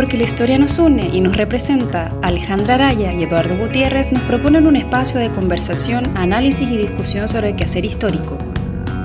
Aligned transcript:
porque 0.00 0.16
la 0.16 0.24
historia 0.24 0.56
nos 0.56 0.78
une 0.78 1.10
y 1.12 1.20
nos 1.20 1.36
representa, 1.36 2.10
Alejandra 2.22 2.76
Araya 2.76 3.12
y 3.12 3.22
Eduardo 3.22 3.54
Gutiérrez 3.58 4.12
nos 4.12 4.22
proponen 4.22 4.66
un 4.66 4.74
espacio 4.74 5.20
de 5.20 5.30
conversación, 5.30 6.04
análisis 6.16 6.70
y 6.70 6.78
discusión 6.78 7.28
sobre 7.28 7.50
el 7.50 7.56
quehacer 7.56 7.84
histórico. 7.84 8.38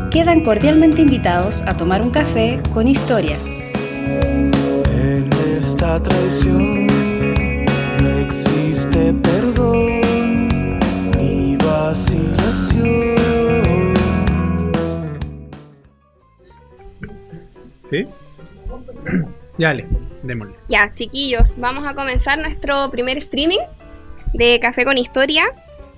Quedan 0.10 0.40
cordialmente 0.40 1.02
invitados 1.02 1.64
a 1.64 1.76
tomar 1.76 2.02
un 2.02 2.12
café 2.12 2.62
con 2.74 2.88
historia. 2.88 3.36
En 4.94 5.30
esta 5.58 6.02
traición 6.02 6.88
no 8.02 8.10
existe 8.20 9.14
perdón 9.16 10.00
ni 11.20 11.58
vacilación. 11.58 13.16
¿Sí? 17.90 18.06
Ya, 19.58 19.70
dale, 19.70 19.86
démosle. 20.26 20.56
Ya, 20.68 20.92
chiquillos, 20.94 21.58
vamos 21.58 21.86
a 21.88 21.94
comenzar 21.94 22.38
nuestro 22.40 22.90
primer 22.92 23.18
streaming 23.18 23.60
de 24.34 24.60
Café 24.60 24.86
con 24.86 24.98
Historia. 24.98 25.46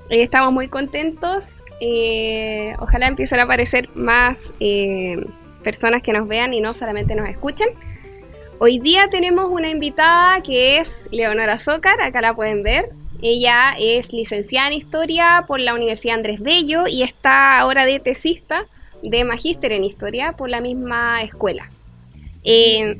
Eh, 0.09 0.23
estamos 0.23 0.53
muy 0.53 0.67
contentos. 0.67 1.45
eh, 1.79 2.73
ojalá 2.79 3.07
empiecen 3.07 3.39
a 3.39 3.43
aparecer 3.43 3.89
más 3.93 4.51
eh, 4.59 5.23
personas 5.63 6.01
que 6.01 6.11
nos 6.11 6.27
vean 6.27 6.53
y 6.53 6.61
no 6.61 6.73
solamente 6.73 7.13
nos 7.15 7.29
escuchen. 7.29 7.67
Hoy 8.59 8.79
día 8.79 9.07
tenemos 9.11 9.45
una 9.51 9.69
invitada 9.69 10.41
que 10.41 10.79
es 10.79 11.07
Leonora 11.11 11.59
Zócar, 11.59 12.01
acá 12.01 12.21
la 12.21 12.33
pueden 12.33 12.63
ver. 12.63 12.85
Ella 13.21 13.75
es 13.79 14.13
licenciada 14.13 14.67
en 14.67 14.73
Historia 14.73 15.45
por 15.47 15.59
la 15.59 15.75
Universidad 15.75 16.15
Andrés 16.15 16.39
Bello 16.39 16.87
y 16.87 17.03
está 17.03 17.59
ahora 17.59 17.85
de 17.85 17.99
tesista 17.99 18.65
de 19.03 19.23
Magíster 19.23 19.71
en 19.71 19.83
Historia 19.83 20.31
por 20.31 20.49
la 20.49 20.61
misma 20.61 21.21
escuela. 21.21 21.69
Eh, 22.43 22.95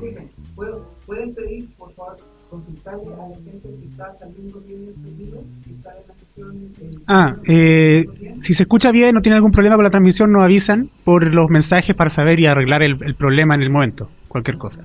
¿Pueden 1.07 1.33
pedir, 1.33 1.69
por 1.77 1.91
favor, 1.93 2.17
consultarle 2.49 3.13
a 3.13 3.29
la 3.29 3.35
gente 3.35 3.69
si 3.81 3.87
está 3.89 4.13
saliendo 4.19 4.59
bien 4.61 4.89
el 4.89 4.93
sonido? 5.09 5.43
Si 5.63 5.71
está 5.71 5.91
en 5.91 6.07
la 6.07 6.13
sesión. 6.15 6.55
en- 6.81 7.01
Ah, 7.07 7.35
eh, 7.47 8.05
si 8.41 8.53
se 8.53 8.63
escucha 8.63 8.91
bien, 8.91 9.15
no 9.15 9.21
tiene 9.21 9.37
algún 9.37 9.51
problema 9.53 9.75
con 9.77 9.83
la 9.85 9.89
transmisión, 9.89 10.31
nos 10.33 10.43
avisan 10.43 10.89
por 11.05 11.33
los 11.33 11.49
mensajes 11.49 11.95
para 11.95 12.09
saber 12.09 12.39
y 12.41 12.45
arreglar 12.45 12.83
el, 12.83 12.97
el 13.05 13.15
problema 13.15 13.55
en 13.55 13.61
el 13.63 13.69
momento. 13.69 14.09
Cualquier 14.27 14.57
cosa. 14.57 14.83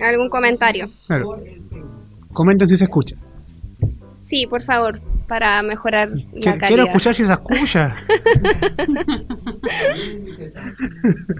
¿Algún 0.00 0.28
comentario? 0.28 0.90
Claro. 1.06 1.40
Comenten 2.32 2.68
si 2.68 2.76
se 2.76 2.84
escucha. 2.84 3.14
Sí, 4.22 4.46
por 4.48 4.62
favor, 4.62 4.98
para 5.28 5.62
mejorar 5.62 6.08
la 6.10 6.16
Quiero, 6.16 6.42
calidad. 6.58 6.66
quiero 6.68 6.84
escuchar 6.86 7.14
si 7.14 7.24
se 7.24 7.32
escucha. 7.32 7.94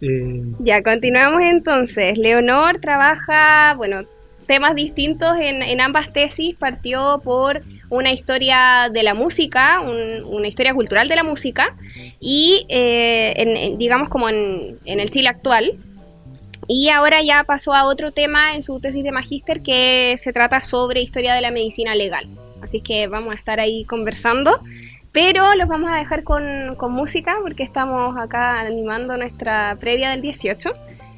Eh, 0.00 0.42
Ya, 0.58 0.82
continuamos 0.82 1.42
entonces. 1.42 2.18
Leonor 2.18 2.78
trabaja, 2.80 3.74
bueno, 3.76 4.02
temas 4.46 4.74
distintos 4.74 5.36
en, 5.40 5.80
ambas 5.80 6.12
tesis. 6.12 6.54
Partió 6.56 7.20
por 7.24 7.60
una 7.90 8.12
historia 8.12 8.90
de 8.92 9.02
la 9.02 9.14
música, 9.14 9.80
un- 9.80 10.24
una 10.24 10.48
historia 10.48 10.74
cultural 10.74 11.08
de 11.08 11.16
la 11.16 11.24
música, 11.24 11.74
y 12.20 12.66
eh, 12.68 13.74
digamos 13.78 14.08
como 14.08 14.28
en, 14.28 14.78
en 14.84 15.00
el 15.00 15.10
Chile 15.10 15.28
actual. 15.28 15.72
Y 16.66 16.88
ahora 16.88 17.22
ya 17.22 17.44
pasó 17.44 17.74
a 17.74 17.84
otro 17.84 18.10
tema 18.10 18.54
en 18.54 18.62
su 18.62 18.80
tesis 18.80 19.04
de 19.04 19.12
magíster 19.12 19.60
que 19.60 20.16
se 20.18 20.32
trata 20.32 20.60
sobre 20.60 21.02
historia 21.02 21.34
de 21.34 21.42
la 21.42 21.50
medicina 21.50 21.94
legal. 21.94 22.26
Así 22.62 22.80
que 22.80 23.06
vamos 23.06 23.32
a 23.32 23.34
estar 23.38 23.60
ahí 23.60 23.84
conversando. 23.84 24.58
Pero 25.14 25.54
los 25.54 25.68
vamos 25.68 25.92
a 25.92 25.96
dejar 25.96 26.24
con, 26.24 26.74
con 26.76 26.92
música 26.92 27.36
porque 27.40 27.62
estamos 27.62 28.16
acá 28.18 28.58
animando 28.58 29.16
nuestra 29.16 29.76
previa 29.78 30.10
del 30.10 30.20
18. 30.22 30.72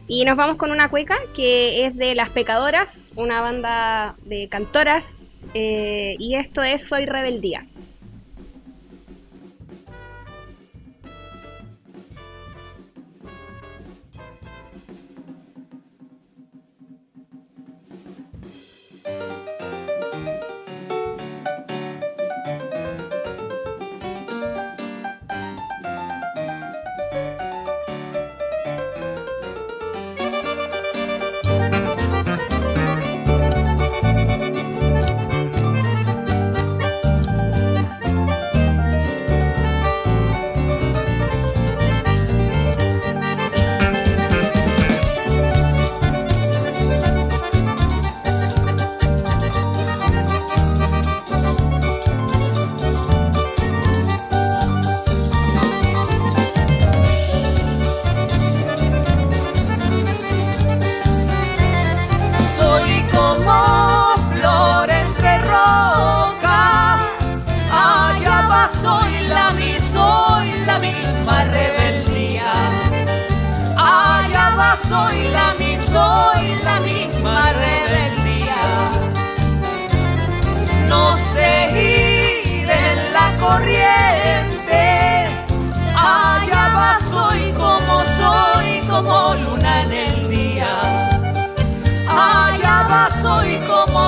Y 0.06 0.26
nos 0.26 0.36
vamos 0.36 0.58
con 0.58 0.70
una 0.70 0.90
cueca 0.90 1.16
que 1.34 1.86
es 1.86 1.96
de 1.96 2.14
Las 2.14 2.28
Pecadoras, 2.28 3.10
una 3.16 3.40
banda 3.40 4.14
de 4.26 4.48
cantoras. 4.48 5.16
eh, 5.54 6.14
y 6.18 6.34
esto 6.34 6.62
es 6.62 6.86
Soy 6.86 7.06
Rebeldía. 7.06 7.64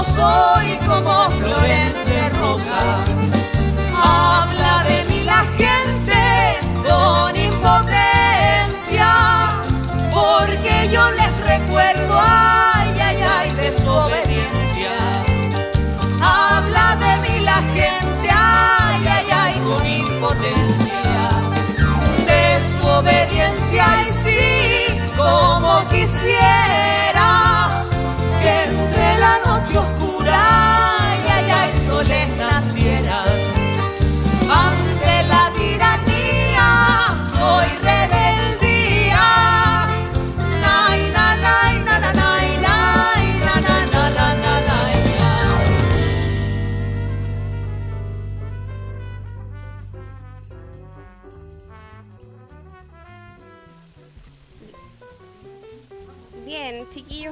Soy 0.03 0.04
como 0.04 0.04
soy, 0.04 0.78
como 0.86 1.31
flor 1.31 1.64
entre 1.66 2.28
rocas. 2.31 3.09
Habla 3.94 4.84
de 4.88 5.04
mí 5.10 5.25
la 5.25 5.44
gente 5.56 6.59
con 6.88 7.36
impotencia, 7.36 9.10
porque 10.12 10.88
yo 10.92 11.10
les 11.12 11.36
recuerdo, 11.47 12.19
ay, 12.20 13.00
ay, 13.00 13.22
ay, 13.22 13.50
desobediencia. 13.53 14.92
Habla 16.20 16.97
de 16.97 17.16
mí 17.28 17.41
la 17.44 17.60
gente, 17.75 18.28
ay, 18.30 19.06
ay, 19.06 19.26
ay, 19.32 19.54
con 19.60 19.86
impotencia. 19.86 21.03
Desobediencia 22.26 23.84
y 24.03 24.06
sí, 24.06 25.00
como 25.16 25.88
quisiera 25.88 27.17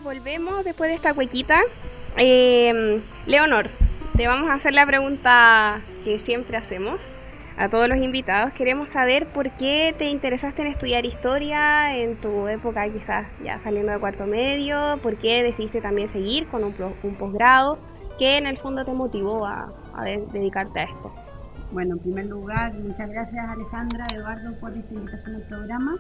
volvemos 0.06 0.64
después 0.64 0.88
de 0.88 0.94
esta 0.94 1.14
cuequita. 1.14 1.60
Eh, 2.16 3.02
Leonor, 3.26 3.66
te 4.16 4.28
vamos 4.28 4.48
a 4.48 4.54
hacer 4.54 4.72
la 4.72 4.86
pregunta 4.86 5.80
que 6.04 6.20
siempre 6.20 6.56
hacemos 6.56 7.00
a 7.58 7.68
todos 7.68 7.88
los 7.88 7.98
invitados. 7.98 8.52
Queremos 8.52 8.90
saber 8.90 9.26
por 9.26 9.50
qué 9.56 9.96
te 9.98 10.04
interesaste 10.04 10.62
en 10.62 10.68
estudiar 10.68 11.04
historia 11.04 11.96
en 11.96 12.16
tu 12.20 12.46
época, 12.46 12.88
quizás 12.88 13.26
ya 13.42 13.58
saliendo 13.58 13.90
de 13.90 13.98
cuarto 13.98 14.26
medio, 14.26 15.00
por 15.02 15.16
qué 15.16 15.42
decidiste 15.42 15.80
también 15.80 16.06
seguir 16.06 16.46
con 16.46 16.62
un, 16.62 16.72
un 17.02 17.14
posgrado, 17.16 17.76
qué 18.16 18.38
en 18.38 18.46
el 18.46 18.58
fondo 18.58 18.84
te 18.84 18.92
motivó 18.92 19.44
a, 19.44 19.72
a 19.92 20.04
de- 20.04 20.24
dedicarte 20.32 20.80
a 20.80 20.84
esto. 20.84 21.12
Bueno, 21.72 21.96
en 21.96 21.98
primer 21.98 22.26
lugar, 22.26 22.72
muchas 22.74 23.10
gracias 23.10 23.44
Alejandra, 23.48 24.04
Eduardo, 24.14 24.56
por 24.60 24.70
esta 24.70 24.94
invitación 24.94 25.34
al 25.34 25.42
programa. 25.48 25.96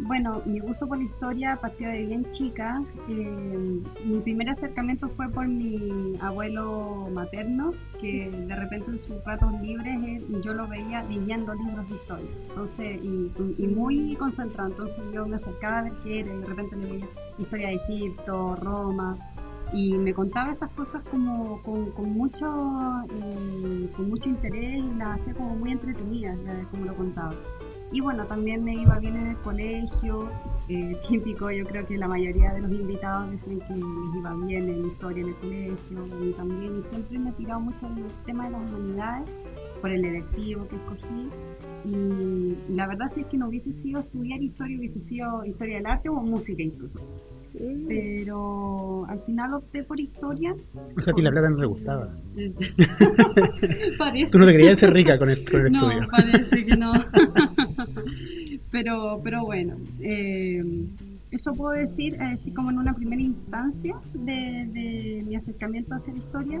Bueno, 0.00 0.42
mi 0.44 0.58
gusto 0.58 0.88
por 0.88 0.98
la 0.98 1.04
historia 1.04 1.56
partió 1.60 1.88
de 1.88 2.04
bien 2.04 2.28
chica. 2.32 2.82
Eh, 3.08 3.80
mi 4.04 4.20
primer 4.20 4.50
acercamiento 4.50 5.08
fue 5.08 5.28
por 5.28 5.46
mi 5.46 6.14
abuelo 6.20 7.08
materno, 7.12 7.72
que 8.00 8.28
de 8.28 8.56
repente 8.56 8.90
en 8.90 8.98
sus 8.98 9.24
ratos 9.24 9.52
libres 9.62 10.02
él- 10.02 10.42
yo 10.42 10.52
lo 10.52 10.66
veía 10.66 11.04
leyendo 11.04 11.54
libros 11.54 11.88
de 11.88 11.94
historia. 11.94 12.26
Entonces, 12.48 13.00
y, 13.02 13.66
muy 13.68 14.16
concentrado. 14.16 14.70
Entonces 14.70 15.04
yo 15.12 15.26
me 15.26 15.36
acercaba 15.36 15.78
a 15.78 15.82
ver 15.82 15.92
qué 16.02 16.20
era 16.20 16.34
y 16.34 16.38
de 16.38 16.46
repente 16.46 16.76
le 16.76 16.86
veía 16.86 17.08
historia 17.38 17.68
de 17.68 17.74
Egipto, 17.74 18.56
Roma. 18.56 19.16
Y 19.72 19.94
me 19.94 20.12
contaba 20.12 20.50
esas 20.50 20.70
cosas 20.72 21.02
como 21.10 21.60
con, 21.62 21.90
con 21.92 22.10
mucho 22.12 22.46
eh, 23.10 23.88
con 23.96 24.08
mucho 24.10 24.28
interés 24.28 24.84
y 24.84 24.94
las 24.94 25.20
hacía 25.20 25.34
como 25.34 25.54
muy 25.56 25.70
entretenidas, 25.72 26.36
eh, 26.38 26.66
como 26.70 26.84
lo 26.84 26.94
contaba. 26.94 27.34
Y 27.94 28.00
bueno, 28.00 28.26
también 28.26 28.64
me 28.64 28.74
iba 28.74 28.98
bien 28.98 29.14
en 29.14 29.26
el 29.28 29.36
colegio, 29.36 30.28
eh, 30.68 31.00
típico, 31.08 31.48
yo 31.52 31.64
creo 31.64 31.86
que 31.86 31.96
la 31.96 32.08
mayoría 32.08 32.52
de 32.52 32.62
los 32.62 32.72
invitados 32.72 33.30
dicen 33.30 33.60
que 33.60 33.72
les 33.72 34.16
iba 34.16 34.34
bien 34.34 34.68
en 34.68 34.86
historia 34.86 35.22
en 35.22 35.28
el 35.28 35.34
colegio, 35.36 36.24
y 36.24 36.32
también, 36.32 36.76
y 36.76 36.82
siempre 36.82 37.20
me 37.20 37.30
he 37.30 37.32
tirado 37.34 37.60
mucho 37.60 37.86
en 37.86 37.98
el 37.98 38.10
tema 38.26 38.46
de 38.46 38.50
las 38.50 38.68
humanidades, 38.68 39.30
por 39.80 39.92
el 39.92 40.04
electivo 40.04 40.66
que 40.66 40.74
escogí, 40.74 41.28
y 41.84 42.56
la 42.74 42.88
verdad 42.88 43.10
si 43.10 43.20
es 43.20 43.26
que 43.28 43.36
no 43.36 43.46
hubiese 43.46 43.72
sido 43.72 44.00
estudiar 44.00 44.42
historia, 44.42 44.76
hubiese 44.76 44.98
sido 44.98 45.44
historia 45.44 45.76
del 45.76 45.86
arte 45.86 46.08
o 46.08 46.14
música 46.14 46.64
incluso. 46.64 46.98
Mm. 47.54 47.86
Pero 47.86 49.06
al 49.06 49.20
final 49.20 49.54
opté 49.54 49.84
por 49.84 50.00
historia. 50.00 50.54
O 50.96 51.00
sea, 51.00 51.12
a 51.12 51.14
ti 51.14 51.22
la 51.22 51.30
plata 51.30 51.50
no 51.50 51.56
te 51.58 51.66
gustaba. 51.66 52.08
Parece. 53.98 54.32
Tú 54.32 54.38
no 54.38 54.46
te 54.46 54.52
querías 54.52 54.78
ser 54.78 54.92
rica 54.92 55.18
con 55.18 55.30
el, 55.30 55.48
con 55.48 55.66
el 55.66 55.72
No, 55.72 55.90
estudio. 55.90 56.08
parece 56.10 56.64
que 56.64 56.76
no. 56.76 56.92
pero, 58.70 59.20
pero 59.22 59.44
bueno, 59.44 59.76
eh, 60.00 60.62
eso 61.30 61.52
puedo 61.52 61.72
decir, 61.78 62.20
así 62.20 62.52
como 62.52 62.70
en 62.70 62.78
una 62.78 62.94
primera 62.94 63.22
instancia 63.22 63.96
de, 64.14 64.68
de 64.72 65.24
mi 65.26 65.36
acercamiento 65.36 65.94
hacia 65.94 66.12
la 66.12 66.18
historia. 66.18 66.60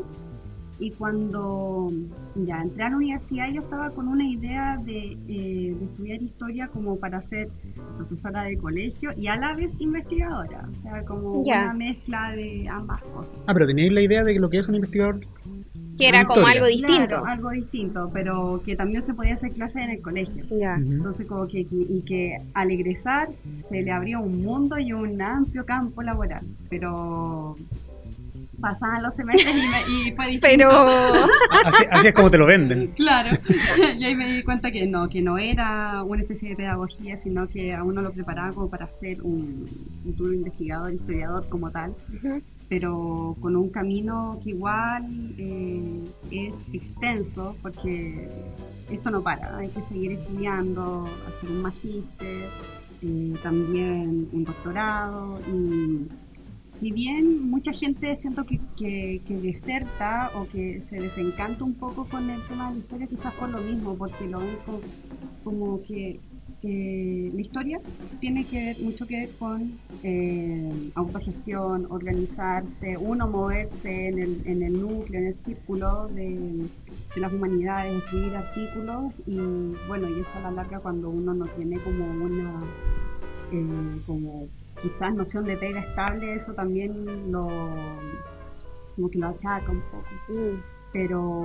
Y 0.78 0.90
cuando 0.92 1.92
ya 2.34 2.62
entré 2.62 2.82
a 2.84 2.90
la 2.90 2.96
universidad, 2.96 3.48
yo 3.52 3.60
estaba 3.60 3.90
con 3.90 4.08
una 4.08 4.26
idea 4.28 4.76
de, 4.84 5.16
eh, 5.28 5.76
de 5.78 5.84
estudiar 5.84 6.20
historia 6.22 6.68
como 6.68 6.96
para 6.96 7.22
ser 7.22 7.48
profesora 7.96 8.42
de 8.42 8.56
colegio 8.56 9.10
y 9.16 9.28
a 9.28 9.36
la 9.36 9.54
vez 9.54 9.76
investigadora. 9.78 10.68
O 10.70 10.74
sea, 10.74 11.04
como 11.04 11.44
Ya. 11.44 11.62
una 11.64 11.74
mezcla 11.74 12.32
de 12.32 12.66
ambas 12.68 13.00
cosas. 13.02 13.40
Ah, 13.46 13.54
pero 13.54 13.66
tenéis 13.66 13.92
la 13.92 14.02
idea 14.02 14.24
de 14.24 14.34
lo 14.38 14.50
que 14.50 14.58
es 14.58 14.68
un 14.68 14.74
investigador. 14.74 15.20
Que 15.96 16.08
era 16.08 16.24
como 16.24 16.44
algo 16.44 16.66
distinto. 16.66 17.06
Claro, 17.06 17.24
algo 17.26 17.50
distinto, 17.50 18.10
pero 18.12 18.60
que 18.64 18.74
también 18.74 19.00
se 19.04 19.14
podía 19.14 19.34
hacer 19.34 19.52
clases 19.52 19.84
en 19.84 19.90
el 19.90 20.02
colegio. 20.02 20.44
Ya. 20.50 20.76
Ujú. 20.82 20.92
Entonces, 20.92 21.24
como 21.28 21.46
que, 21.46 21.60
y 21.70 22.02
que 22.04 22.36
al 22.52 22.72
egresar 22.72 23.28
se 23.50 23.80
le 23.80 23.92
abrió 23.92 24.20
un 24.20 24.42
mundo 24.42 24.76
y 24.76 24.92
un 24.92 25.22
amplio 25.22 25.64
campo 25.64 26.02
laboral. 26.02 26.44
Pero 26.68 27.54
pasaban 28.60 29.02
los 29.02 29.14
semestres 29.14 29.54
y, 29.54 29.68
me- 29.68 30.08
y 30.08 30.12
fue. 30.12 30.38
Pero 30.40 30.70
Así, 31.64 31.84
así 31.90 32.06
es 32.08 32.14
como 32.14 32.30
te 32.30 32.38
lo 32.38 32.46
venden. 32.46 32.88
Claro, 32.96 33.36
y 33.98 34.04
ahí 34.04 34.14
me 34.16 34.26
di 34.26 34.42
cuenta 34.42 34.70
que 34.70 34.86
no, 34.86 35.08
que 35.08 35.20
no 35.22 35.38
era 35.38 36.02
una 36.02 36.22
especie 36.22 36.50
de 36.50 36.56
pedagogía, 36.56 37.16
sino 37.16 37.48
que 37.48 37.74
a 37.74 37.82
uno 37.82 38.02
lo 38.02 38.12
preparaba 38.12 38.52
como 38.52 38.68
para 38.70 38.90
ser 38.90 39.22
un 39.22 39.64
futuro 40.04 40.32
investigador, 40.32 40.92
historiador 40.92 41.48
como 41.48 41.70
tal, 41.70 41.94
pero 42.68 43.36
con 43.40 43.56
un 43.56 43.68
camino 43.70 44.40
que 44.42 44.50
igual 44.50 45.04
eh, 45.38 46.04
es 46.30 46.68
extenso, 46.72 47.56
porque 47.62 48.28
esto 48.90 49.10
no 49.10 49.22
para, 49.22 49.58
hay 49.58 49.68
que 49.68 49.82
seguir 49.82 50.12
estudiando, 50.12 51.08
hacer 51.28 51.50
un 51.50 51.62
magíster, 51.62 52.48
eh, 53.02 53.34
también 53.42 54.28
un 54.32 54.44
doctorado 54.44 55.38
y 55.52 56.08
si 56.74 56.90
bien 56.90 57.48
mucha 57.48 57.72
gente 57.72 58.16
siento 58.16 58.44
que, 58.44 58.58
que, 58.76 59.22
deserta 59.28 60.32
o 60.34 60.48
que 60.48 60.80
se 60.80 61.00
desencanta 61.00 61.62
un 61.62 61.74
poco 61.74 62.04
con 62.04 62.28
el 62.28 62.42
tema 62.48 62.68
de 62.68 62.74
la 62.74 62.80
historia, 62.80 63.06
quizás 63.06 63.32
por 63.34 63.48
lo 63.48 63.58
mismo, 63.58 63.94
porque 63.96 64.26
lo 64.26 64.40
ven 64.40 64.56
como, 64.66 64.80
como 65.44 65.82
que 65.82 66.18
la 66.64 67.40
historia 67.40 67.80
tiene 68.20 68.44
que 68.44 68.56
ver 68.56 68.80
mucho 68.80 69.06
que 69.06 69.18
ver 69.18 69.30
con 69.38 69.78
eh, 70.02 70.90
autogestión, 70.96 71.86
organizarse, 71.90 72.96
uno 72.96 73.28
moverse 73.28 74.08
en 74.08 74.18
el, 74.18 74.42
en 74.44 74.62
el 74.64 74.80
núcleo, 74.80 75.20
en 75.20 75.26
el 75.28 75.34
círculo 75.34 76.08
de, 76.08 76.66
de 77.14 77.20
las 77.20 77.32
humanidades, 77.32 78.02
escribir 78.02 78.34
artículos 78.34 79.12
y 79.26 79.36
bueno, 79.86 80.08
y 80.08 80.20
eso 80.20 80.32
a 80.38 80.40
la 80.40 80.50
larga 80.50 80.80
cuando 80.80 81.08
uno 81.08 81.34
no 81.34 81.46
tiene 81.48 81.78
como 81.80 82.04
una 82.04 82.58
eh, 83.52 84.00
como 84.06 84.48
quizás 84.84 85.14
noción 85.14 85.44
de 85.46 85.56
pega 85.56 85.80
estable, 85.80 86.34
eso 86.34 86.52
también 86.52 87.32
lo 87.32 87.48
como 88.94 89.10
que 89.10 89.18
lo 89.18 89.28
achaca 89.28 89.70
un 89.72 89.80
poco. 89.90 90.06
Mm. 90.28 90.60
Pero, 90.92 91.42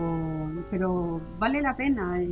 pero 0.70 1.20
vale 1.40 1.60
la 1.60 1.76
pena. 1.76 2.22
eh, 2.22 2.28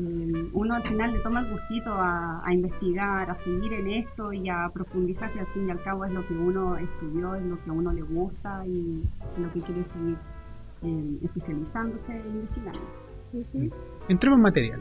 Uno 0.54 0.76
al 0.76 0.84
final 0.84 1.14
le 1.14 1.20
toma 1.20 1.40
el 1.40 1.50
gustito 1.50 1.92
a, 1.92 2.46
a 2.46 2.54
investigar, 2.54 3.28
a 3.32 3.36
seguir 3.36 3.74
en 3.74 3.88
esto 3.88 4.32
y 4.32 4.48
a 4.50 4.70
profundizar 4.72 5.28
si 5.32 5.40
al 5.40 5.48
fin 5.48 5.68
y 5.68 5.72
al 5.72 5.82
cabo 5.82 6.06
es 6.06 6.12
lo 6.12 6.28
que 6.28 6.36
uno 6.36 6.78
estudió, 6.78 7.34
es 7.34 7.44
lo 7.44 7.56
que 7.58 7.70
a 7.72 7.74
uno 7.74 7.92
le 7.92 8.04
gusta 8.04 8.64
y 8.68 9.02
lo 9.42 9.52
que 9.52 9.62
quiere 9.62 9.84
seguir 9.84 10.16
eh, 10.84 11.18
especializándose 11.24 12.12
e 12.16 12.28
investigando. 12.28 12.82
Ujú. 13.34 13.70
Entremos 14.10 14.38
en 14.38 14.44
materia. 14.44 14.80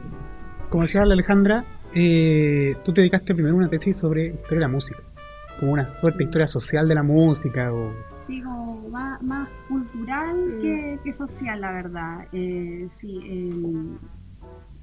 Como 0.69 0.83
decía 0.83 1.07
la 1.07 1.15
Alejandra, 1.15 1.65
eh, 1.95 2.77
tú 2.85 2.93
te 2.93 3.01
dedicaste 3.01 3.33
primero 3.35 3.55
a 3.55 3.59
una 3.61 3.71
tesis 3.71 3.99
sobre 3.99 4.27
historia 4.27 4.57
de 4.57 4.61
la 4.61 4.69
música. 4.69 4.99
Como 5.59 5.73
una 5.73 5.89
suerte 5.89 6.19
de 6.19 6.25
historia 6.25 6.47
social 6.47 6.87
de 6.89 6.95
la 6.95 7.03
música. 7.03 7.73
O... 7.73 7.93
Sí, 8.13 8.43
como 8.43 8.89
más, 8.89 9.23
más 9.23 9.49
cultural 9.69 10.37
Mm. 10.37 10.61
que, 10.61 10.99
que 11.05 11.13
social, 11.13 11.61
la 11.61 11.73
verdad. 11.73 12.27
Eh, 12.33 12.85
sí, 12.89 13.21
eh, 13.25 13.97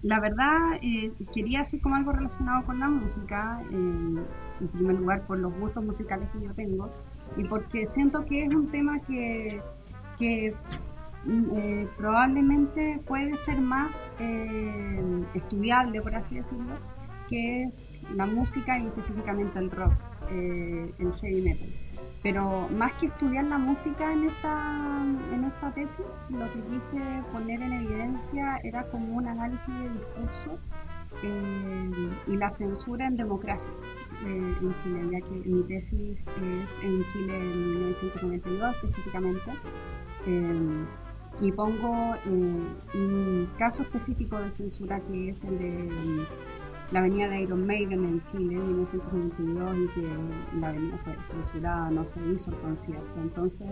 la 0.02 0.20
verdad 0.20 0.74
eh, 0.82 1.14
quería 1.34 1.62
hacer 1.62 1.80
como 1.80 1.96
algo 1.96 2.12
relacionado 2.12 2.66
con 2.66 2.80
la 2.80 2.90
música, 2.90 3.62
eh, 3.72 3.76
en 3.76 4.68
primer 4.74 4.96
lugar 4.96 5.22
por 5.26 5.40
los 5.40 5.54
gustos 5.60 5.84
musicales 5.84 6.28
que 6.32 6.42
yo 6.42 6.54
tengo 6.54 6.90
y 7.38 7.46
porque 7.46 7.88
siento 7.88 8.26
que 8.26 8.44
es 8.46 8.54
un 8.54 8.68
tema 8.68 9.00
que, 9.00 9.62
que 10.20 10.54
mm, 11.26 11.44
eh, 11.56 11.88
probablemente 11.98 13.00
puede 13.08 13.38
ser 13.38 13.62
más 13.62 14.12
eh, 14.20 15.02
estudiable, 15.36 16.02
por 16.02 16.16
así 16.16 16.36
decirlo, 16.36 16.76
que 17.30 17.64
es 17.64 17.88
la 18.14 18.26
música 18.26 18.78
y 18.78 18.86
específicamente 18.88 19.58
el 19.58 19.72
rock, 19.72 19.94
eh, 20.34 20.94
el 21.00 21.14
heavy 21.14 21.42
metal. 21.42 21.70
Pero 22.22 22.70
más 22.70 22.94
que 22.94 23.08
estudiar 23.08 23.46
la 23.46 23.58
música 23.58 24.12
en 24.12 24.30
esta, 24.30 25.04
en 25.34 25.44
esta 25.44 25.72
tesis, 25.74 26.32
lo 26.32 26.52
que 26.54 26.60
quise 26.72 27.00
poner 27.32 27.62
en 27.62 27.74
evidencia 27.74 28.60
era 28.64 28.88
como 28.88 29.18
un 29.18 29.28
análisis 29.28 29.68
de 29.68 29.90
discurso 29.90 30.58
eh, 31.22 32.10
y 32.28 32.38
la 32.38 32.50
censura 32.52 33.08
en 33.08 33.18
democracia 33.18 33.72
eh, 34.26 34.56
en 34.62 34.78
Chile, 34.78 35.00
ya 35.12 35.20
que 35.20 35.50
mi 35.50 35.64
tesis 35.64 36.32
es 36.62 36.80
en 36.80 37.06
Chile 37.08 37.36
en 37.36 37.60
1992 37.60 38.76
específicamente. 38.76 39.52
Eh, 40.26 40.86
y 41.42 41.52
pongo 41.52 42.16
eh, 42.16 42.30
un 42.94 43.50
caso 43.58 43.84
específico 43.84 44.40
de 44.40 44.52
censura 44.52 45.00
que 45.02 45.30
es 45.30 45.44
el 45.44 45.58
de 45.58 46.26
la 46.92 47.00
avenida 47.00 47.28
de 47.30 47.42
Iron 47.42 47.66
Maiden 47.66 48.06
en 48.06 48.26
Chile 48.26 48.56
en 48.56 48.68
1992 48.68 49.78
y 49.78 49.88
que 50.00 50.60
la 50.60 50.70
avenida 50.70 50.98
fue 51.04 51.16
censurada, 51.24 51.90
no 51.90 52.06
se 52.06 52.20
hizo 52.28 52.52
el 52.52 52.58
concierto. 52.58 53.22
Entonces, 53.22 53.68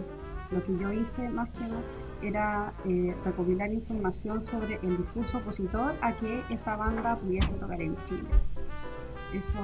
lo 0.52 0.64
que 0.64 0.78
yo 0.78 0.92
hice 0.92 1.30
más 1.30 1.50
que 1.54 1.62
nada 1.62 1.82
era 2.22 2.74
eh, 2.86 3.16
recopilar 3.26 3.72
información 3.72 4.40
sobre 4.40 4.80
el 4.84 4.98
discurso 4.98 5.38
opositor 5.38 5.96
a 6.02 6.16
que 6.18 6.42
esta 6.50 6.76
banda 6.76 7.16
pudiese 7.16 7.54
tocar 7.54 7.82
en 7.82 7.96
Chile. 8.04 8.30
Eso, 9.34 9.60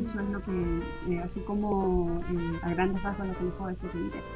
eso 0.00 0.20
es 0.20 0.28
lo 0.28 0.40
que, 0.40 0.82
eh, 1.08 1.20
así 1.22 1.40
como 1.40 2.18
eh, 2.30 2.60
a 2.62 2.70
grandes 2.70 3.02
rasgos 3.02 3.26
lo 3.26 3.36
que 3.36 3.44
les 3.44 3.52
puedo 3.54 3.68
decir 3.68 3.90
tesis. 4.12 4.34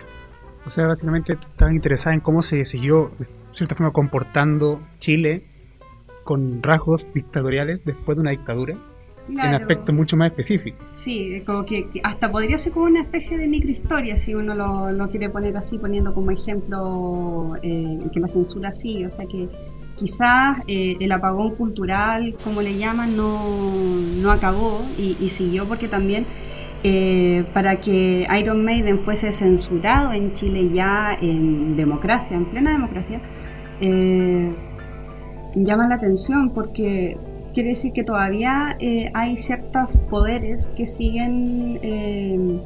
O 0.67 0.71
sea, 0.71 0.87
básicamente 0.87 1.35
estaban 1.35 1.75
interesadas 1.75 2.15
en 2.15 2.21
cómo 2.21 2.43
se 2.43 2.65
siguió, 2.65 3.11
de 3.19 3.27
cierta 3.53 3.75
forma, 3.75 3.93
comportando 3.93 4.81
Chile 4.99 5.54
con 6.25 6.63
rasgos 6.63 7.09
dictatoriales 7.15 7.85
después 7.85 8.17
de 8.17 8.23
una 8.23 8.31
dictadura, 8.33 8.75
en 9.29 9.35
Claro. 9.37 9.57
aspectos 9.57 9.95
mucho 9.95 10.17
más 10.19 10.31
específicos. 10.33 10.87
Sí, 10.95 11.43
como 11.47 11.65
que, 11.65 11.89
que 11.89 12.01
hasta 12.03 12.31
podría 12.31 12.59
ser 12.59 12.73
como 12.73 12.87
una 12.87 13.01
especie 13.01 13.39
de 13.39 13.47
microhistoria 13.47 14.17
si 14.17 14.35
uno 14.35 14.55
lo, 14.55 14.93
lo 14.93 15.09
quiere 15.09 15.31
poner 15.31 15.57
así, 15.57 15.79
poniendo 15.79 16.13
como 16.13 16.31
ejemplo 16.31 17.57
eh, 17.63 18.01
que 18.13 18.21
la 18.21 18.29
censura 18.29 18.71
sí, 18.73 19.03
o 19.05 19.09
sea 19.09 19.25
que 19.27 19.49
quizás 19.97 20.59
eh, 20.67 20.97
el 21.01 21.11
apagón 21.13 21.55
cultural, 21.55 22.35
como 22.45 22.61
le 22.61 22.77
llaman, 22.77 23.17
no, 23.17 23.39
no 24.21 24.31
acabó 24.31 24.81
y, 24.99 25.17
y 25.21 25.29
siguió 25.31 25.67
porque 25.67 25.89
también 25.89 26.27
eh, 26.83 27.47
para 27.55 27.81
que 27.81 28.27
Iron 28.39 28.63
Maiden 28.63 29.05
fuese 29.05 29.33
censurado 29.33 30.13
en 30.13 30.35
Chile 30.35 30.69
ya 30.75 31.17
en 31.19 31.77
democracia, 31.77 32.37
en 32.37 32.45
plena 32.45 32.73
democracia, 32.73 33.21
eh, 33.81 34.51
llama 35.55 35.89
la 35.89 35.97
atención 35.97 36.51
porque 36.51 37.17
quiere 37.53 37.71
decir 37.71 37.93
que 37.93 38.05
todavía 38.05 38.77
eh, 38.81 39.11
hay 39.15 39.37
ciertos 39.37 39.89
poderes 40.11 40.69
que 40.77 40.87
siguen 40.87 41.79
eh, 41.83 42.61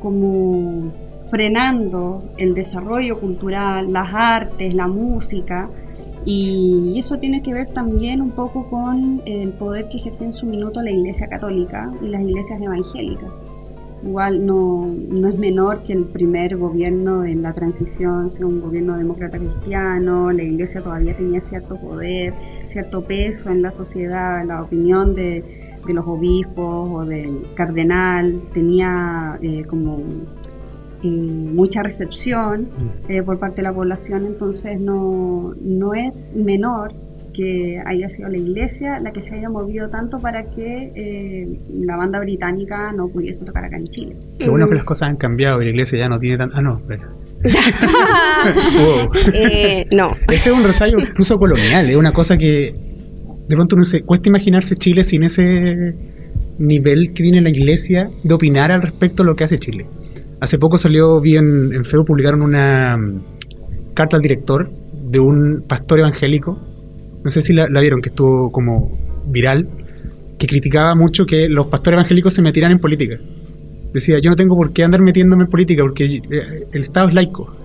como 0.00 0.92
frenando 1.30 2.22
el 2.38 2.54
desarrollo 2.54 3.20
cultural, 3.20 3.92
las 3.92 4.08
artes, 4.12 4.74
la 4.74 4.86
música, 4.86 5.68
y 6.24 6.98
eso 6.98 7.18
tiene 7.18 7.42
que 7.42 7.52
ver 7.52 7.70
también 7.70 8.22
un 8.22 8.30
poco 8.30 8.68
con 8.70 9.20
el 9.26 9.50
poder 9.50 9.88
que 9.88 9.98
ejerce 9.98 10.24
en 10.24 10.32
su 10.32 10.46
minuto 10.46 10.80
la 10.80 10.90
Iglesia 10.90 11.26
Católica 11.26 11.92
y 12.02 12.08
las 12.08 12.22
iglesias 12.22 12.60
evangélicas. 12.62 13.30
Igual 14.02 14.44
no, 14.44 14.86
no 15.08 15.28
es 15.28 15.38
menor 15.38 15.82
que 15.82 15.94
el 15.94 16.04
primer 16.04 16.56
gobierno 16.56 17.24
en 17.24 17.42
la 17.42 17.54
transición 17.54 18.28
sea 18.28 18.46
un 18.46 18.60
gobierno 18.60 18.98
demócrata 18.98 19.38
cristiano, 19.38 20.30
la 20.30 20.42
iglesia 20.42 20.82
todavía 20.82 21.16
tenía 21.16 21.40
cierto 21.40 21.76
poder, 21.76 22.34
cierto 22.66 23.02
peso 23.02 23.48
en 23.50 23.62
la 23.62 23.72
sociedad, 23.72 24.44
la 24.44 24.62
opinión 24.62 25.14
de, 25.14 25.42
de 25.86 25.94
los 25.94 26.06
obispos 26.06 26.90
o 26.90 27.04
del 27.04 27.46
cardenal 27.54 28.42
tenía 28.52 29.38
eh, 29.42 29.64
como 29.64 30.02
eh, 31.02 31.06
mucha 31.06 31.82
recepción 31.82 32.68
eh, 33.08 33.22
por 33.22 33.38
parte 33.38 33.56
de 33.56 33.62
la 33.62 33.74
población, 33.74 34.26
entonces 34.26 34.80
no, 34.80 35.54
no 35.60 35.94
es 35.94 36.34
menor 36.34 36.92
que 37.34 37.78
haya 37.84 38.08
sido 38.08 38.30
la 38.30 38.38
iglesia 38.38 38.98
la 39.00 39.12
que 39.12 39.20
se 39.20 39.34
haya 39.34 39.50
movido 39.50 39.90
tanto 39.90 40.18
para 40.18 40.44
que 40.50 40.92
eh, 40.94 41.48
la 41.80 41.96
banda 41.96 42.18
británica 42.20 42.92
no 42.92 43.08
pudiese 43.08 43.44
tocar 43.44 43.66
acá 43.66 43.76
en 43.76 43.88
Chile. 43.88 44.16
Qué 44.38 44.48
bueno 44.48 44.68
que 44.68 44.76
las 44.76 44.84
cosas 44.84 45.10
han 45.10 45.16
cambiado 45.16 45.60
y 45.60 45.64
la 45.66 45.70
iglesia 45.72 45.98
ya 45.98 46.08
no 46.08 46.18
tiene 46.18 46.38
tan... 46.38 46.50
Ah, 46.54 46.62
no, 46.62 46.78
espera. 46.78 47.08
Wow. 48.44 49.10
Eh, 49.34 49.86
no, 49.92 50.12
Ese 50.28 50.50
es 50.50 50.56
un 50.56 50.64
ensayo 50.64 50.98
incluso 50.98 51.38
colonial, 51.38 51.90
es 51.90 51.96
una 51.96 52.12
cosa 52.12 52.38
que 52.38 52.72
de 53.48 53.54
pronto 53.54 53.76
no 53.76 53.84
se 53.84 54.02
cuesta 54.02 54.28
imaginarse 54.28 54.76
Chile 54.76 55.04
sin 55.04 55.24
ese 55.24 55.94
nivel 56.58 57.12
que 57.12 57.22
tiene 57.22 57.40
la 57.40 57.50
iglesia 57.50 58.08
de 58.22 58.34
opinar 58.34 58.72
al 58.72 58.82
respecto 58.82 59.22
de 59.22 59.26
lo 59.26 59.34
que 59.34 59.44
hace 59.44 59.58
Chile. 59.58 59.86
Hace 60.40 60.58
poco 60.58 60.78
salió 60.78 61.20
bien 61.20 61.72
en 61.72 61.84
Feo, 61.84 62.04
publicaron 62.04 62.42
una 62.42 62.96
mm, 62.96 63.22
carta 63.94 64.16
al 64.16 64.22
director 64.22 64.70
de 64.92 65.20
un 65.20 65.64
pastor 65.66 66.00
evangélico, 66.00 66.58
no 67.24 67.30
sé 67.30 67.42
si 67.42 67.52
la, 67.52 67.68
la 67.68 67.80
vieron, 67.80 68.00
que 68.02 68.10
estuvo 68.10 68.52
como 68.52 68.90
viral, 69.26 69.66
que 70.38 70.46
criticaba 70.46 70.94
mucho 70.94 71.24
que 71.26 71.48
los 71.48 71.66
pastores 71.68 71.96
evangélicos 71.98 72.34
se 72.34 72.42
metieran 72.42 72.72
en 72.72 72.78
política. 72.78 73.16
Decía, 73.92 74.18
yo 74.20 74.30
no 74.30 74.36
tengo 74.36 74.56
por 74.56 74.72
qué 74.72 74.82
andar 74.84 75.00
metiéndome 75.00 75.44
en 75.44 75.50
política 75.50 75.82
porque 75.82 76.04
eh, 76.04 76.66
el 76.72 76.82
Estado 76.82 77.08
es 77.08 77.14
laico. 77.14 77.56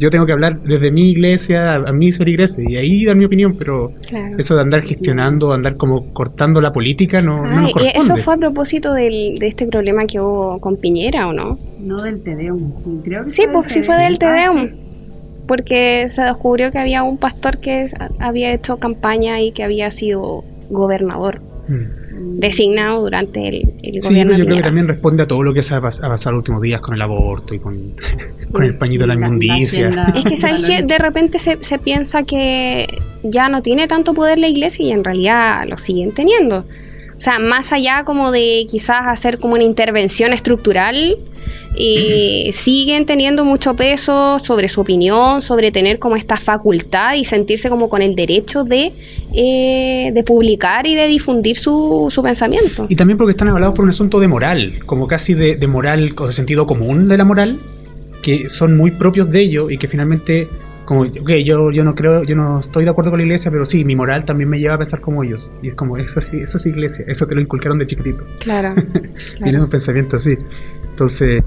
Yo 0.00 0.08
tengo 0.10 0.24
que 0.24 0.32
hablar 0.32 0.62
desde 0.62 0.90
mi 0.90 1.10
iglesia 1.10 1.72
a, 1.74 1.90
a 1.90 1.92
mi 1.92 2.10
ser 2.10 2.26
iglesia 2.28 2.64
y 2.66 2.76
ahí 2.76 3.04
dar 3.04 3.14
mi 3.16 3.26
opinión, 3.26 3.54
pero 3.58 3.92
claro. 4.08 4.36
eso 4.38 4.54
de 4.56 4.62
andar 4.62 4.82
gestionando, 4.82 5.52
andar 5.52 5.76
como 5.76 6.12
cortando 6.14 6.60
la 6.62 6.72
política 6.72 7.20
no, 7.20 7.44
no 7.44 7.50
Ah, 7.50 7.60
nos 7.60 7.70
y 7.70 7.72
corresponde. 7.74 8.14
eso 8.14 8.24
fue 8.24 8.34
a 8.34 8.36
propósito 8.38 8.94
del, 8.94 9.38
de 9.38 9.46
este 9.46 9.66
problema 9.66 10.06
que 10.06 10.18
hubo 10.18 10.58
con 10.58 10.76
Piñera, 10.78 11.28
¿o 11.28 11.34
no? 11.34 11.58
No 11.78 12.00
del 12.02 12.22
Tedeum, 12.22 13.02
creo 13.02 13.24
que 13.24 13.30
Sí, 13.30 13.42
pues 13.52 13.70
sí 13.70 13.82
fue 13.82 13.96
del 14.02 14.14
Ah, 14.14 14.18
Tedeum. 14.18 14.68
sí. 14.70 14.74
Porque 15.50 16.06
se 16.08 16.22
descubrió 16.22 16.70
que 16.70 16.78
había 16.78 17.02
un 17.02 17.18
pastor 17.18 17.58
que 17.58 17.86
había 18.20 18.52
hecho 18.54 18.76
campaña 18.78 19.40
y 19.40 19.50
que 19.50 19.64
había 19.64 19.90
sido 19.90 20.44
gobernador, 20.70 21.42
Mm. 21.68 22.36
designado 22.38 23.00
durante 23.02 23.48
el, 23.48 23.74
el 23.82 24.00
Sí, 24.02 24.08
gobierno 24.08 24.32
yo 24.32 24.38
de 24.38 24.44
creo 24.44 24.56
que 24.58 24.62
también 24.62 24.86
responde 24.88 25.22
a 25.22 25.26
todo 25.26 25.42
lo 25.42 25.52
que 25.54 25.62
se 25.62 25.74
ha, 25.74 25.80
pas- 25.80 26.02
ha 26.04 26.08
pasado 26.08 26.32
los 26.36 26.40
últimos 26.42 26.62
días 26.62 26.80
con 26.80 26.94
el 26.94 27.02
aborto 27.02 27.54
y 27.54 27.58
con, 27.58 27.94
con 28.52 28.62
el 28.64 28.76
pañito 28.76 29.02
de 29.02 29.08
la 29.08 29.14
inmundicia. 29.14 30.12
Es 30.14 30.24
que 30.24 30.36
sabes 30.36 30.62
que 30.64 30.82
de 30.82 30.98
repente 30.98 31.38
se, 31.38 31.62
se 31.62 31.78
piensa 31.78 32.22
que 32.24 32.86
ya 33.22 33.48
no 33.48 33.62
tiene 33.62 33.86
tanto 33.88 34.14
poder 34.14 34.38
la 34.38 34.48
iglesia 34.48 34.84
y 34.84 34.92
en 34.92 35.02
realidad 35.04 35.64
lo 35.68 35.76
siguen 35.76 36.12
teniendo. 36.12 36.58
O 36.60 37.20
sea, 37.22 37.38
más 37.38 37.72
allá 37.72 38.02
como 38.04 38.30
de 38.32 38.66
quizás 38.70 39.02
hacer 39.06 39.38
como 39.38 39.54
una 39.54 39.64
intervención 39.64 40.32
estructural, 40.32 41.16
eh, 41.76 42.50
siguen 42.52 43.06
teniendo 43.06 43.44
mucho 43.44 43.74
peso 43.76 44.38
sobre 44.38 44.68
su 44.68 44.80
opinión, 44.80 45.42
sobre 45.42 45.70
tener 45.70 45.98
como 45.98 46.16
esta 46.16 46.36
facultad 46.36 47.14
y 47.14 47.24
sentirse 47.24 47.68
como 47.68 47.88
con 47.88 48.02
el 48.02 48.14
derecho 48.14 48.64
de, 48.64 48.92
eh, 49.32 50.10
de 50.12 50.24
publicar 50.24 50.86
y 50.86 50.94
de 50.94 51.06
difundir 51.06 51.56
su, 51.56 52.08
su 52.10 52.22
pensamiento. 52.22 52.86
Y 52.88 52.96
también 52.96 53.16
porque 53.16 53.32
están 53.32 53.48
avalados 53.48 53.74
por 53.74 53.84
un 53.84 53.90
asunto 53.90 54.18
de 54.18 54.28
moral, 54.28 54.80
como 54.84 55.06
casi 55.06 55.34
de, 55.34 55.56
de 55.56 55.66
moral 55.66 56.14
o 56.16 56.26
de 56.26 56.32
sentido 56.32 56.66
común 56.66 57.08
de 57.08 57.16
la 57.16 57.24
moral, 57.24 57.60
que 58.22 58.48
son 58.48 58.76
muy 58.76 58.90
propios 58.90 59.30
de 59.30 59.40
ellos 59.40 59.72
y 59.72 59.78
que 59.78 59.88
finalmente, 59.88 60.48
como, 60.84 61.02
ok, 61.02 61.30
yo, 61.44 61.70
yo 61.70 61.84
no 61.84 61.94
creo, 61.94 62.24
yo 62.24 62.36
no 62.36 62.60
estoy 62.60 62.84
de 62.84 62.90
acuerdo 62.90 63.10
con 63.10 63.20
la 63.20 63.24
iglesia, 63.24 63.50
pero 63.50 63.64
sí, 63.64 63.84
mi 63.84 63.94
moral 63.94 64.24
también 64.24 64.50
me 64.50 64.58
lleva 64.58 64.74
a 64.74 64.78
pensar 64.78 65.00
como 65.00 65.22
ellos. 65.22 65.50
Y 65.62 65.68
es 65.68 65.74
como, 65.74 65.96
eso 65.96 66.20
sí, 66.20 66.38
eso 66.40 66.58
es 66.58 66.66
iglesia, 66.66 67.04
eso 67.08 67.26
te 67.26 67.34
lo 67.34 67.40
inculcaron 67.40 67.78
de 67.78 67.86
chiquitito. 67.86 68.24
Claro. 68.40 68.74
Tienen 69.42 69.62
un 69.62 69.70
pensamiento 69.70 70.16
así. 70.16 70.36
Entonces, 71.00 71.42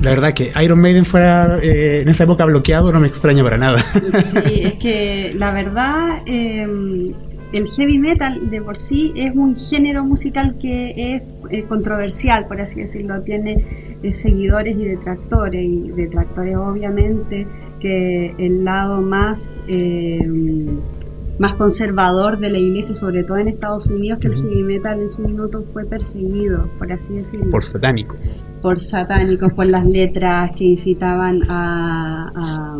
la 0.00 0.10
verdad 0.10 0.34
que 0.34 0.52
Iron 0.62 0.80
Maiden 0.80 1.04
fuera 1.04 1.58
eh, 1.60 2.02
en 2.02 2.08
esa 2.08 2.22
época 2.22 2.44
bloqueado 2.44 2.92
no 2.92 3.00
me 3.00 3.08
extraña 3.08 3.42
para 3.42 3.58
nada. 3.58 3.78
Sí, 3.80 4.38
es 4.62 4.74
que 4.74 5.32
la 5.34 5.50
verdad, 5.50 6.22
eh, 6.26 7.12
el 7.52 7.66
heavy 7.66 7.98
metal 7.98 8.50
de 8.50 8.62
por 8.62 8.76
sí 8.76 9.12
es 9.16 9.34
un 9.34 9.56
género 9.56 10.04
musical 10.04 10.54
que 10.60 11.16
es 11.16 11.22
eh, 11.50 11.64
controversial, 11.64 12.46
por 12.46 12.60
así 12.60 12.78
decirlo. 12.78 13.20
Tiene 13.22 13.64
eh, 14.04 14.14
seguidores 14.14 14.76
y 14.78 14.84
detractores, 14.84 15.64
y 15.64 15.90
detractores 15.90 16.56
obviamente 16.56 17.48
que 17.80 18.32
el 18.38 18.64
lado 18.64 19.02
más... 19.02 19.58
eh, 19.66 20.20
más 21.38 21.54
conservador 21.54 22.38
de 22.38 22.50
la 22.50 22.58
iglesia, 22.58 22.94
sobre 22.94 23.24
todo 23.24 23.38
en 23.38 23.48
Estados 23.48 23.86
Unidos, 23.88 24.20
que 24.20 24.28
el 24.28 24.34
heavy 24.34 24.62
metal 24.62 25.00
en 25.00 25.08
su 25.08 25.22
minuto 25.22 25.64
fue 25.72 25.84
perseguido, 25.84 26.68
por 26.78 26.92
así 26.92 27.14
decirlo 27.14 27.50
Por 27.50 27.64
satánico. 27.64 28.14
Por 28.64 28.80
satánicos, 28.80 29.52
por 29.52 29.66
las 29.66 29.84
letras 29.84 30.56
que 30.56 30.64
incitaban 30.64 31.42
a, 31.50 32.78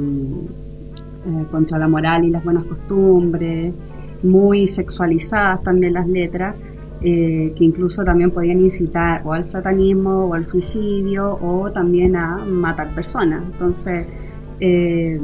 eh, 1.27 1.45
contra 1.51 1.79
la 1.79 1.89
moral 1.89 2.25
y 2.25 2.31
las 2.31 2.43
buenas 2.43 2.65
costumbres, 2.65 3.75
muy 4.23 4.67
sexualizadas 4.67 5.63
también 5.63 5.93
las 5.93 6.09
letras, 6.09 6.57
eh, 7.03 7.53
que 7.55 7.65
incluso 7.65 8.03
también 8.03 8.31
podían 8.31 8.63
incitar 8.63 9.21
o 9.27 9.35
al 9.35 9.47
satanismo 9.47 10.25
o 10.25 10.33
al 10.33 10.47
suicidio 10.47 11.39
o 11.43 11.71
también 11.71 12.17
a 12.17 12.39
matar 12.39 12.95
personas. 12.95 13.43
Entonces, 13.53 14.07
eh, 14.61 15.21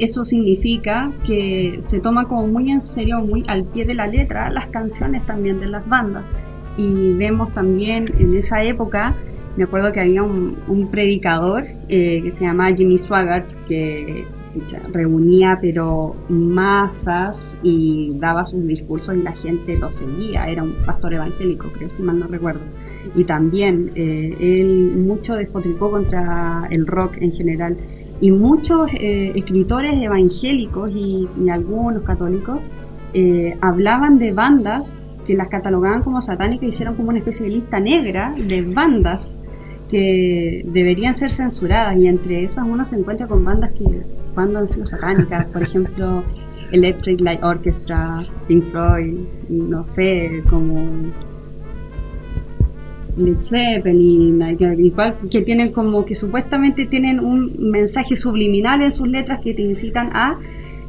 eso 0.00 0.24
significa 0.24 1.12
que 1.24 1.78
se 1.84 2.00
toma 2.00 2.26
como 2.26 2.48
muy 2.48 2.72
en 2.72 2.82
serio, 2.82 3.20
muy 3.20 3.44
al 3.46 3.62
pie 3.62 3.84
de 3.84 3.94
la 3.94 4.08
letra, 4.08 4.50
las 4.50 4.66
canciones 4.70 5.24
también 5.24 5.60
de 5.60 5.68
las 5.68 5.88
bandas. 5.88 6.24
Y 6.76 7.12
vemos 7.12 7.54
también 7.54 8.12
en 8.18 8.36
esa 8.36 8.64
época, 8.64 9.14
me 9.56 9.64
acuerdo 9.64 9.92
que 9.92 10.00
había 10.00 10.22
un, 10.22 10.56
un 10.68 10.90
predicador 10.90 11.64
eh, 11.88 12.20
que 12.22 12.30
se 12.30 12.44
llamaba 12.44 12.74
Jimmy 12.74 12.98
Swaggart, 12.98 13.46
que 13.66 14.26
pucha, 14.52 14.80
reunía 14.92 15.58
pero 15.60 16.14
masas 16.28 17.58
y 17.62 18.12
daba 18.16 18.44
sus 18.44 18.66
discursos 18.66 19.16
y 19.16 19.22
la 19.22 19.32
gente 19.32 19.78
lo 19.78 19.90
seguía, 19.90 20.46
era 20.46 20.62
un 20.62 20.74
pastor 20.84 21.14
evangélico, 21.14 21.68
creo, 21.72 21.90
si 21.90 22.02
mal 22.02 22.18
no 22.18 22.26
recuerdo. 22.26 22.60
Y 23.14 23.24
también 23.24 23.92
eh, 23.94 24.36
él 24.40 24.92
mucho 24.96 25.34
despotricó 25.34 25.90
contra 25.90 26.66
el 26.70 26.86
rock 26.86 27.18
en 27.20 27.32
general. 27.32 27.76
Y 28.20 28.30
muchos 28.30 28.90
eh, 28.94 29.32
escritores 29.34 30.02
evangélicos 30.02 30.90
y, 30.90 31.28
y 31.42 31.48
algunos 31.50 32.02
católicos 32.02 32.58
eh, 33.12 33.56
hablaban 33.60 34.18
de 34.18 34.32
bandas 34.32 35.00
que 35.26 35.34
las 35.34 35.48
catalogaban 35.48 36.02
como 36.02 36.20
satánicas, 36.20 36.68
hicieron 36.68 36.94
como 36.94 37.10
una 37.10 37.18
especie 37.18 37.46
de 37.46 37.52
lista 37.52 37.80
negra 37.80 38.34
de 38.36 38.62
bandas 38.62 39.38
que 39.90 40.62
deberían 40.66 41.14
ser 41.14 41.30
censuradas 41.30 41.96
y 41.96 42.06
entre 42.06 42.44
esas 42.44 42.64
uno 42.66 42.84
se 42.84 42.96
encuentra 42.96 43.26
con 43.26 43.44
bandas 43.44 43.72
que 43.72 43.84
cuando 44.34 44.58
han 44.58 44.68
sido 44.68 44.86
satánicas, 44.86 45.46
por 45.46 45.62
ejemplo 45.62 46.22
Electric 46.72 47.20
Light 47.20 47.42
Orchestra, 47.44 48.24
Pink 48.48 48.64
Floyd, 48.70 49.14
no 49.48 49.84
sé, 49.84 50.42
como 50.50 50.88
Led 53.16 53.40
Zeppelin, 53.40 54.42
igual 54.78 55.16
que 55.30 55.40
tienen 55.42 55.72
como 55.72 56.04
que 56.04 56.14
supuestamente 56.14 56.84
tienen 56.86 57.20
un 57.20 57.70
mensaje 57.70 58.14
subliminal 58.14 58.82
en 58.82 58.92
sus 58.92 59.08
letras 59.08 59.40
que 59.42 59.54
te 59.54 59.62
incitan 59.62 60.10
a 60.14 60.38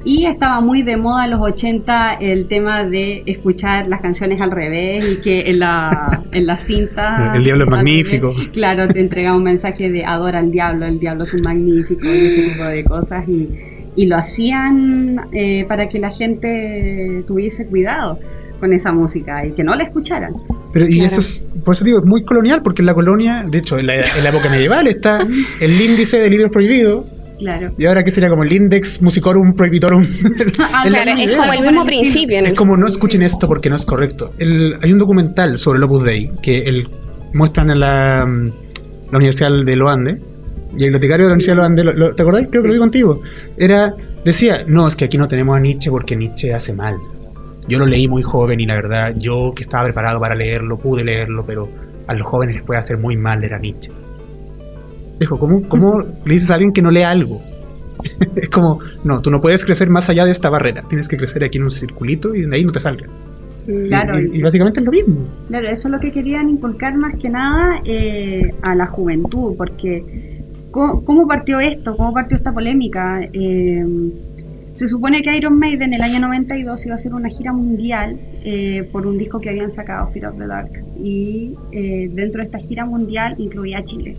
y 0.08 0.26
estaba 0.26 0.62
muy 0.62 0.84
de 0.84 0.96
moda 0.96 1.26
en 1.26 1.32
los 1.32 1.42
80 1.42 2.14
el 2.22 2.48
tema 2.48 2.86
de 2.86 3.24
escuchar 3.26 3.90
las 3.90 4.00
canciones 4.00 4.40
al 4.40 4.52
revés 4.52 5.06
y 5.06 5.16
que 5.18 5.50
en 5.50 5.60
la, 5.60 6.24
en 6.32 6.48
la 6.48 6.58
cinta... 6.58 7.34
El 7.36 7.44
diablo 7.44 7.66
es 7.66 7.70
magnífico. 7.70 8.32
revés, 8.32 8.50
claro, 8.54 8.88
te 8.88 9.02
entrega 9.02 9.36
un 9.36 9.44
mensaje 9.44 9.92
de 9.92 10.06
adora 10.06 10.40
al 10.40 10.50
diablo, 10.50 10.86
el 10.86 10.98
diablo 10.98 11.26
es 11.26 11.34
un 11.34 11.42
magnífico 11.42 12.06
y 12.06 12.28
ese 12.28 12.42
tipo 12.42 12.64
de 12.64 12.86
cosas 12.86 13.28
y, 13.28 13.50
y 13.98 14.06
lo 14.06 14.16
hacían 14.16 15.28
eh, 15.34 15.66
para 15.68 15.90
que 15.90 16.00
la 16.00 16.12
gente 16.12 17.26
tuviese 17.28 17.66
cuidado 17.66 18.18
con 18.62 18.72
esa 18.72 18.94
música 18.94 19.46
y 19.46 19.52
que 19.52 19.64
no 19.66 19.76
la 19.76 19.84
escucharan. 19.84 20.32
Pero, 20.72 20.88
y 20.88 20.94
Claro. 21.00 21.08
eso 21.08 21.20
es, 21.20 21.48
por 21.66 21.74
eso 21.76 21.84
digo, 21.84 22.00
es 22.00 22.06
muy 22.06 22.24
colonial, 22.24 22.62
porque 22.62 22.82
en 22.82 22.86
la 22.86 22.94
colonia, 22.94 23.44
de 23.46 23.58
hecho, 23.58 23.78
en 23.78 23.88
la, 23.88 23.96
en 23.96 24.24
la 24.24 24.30
época 24.30 24.50
medieval 24.50 24.88
está 24.88 25.28
el 25.60 25.82
índice 25.82 26.18
de 26.18 26.30
libros 26.30 26.50
prohibidos, 26.50 27.06
Claro. 27.40 27.72
Y 27.78 27.86
ahora, 27.86 28.04
¿qué 28.04 28.12
sería 28.12 28.30
como 28.30 28.44
el 28.44 28.52
Index 28.52 29.02
Musicorum 29.02 29.54
Prohibitorum? 29.54 30.04
Ah, 30.60 30.84
Claro, 30.88 31.12
es 31.12 31.24
idea. 31.24 31.38
como 31.38 31.54
el 31.54 31.62
mismo 31.62 31.86
principio. 31.86 32.40
Es 32.40 32.54
como 32.54 32.76
no 32.78 32.88
escuchen 32.88 33.22
esto 33.22 33.48
porque 33.48 33.70
no 33.70 33.76
es 33.76 33.86
correcto. 33.86 34.32
El- 34.40 34.76
hay 34.82 34.92
un 34.92 34.98
documental 35.00 35.58
sobre 35.58 35.78
el 35.78 35.84
Opus 35.84 36.04
Dei 36.04 36.32
que 36.42 36.60
el, 36.60 36.88
muestran 37.34 37.70
en 37.72 37.80
la, 37.80 38.26
mm, 38.26 38.46
la 39.12 39.18
Universidad 39.18 39.50
de 39.66 39.76
los 39.76 39.92
Andes. 39.92 40.18
Y 40.72 40.84
el 40.84 40.90
bibliotecario 40.92 41.26
de 41.26 41.30
la 41.30 41.34
Universidad 41.36 41.54
de 41.54 41.58
los 41.58 41.66
Andes, 41.66 41.86
lo- 41.86 41.94
lo- 41.94 42.16
¿te 42.16 42.22
acordás? 42.22 42.48
Creo 42.50 42.62
que 42.62 42.68
lo 42.68 42.74
vi 42.74 42.80
contigo. 42.80 43.22
Era, 43.58 43.94
decía, 44.26 44.64
no, 44.68 44.88
es 44.88 44.96
que 44.96 45.06
aquí 45.06 45.18
no 45.18 45.28
tenemos 45.28 45.56
a 45.58 45.60
Nietzsche 45.60 45.90
porque 45.90 46.16
Nietzsche 46.16 46.54
hace 46.54 46.74
mal. 46.74 46.96
Yo 47.68 47.80
lo 47.80 47.86
leí 47.86 48.08
muy 48.08 48.22
joven 48.24 48.60
y 48.60 48.66
la 48.66 48.76
verdad, 48.76 49.14
yo 49.18 49.54
que 49.56 49.62
estaba 49.64 49.84
preparado 49.86 50.20
para 50.20 50.36
leerlo, 50.36 50.78
pude 50.78 51.04
leerlo, 51.04 51.44
pero 51.46 51.68
a 52.08 52.14
los 52.14 52.26
jóvenes 52.26 52.56
les 52.56 52.64
puede 52.64 52.80
hacer 52.80 52.98
muy 52.98 53.18
mal 53.18 53.42
leer 53.42 53.54
a 53.56 53.60
Nietzsche. 53.60 53.92
Dijo, 55.20 55.40
¿cómo, 55.40 55.62
cómo 55.68 56.00
le 56.02 56.34
dices 56.34 56.52
a 56.52 56.56
alguien 56.56 56.72
que 56.74 56.82
no 56.82 56.92
lea 56.92 57.10
algo? 57.10 57.42
es 58.36 58.50
como, 58.50 58.80
no, 59.04 59.20
tú 59.22 59.32
no 59.32 59.42
puedes 59.42 59.66
crecer 59.66 59.90
más 59.90 60.10
allá 60.10 60.26
de 60.26 60.32
esta 60.32 60.50
barrera. 60.50 60.84
Tienes 60.88 61.08
que 61.08 61.18
crecer 61.18 61.44
aquí 61.44 61.58
en 61.58 61.64
un 61.66 61.72
circulito 61.72 62.36
y 62.36 62.42
de 62.46 62.56
ahí 62.56 62.64
no 62.64 62.72
te 62.72 62.80
salgas. 62.80 63.10
Y- 63.68 63.88
Claro, 63.90 64.20
Y, 64.20 64.38
y 64.38 64.42
básicamente 64.42 64.80
es 64.80 64.86
lo 64.86 64.92
mismo. 64.92 65.26
Claro, 65.48 65.68
eso 65.68 65.88
es 65.88 65.92
lo 65.92 66.00
que 66.00 66.12
querían 66.12 66.50
inculcar 66.50 66.96
más 66.98 67.16
que 67.18 67.30
nada 67.30 67.82
eh, 67.84 68.52
a 68.62 68.76
la 68.76 68.86
juventud, 68.88 69.56
porque 69.58 70.40
¿cómo, 70.72 71.04
cómo 71.04 71.28
partió 71.28 71.60
esto? 71.60 71.98
¿Cómo 71.98 72.14
partió 72.14 72.38
esta 72.38 72.54
polémica? 72.54 73.20
Eh, 73.34 73.84
se 74.74 74.86
supone 74.88 75.22
que 75.24 75.36
Iron 75.36 75.58
Maiden 75.58 75.90
en 75.92 75.94
el 75.96 76.02
año 76.04 76.20
92 76.20 76.86
iba 76.86 76.94
a 76.94 76.96
hacer 76.96 77.14
una 77.14 77.30
gira 77.30 77.52
mundial 77.52 78.18
eh, 78.46 78.88
por 78.92 79.08
un 79.08 79.18
disco 79.18 79.40
que 79.40 79.50
habían 79.50 79.72
sacado, 79.72 80.08
Fear 80.12 80.28
of 80.28 80.38
the 80.38 80.46
Dark, 80.48 80.70
y 81.04 81.56
eh, 81.72 82.10
dentro 82.14 82.42
de 82.42 82.46
esta 82.46 82.60
gira 82.60 82.86
mundial 82.86 83.34
incluía 83.40 83.84
Chile. 83.84 84.16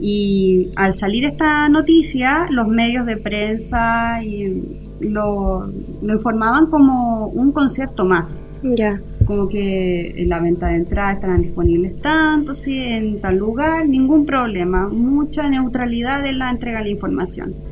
Y 0.00 0.70
al 0.76 0.94
salir 0.94 1.24
esta 1.24 1.68
noticia, 1.68 2.46
los 2.50 2.68
medios 2.68 3.04
de 3.06 3.16
prensa 3.16 4.22
y 4.22 4.62
lo, 5.00 5.66
lo 6.02 6.12
informaban 6.14 6.66
como 6.66 7.26
un 7.28 7.52
concierto 7.52 8.04
más 8.04 8.44
Ya. 8.62 9.00
como 9.24 9.48
que 9.48 10.14
en 10.16 10.28
la 10.28 10.40
venta 10.40 10.68
de 10.68 10.76
entradas 10.76 11.14
estarán 11.16 11.40
disponibles 11.42 12.00
tanto, 12.00 12.54
sí, 12.54 12.76
en 12.76 13.20
tal 13.20 13.36
lugar, 13.36 13.88
ningún 13.88 14.24
problema, 14.26 14.88
mucha 14.88 15.48
neutralidad 15.48 16.24
en 16.26 16.38
la 16.38 16.50
entrega 16.50 16.78
de 16.78 16.84
la 16.84 16.90
información. 16.90 17.67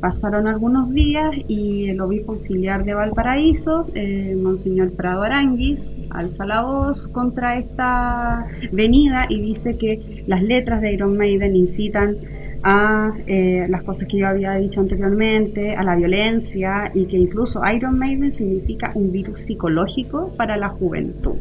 Pasaron 0.00 0.46
algunos 0.46 0.90
días 0.92 1.30
y 1.46 1.90
el 1.90 2.00
obispo 2.00 2.32
auxiliar 2.32 2.84
de 2.84 2.94
Valparaíso, 2.94 3.86
eh, 3.94 4.34
Monseñor 4.40 4.92
Prado 4.92 5.22
Aranguis, 5.22 5.90
alza 6.08 6.46
la 6.46 6.62
voz 6.62 7.06
contra 7.08 7.58
esta 7.58 8.46
venida 8.72 9.26
y 9.28 9.40
dice 9.42 9.76
que 9.76 10.24
las 10.26 10.42
letras 10.42 10.80
de 10.80 10.94
Iron 10.94 11.18
Maiden 11.18 11.54
incitan 11.54 12.16
a 12.62 13.12
eh, 13.26 13.66
las 13.68 13.82
cosas 13.82 14.08
que 14.08 14.18
yo 14.18 14.28
había 14.28 14.54
dicho 14.54 14.80
anteriormente, 14.80 15.74
a 15.76 15.82
la 15.82 15.96
violencia 15.96 16.90
y 16.94 17.04
que 17.04 17.16
incluso 17.18 17.60
Iron 17.70 17.98
Maiden 17.98 18.32
significa 18.32 18.90
un 18.94 19.12
virus 19.12 19.42
psicológico 19.42 20.32
para 20.36 20.56
la 20.56 20.68
juventud 20.68 21.36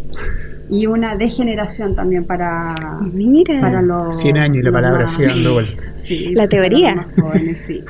y 0.70 0.86
una 0.86 1.16
degeneración 1.16 1.96
también 1.96 2.26
para, 2.26 3.00
Mira. 3.14 3.60
para 3.60 3.82
los 3.82 4.20
100 4.20 4.38
años 4.38 4.58
y 4.58 4.62
la 4.64 4.72
palabra 4.72 5.08
dando 5.20 5.54
vuelta. 5.54 5.84
Sí, 5.96 6.34
La 6.34 6.44
para 6.44 6.48
teoría. 6.48 6.96
los 6.96 7.06
jóvenes, 7.26 7.62
sí. 7.62 7.84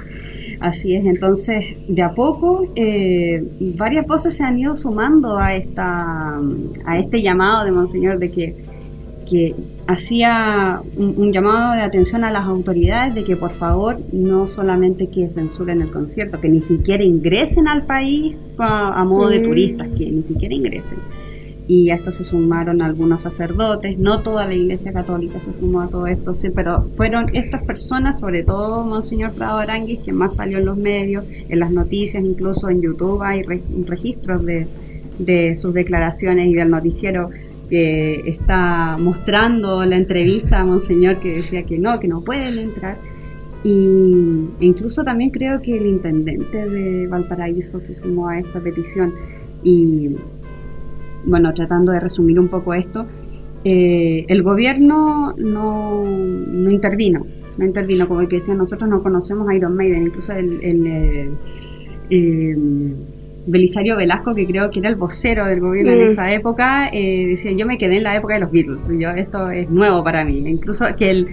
Así 0.60 0.94
es, 0.94 1.06
entonces 1.06 1.78
de 1.88 2.02
a 2.02 2.12
poco 2.14 2.68
eh, 2.76 3.42
varias 3.78 4.06
voces 4.06 4.36
se 4.36 4.44
han 4.44 4.58
ido 4.60 4.76
sumando 4.76 5.38
a 5.38 5.56
esta 5.56 6.36
a 6.86 7.00
este 7.00 7.22
llamado 7.22 7.64
de 7.64 7.72
Monseñor 7.72 8.20
de 8.20 8.30
que, 8.30 8.56
que 9.30 9.56
hacía 9.88 10.82
un, 10.98 11.14
un 11.18 11.32
llamado 11.32 11.76
de 11.76 11.82
atención 11.82 12.26
a 12.26 12.32
las 12.32 12.46
autoridades 12.46 13.16
de 13.16 13.24
que 13.24 13.38
por 13.38 13.52
favor 13.52 14.00
no 14.12 14.48
solamente 14.48 15.08
que 15.08 15.30
censuren 15.30 15.82
el 15.82 15.92
concierto, 15.92 16.42
que 16.42 16.50
ni 16.50 16.60
siquiera 16.62 17.06
ingresen 17.06 17.70
al 17.70 17.84
país 17.84 18.36
a, 18.58 19.00
a 19.00 19.06
modo 19.06 19.30
de 19.30 19.40
Mm. 19.40 19.44
turistas, 19.44 19.88
que 19.98 20.12
ni 20.12 20.24
siquiera 20.26 20.54
ingresen. 20.54 20.98
Y 21.72 21.92
a 21.92 21.96
esto 21.96 22.12
se 22.12 22.24
sumaron 22.24 22.82
algunos 22.82 23.22
sacerdotes, 23.22 24.00
no 24.00 24.24
toda 24.24 24.48
la 24.48 24.56
Iglesia 24.56 24.92
Católica 24.92 25.40
se 25.40 25.54
sumó 25.54 25.82
a 25.82 25.88
todo 25.88 26.08
esto, 26.08 26.34
sí, 26.34 26.50
pero 26.50 26.88
fueron 26.98 27.30
estas 27.36 27.62
personas, 27.64 28.20
sobre 28.20 28.42
todo 28.42 28.84
Monseñor 28.84 29.34
Prado 29.34 29.60
Aranguis, 29.60 30.00
que 30.00 30.12
más 30.12 30.34
salió 30.34 30.58
en 30.58 30.66
los 30.66 30.78
medios, 30.78 31.26
en 31.48 31.60
las 31.60 31.70
noticias, 31.70 32.26
incluso 32.26 32.70
en 32.70 32.82
YouTube 32.82 33.22
hay 33.22 33.44
re- 33.44 33.62
registros 33.86 34.44
de, 34.44 34.66
de 35.20 35.56
sus 35.56 35.72
declaraciones 35.72 36.48
y 36.48 36.56
del 36.56 36.72
noticiero 36.72 37.30
que 37.70 38.28
está 38.28 38.98
mostrando 38.98 39.86
la 39.86 39.96
entrevista 39.96 40.62
a 40.62 40.66
Monseñor 40.66 41.20
que 41.20 41.36
decía 41.36 41.62
que 41.68 41.78
no, 41.78 42.00
que 42.00 42.08
no 42.08 42.22
pueden 42.22 42.58
entrar. 42.58 42.98
Y 43.64 43.86
e 44.60 44.66
incluso 44.66 45.04
también 45.04 45.30
creo 45.30 45.62
que 45.62 45.78
el 45.78 45.86
intendente 45.86 46.68
de 46.68 47.06
Valparaíso 47.06 47.80
se 47.80 47.94
sumó 47.94 48.28
a 48.28 48.40
esta 48.40 48.60
petición. 48.60 49.14
Y 49.64 50.16
bueno, 51.26 51.54
tratando 51.54 51.92
de 51.92 52.00
resumir 52.00 52.40
un 52.40 52.48
poco 52.48 52.74
esto, 52.74 53.06
eh, 53.64 54.26
el 54.28 54.42
gobierno 54.44 55.34
no, 55.38 56.04
no 56.06 56.72
intervino, 56.72 57.26
no 57.58 57.66
intervino, 57.66 58.08
como 58.08 58.26
que 58.28 58.38
decían, 58.38 58.58
nosotros 58.58 58.90
no 58.90 59.04
conocemos 59.04 59.48
a 59.50 59.56
Iron 59.56 59.76
Maiden, 59.76 60.04
incluso 60.04 60.32
el, 60.34 60.60
el, 60.64 60.88
eh, 60.88 61.30
eh, 62.10 62.56
Belisario 63.48 63.98
Velasco, 63.98 64.36
que 64.36 64.46
creo 64.46 64.70
que 64.70 64.80
era 64.80 64.90
el 64.90 64.96
vocero 64.96 65.46
del 65.46 65.60
gobierno 65.60 65.92
en 65.92 66.02
Mm. 66.02 66.06
esa 66.06 66.32
época, 66.34 66.90
decía, 66.92 67.52
yo 67.52 67.66
me 67.66 67.78
quedé 67.78 67.98
en 67.98 68.04
la 68.04 68.16
época 68.16 68.36
de 68.36 68.42
los 68.42 68.52
Beatles, 68.52 68.92
yo, 68.98 69.10
esto 69.10 69.50
es 69.50 69.70
nuevo 69.72 70.04
para 70.04 70.24
mí, 70.24 70.38
incluso 70.48 70.86
que 70.98 71.10
el, 71.12 71.28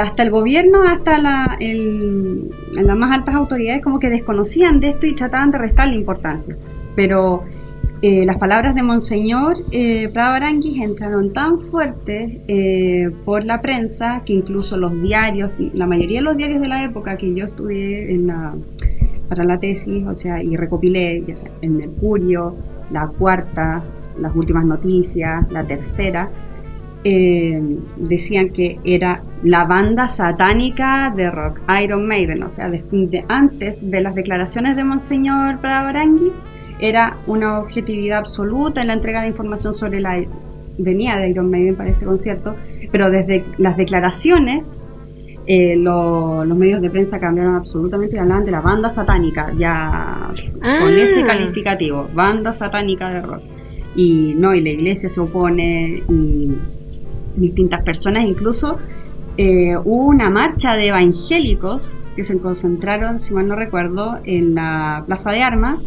hasta 0.00 0.22
el 0.22 0.30
gobierno, 0.30 0.82
hasta 0.82 1.18
la, 1.18 1.56
el- 1.60 2.50
las 2.72 2.96
más 2.96 3.12
altas 3.12 3.34
autoridades 3.34 3.82
como 3.82 3.98
que 3.98 4.08
desconocían 4.10 4.80
de 4.80 4.90
esto 4.90 5.06
y 5.06 5.14
trataban 5.14 5.50
de 5.52 5.58
restarle 5.58 5.94
importancia, 5.96 6.56
pero 6.96 7.44
eh, 8.02 8.24
las 8.24 8.38
palabras 8.38 8.74
de 8.74 8.82
Monseñor 8.82 9.58
eh, 9.72 10.08
Prado 10.08 10.42
entraron 10.44 11.32
tan 11.32 11.60
fuertes 11.60 12.38
eh, 12.48 13.10
por 13.24 13.44
la 13.44 13.60
prensa 13.60 14.22
que 14.24 14.32
incluso 14.32 14.76
los 14.78 15.00
diarios, 15.02 15.50
la 15.74 15.86
mayoría 15.86 16.20
de 16.20 16.24
los 16.24 16.36
diarios 16.36 16.62
de 16.62 16.68
la 16.68 16.82
época 16.82 17.16
que 17.16 17.34
yo 17.34 17.44
estudié 17.44 18.18
para 19.28 19.44
la 19.44 19.60
tesis, 19.60 20.06
o 20.06 20.14
sea, 20.14 20.42
y 20.42 20.56
recopilé, 20.56 21.22
el 21.62 21.70
Mercurio, 21.70 22.56
la 22.90 23.06
cuarta, 23.06 23.82
las 24.18 24.34
últimas 24.34 24.64
noticias, 24.64 25.50
la 25.52 25.62
tercera, 25.64 26.28
eh, 27.04 27.62
decían 27.96 28.50
que 28.50 28.78
era 28.84 29.22
la 29.42 29.64
banda 29.64 30.08
satánica 30.08 31.12
de 31.16 31.30
rock, 31.30 31.60
Iron 31.82 32.06
Maiden, 32.06 32.42
o 32.42 32.50
sea, 32.50 32.70
antes 33.28 33.90
de 33.90 34.00
las 34.00 34.14
declaraciones 34.14 34.76
de 34.76 34.84
Monseñor 34.84 35.60
Prado 35.60 35.88
Aranguis, 35.88 36.44
era 36.80 37.16
una 37.26 37.58
objetividad 37.58 38.18
absoluta 38.18 38.80
en 38.80 38.88
la 38.88 38.94
entrega 38.94 39.22
de 39.22 39.28
información 39.28 39.74
sobre 39.74 40.00
la 40.00 40.22
venida 40.78 41.16
de 41.18 41.28
Iron 41.30 41.50
Maiden 41.50 41.76
para 41.76 41.90
este 41.90 42.06
concierto, 42.06 42.54
pero 42.90 43.10
desde 43.10 43.44
las 43.58 43.76
declaraciones 43.76 44.82
eh, 45.46 45.74
lo- 45.76 46.44
los 46.44 46.56
medios 46.56 46.80
de 46.80 46.90
prensa 46.90 47.18
cambiaron 47.18 47.56
absolutamente 47.56 48.14
y 48.14 48.18
hablaban 48.20 48.44
de 48.44 48.52
la 48.52 48.60
banda 48.60 48.88
satánica, 48.88 49.52
ya 49.58 50.28
con 50.62 50.62
Ah. 50.62 50.96
ese 50.96 51.24
calificativo, 51.24 52.08
banda 52.14 52.52
satánica 52.52 53.08
de 53.10 53.20
rock. 53.22 53.42
Y 53.96 54.34
no, 54.36 54.54
y 54.54 54.60
la 54.60 54.70
iglesia 54.70 55.08
se 55.08 55.18
opone, 55.18 56.04
y 56.08 56.52
distintas 57.36 57.82
personas, 57.82 58.24
incluso 58.24 58.78
eh, 59.38 59.76
hubo 59.84 60.06
una 60.06 60.30
marcha 60.30 60.74
de 60.74 60.88
evangélicos 60.88 61.96
que 62.14 62.22
se 62.22 62.38
concentraron, 62.38 63.18
si 63.18 63.32
mal 63.34 63.48
no 63.48 63.56
recuerdo, 63.56 64.18
en 64.24 64.54
la 64.54 65.02
Plaza 65.06 65.30
de 65.32 65.42
Armas, 65.42 65.80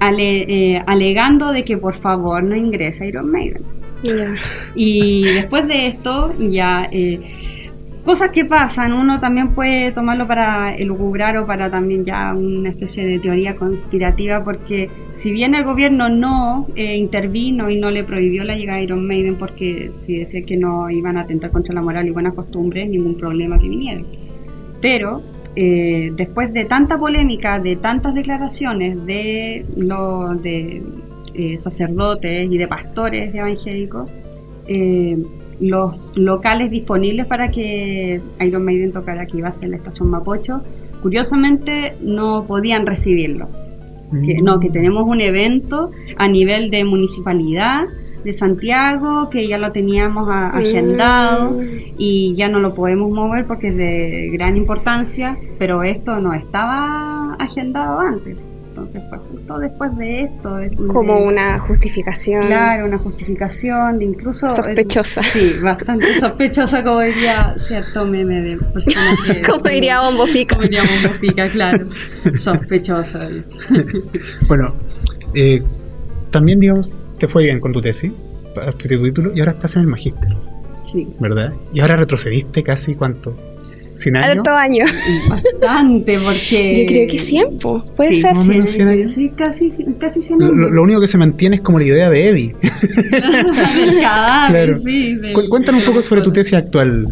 ale- 0.00 0.74
eh, 0.76 0.82
alegando 0.86 1.52
de 1.52 1.64
que 1.64 1.76
por 1.76 1.98
favor 2.00 2.42
no 2.42 2.56
ingrese 2.56 3.06
Iron 3.08 3.30
Maiden. 3.30 3.62
Y 4.74 5.22
después 5.22 5.66
de 5.66 5.86
esto, 5.88 6.32
ya 6.38 6.88
eh, 6.92 7.20
cosas 8.04 8.30
que 8.30 8.44
pasan, 8.44 8.92
uno 8.92 9.18
también 9.18 9.48
puede 9.48 9.90
tomarlo 9.90 10.28
para 10.28 10.76
elucubrar 10.76 11.36
o 11.38 11.46
para 11.46 11.70
también 11.70 12.04
ya 12.04 12.32
una 12.34 12.68
especie 12.68 13.04
de 13.04 13.18
teoría 13.18 13.56
conspirativa, 13.56 14.44
porque 14.44 14.88
si 15.12 15.32
bien 15.32 15.54
el 15.56 15.64
gobierno 15.64 16.08
no 16.08 16.68
eh, 16.76 16.94
intervino 16.96 17.68
y 17.68 17.76
no 17.80 17.90
le 17.90 18.04
prohibió 18.04 18.44
la 18.44 18.54
llegada 18.54 18.78
de 18.78 18.84
Iron 18.84 19.06
Maiden, 19.06 19.36
porque 19.36 19.90
si 20.00 20.18
decía 20.18 20.42
que 20.42 20.56
no 20.56 20.88
iban 20.88 21.16
a 21.16 21.22
atentar 21.22 21.50
contra 21.50 21.74
la 21.74 21.82
moral 21.82 22.06
y 22.06 22.10
buenas 22.10 22.34
costumbres, 22.34 22.88
ningún 22.88 23.16
problema 23.16 23.58
que 23.58 23.68
vinieran. 23.68 24.06
Pero 24.80 25.22
eh, 25.56 26.12
después 26.14 26.52
de 26.52 26.66
tanta 26.66 26.98
polémica, 26.98 27.58
de 27.58 27.76
tantas 27.76 28.14
declaraciones 28.14 29.06
de, 29.06 29.64
lo, 29.76 30.34
de 30.34 30.82
eh, 31.32 31.58
sacerdotes 31.58 32.46
y 32.50 32.58
de 32.58 32.68
pastores 32.68 33.34
evangélicos, 33.34 34.10
eh, 34.66 35.16
los 35.58 36.12
locales 36.14 36.70
disponibles 36.70 37.26
para 37.26 37.50
que 37.50 38.20
Iron 38.40 38.64
Maiden 38.66 38.92
tocara 38.92 39.22
aquí 39.22 39.38
iba 39.38 39.48
a 39.48 39.52
ser 39.52 39.70
la 39.70 39.76
estación 39.76 40.10
Mapocho, 40.10 40.62
curiosamente 41.02 41.94
no 42.02 42.44
podían 42.46 42.84
recibirlo. 42.84 43.48
Que, 44.24 44.34
no, 44.40 44.60
que 44.60 44.70
tenemos 44.70 45.02
un 45.08 45.20
evento 45.20 45.90
a 46.16 46.28
nivel 46.28 46.70
de 46.70 46.84
municipalidad 46.84 47.86
de 48.26 48.32
Santiago, 48.34 49.30
que 49.30 49.48
ya 49.48 49.56
lo 49.56 49.72
teníamos 49.72 50.28
a- 50.28 50.48
agendado 50.50 51.52
Mm. 51.52 51.68
y 51.96 52.34
ya 52.36 52.48
no 52.48 52.58
lo 52.58 52.74
podemos 52.74 53.10
mover 53.10 53.46
porque 53.46 53.68
es 53.68 53.76
de 53.76 54.28
gran 54.32 54.56
importancia, 54.56 55.36
pero 55.58 55.82
esto 55.82 56.20
no 56.20 56.34
estaba 56.34 57.34
agendado 57.38 58.00
antes. 58.00 58.38
Entonces 58.68 59.02
fue 59.08 59.16
justo 59.18 59.58
después 59.58 59.96
de 59.96 60.20
esto. 60.24 60.56
de- 60.56 60.70
Como 60.88 61.16
de- 61.16 61.26
una 61.28 61.58
justificación. 61.60 62.46
Claro, 62.46 62.84
una 62.84 62.98
justificación 62.98 63.98
de 63.98 64.04
incluso... 64.04 64.50
Sospechosa. 64.50 65.22
Sí, 65.22 65.54
bastante 65.62 66.12
sospechosa, 66.14 66.84
como 66.84 67.00
diría 67.00 67.54
cierto 67.56 68.04
meme 68.04 68.42
de 68.42 68.56
personas 68.58 69.16
que... 69.26 69.40
Como 69.50 69.62
diría 69.62 70.02
Bombo 70.02 70.26
Fica. 70.26 70.56
Como 70.56 70.64
diría 70.68 70.82
Bombo 70.82 71.14
Fica, 71.18 71.48
claro. 71.48 71.86
Sospechosa. 72.34 73.26
Bueno, 74.48 74.74
eh, 75.32 75.62
también, 76.30 76.60
digamos, 76.60 76.90
te 77.18 77.28
fue 77.28 77.44
bien 77.44 77.60
con 77.60 77.72
tu 77.72 77.80
tesis, 77.80 78.12
tu 78.78 78.88
título 78.88 79.32
y 79.34 79.40
ahora 79.40 79.52
estás 79.52 79.76
en 79.76 79.82
el 79.82 79.88
magíster, 79.88 80.28
Sí. 80.84 81.06
¿verdad? 81.20 81.52
Y 81.74 81.80
ahora 81.80 81.96
retrocediste 81.96 82.62
casi, 82.62 82.94
¿cuánto? 82.94 83.36
¿100 83.96 84.16
años? 84.18 84.36
Harto 84.38 84.50
año. 84.50 84.84
Bastante, 85.30 86.18
porque... 86.18 86.82
Yo 86.82 86.86
creo 86.86 87.08
que 87.08 87.18
100, 87.18 87.58
po. 87.58 87.82
puede 87.96 88.10
Sí, 88.14 88.20
ser. 88.20 88.34
más 88.34 88.44
o 88.46 88.48
menos 88.52 88.68
100 88.70 88.88
años. 88.88 89.10
Sí, 89.10 89.30
casi, 89.34 89.72
casi 89.98 90.20
100 90.22 90.38
Lo, 90.38 90.46
años. 90.46 90.56
lo- 90.58 90.70
lo 90.70 90.82
único 90.82 91.00
que 91.00 91.06
se 91.06 91.16
mantiene 91.16 91.56
es 91.56 91.62
como 91.62 91.78
la 91.78 91.86
idea 91.86 92.10
de 92.10 92.28
Eddie. 92.28 92.54
Del 93.10 94.00
cadáver, 94.00 94.64
Claro. 94.66 94.74
sí. 94.74 95.14
del- 95.16 95.32
Cu- 95.32 95.48
Cuéntanos 95.48 95.80
un 95.82 95.86
poco 95.88 96.02
sobre 96.02 96.20
tu 96.20 96.30
tesis 96.32 96.54
actual. 96.54 97.06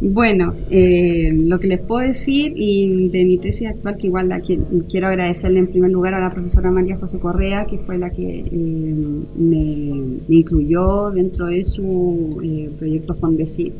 Bueno, 0.00 0.52
eh, 0.70 1.32
lo 1.32 1.58
que 1.60 1.68
les 1.68 1.80
puedo 1.80 2.06
decir 2.06 2.52
y 2.56 3.08
de 3.08 3.24
mi 3.24 3.38
tesis 3.38 3.68
actual, 3.68 3.96
que 3.96 4.08
igual 4.08 4.28
la 4.28 4.40
que- 4.40 4.58
quiero 4.90 5.06
agradecerle 5.06 5.60
en 5.60 5.68
primer 5.68 5.90
lugar 5.90 6.14
a 6.14 6.20
la 6.20 6.30
profesora 6.30 6.70
María 6.70 6.98
José 6.98 7.18
Correa, 7.18 7.64
que 7.64 7.78
fue 7.78 7.96
la 7.98 8.10
que 8.10 8.40
eh, 8.40 8.94
me, 9.36 10.18
incluyó 10.28 11.10
dentro 11.10 11.46
de 11.46 11.64
su 11.64 12.40
eh, 12.42 12.70
proyecto 12.78 13.14
Fondesit 13.14 13.72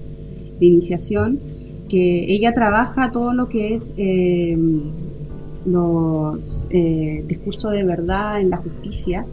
de 0.61 0.67
iniciación, 0.67 1.39
que 1.89 2.33
ella 2.33 2.55
trabaja 2.55 3.11
todo 3.13 3.35
lo 3.35 3.49
que 3.49 3.75
es 3.75 3.93
eh, 3.97 4.57
los 5.67 6.69
discursos 7.27 7.73
de 7.73 7.85
verdad 7.85 8.41
en 8.41 8.51
la 8.51 8.59
justicia 8.59 9.27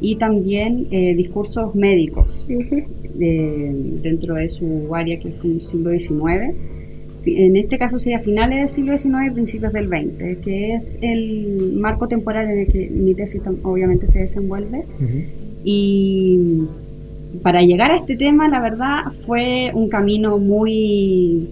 y 0.00 0.16
también 0.16 0.88
discursos 0.90 1.74
médicos. 1.74 2.46
De- 3.14 3.72
dentro 4.02 4.34
de 4.34 4.48
su 4.48 4.94
área 4.94 5.18
que 5.18 5.28
es 5.28 5.34
como 5.36 5.54
el 5.54 5.62
siglo 5.62 5.90
XIX. 5.90 6.54
En 7.24 7.54
este 7.56 7.78
caso 7.78 7.98
sería 7.98 8.18
finales 8.18 8.58
del 8.58 8.68
siglo 8.68 8.98
XIX 8.98 9.26
y 9.28 9.30
principios 9.30 9.72
del 9.72 9.86
XX, 9.86 10.42
que 10.42 10.74
es 10.74 10.98
el 11.02 11.72
marco 11.76 12.08
temporal 12.08 12.50
en 12.50 12.58
el 12.60 12.66
que 12.66 12.88
mi 12.90 13.14
tesis 13.14 13.40
obviamente 13.62 14.06
se 14.08 14.18
desenvuelve. 14.20 14.82
Y 15.64 16.62
para 17.42 17.62
llegar 17.62 17.92
a 17.92 17.96
este 17.98 18.16
tema, 18.16 18.48
la 18.48 18.60
verdad, 18.60 19.04
fue 19.26 19.70
un 19.74 19.88
camino 19.88 20.38
muy 20.38 21.48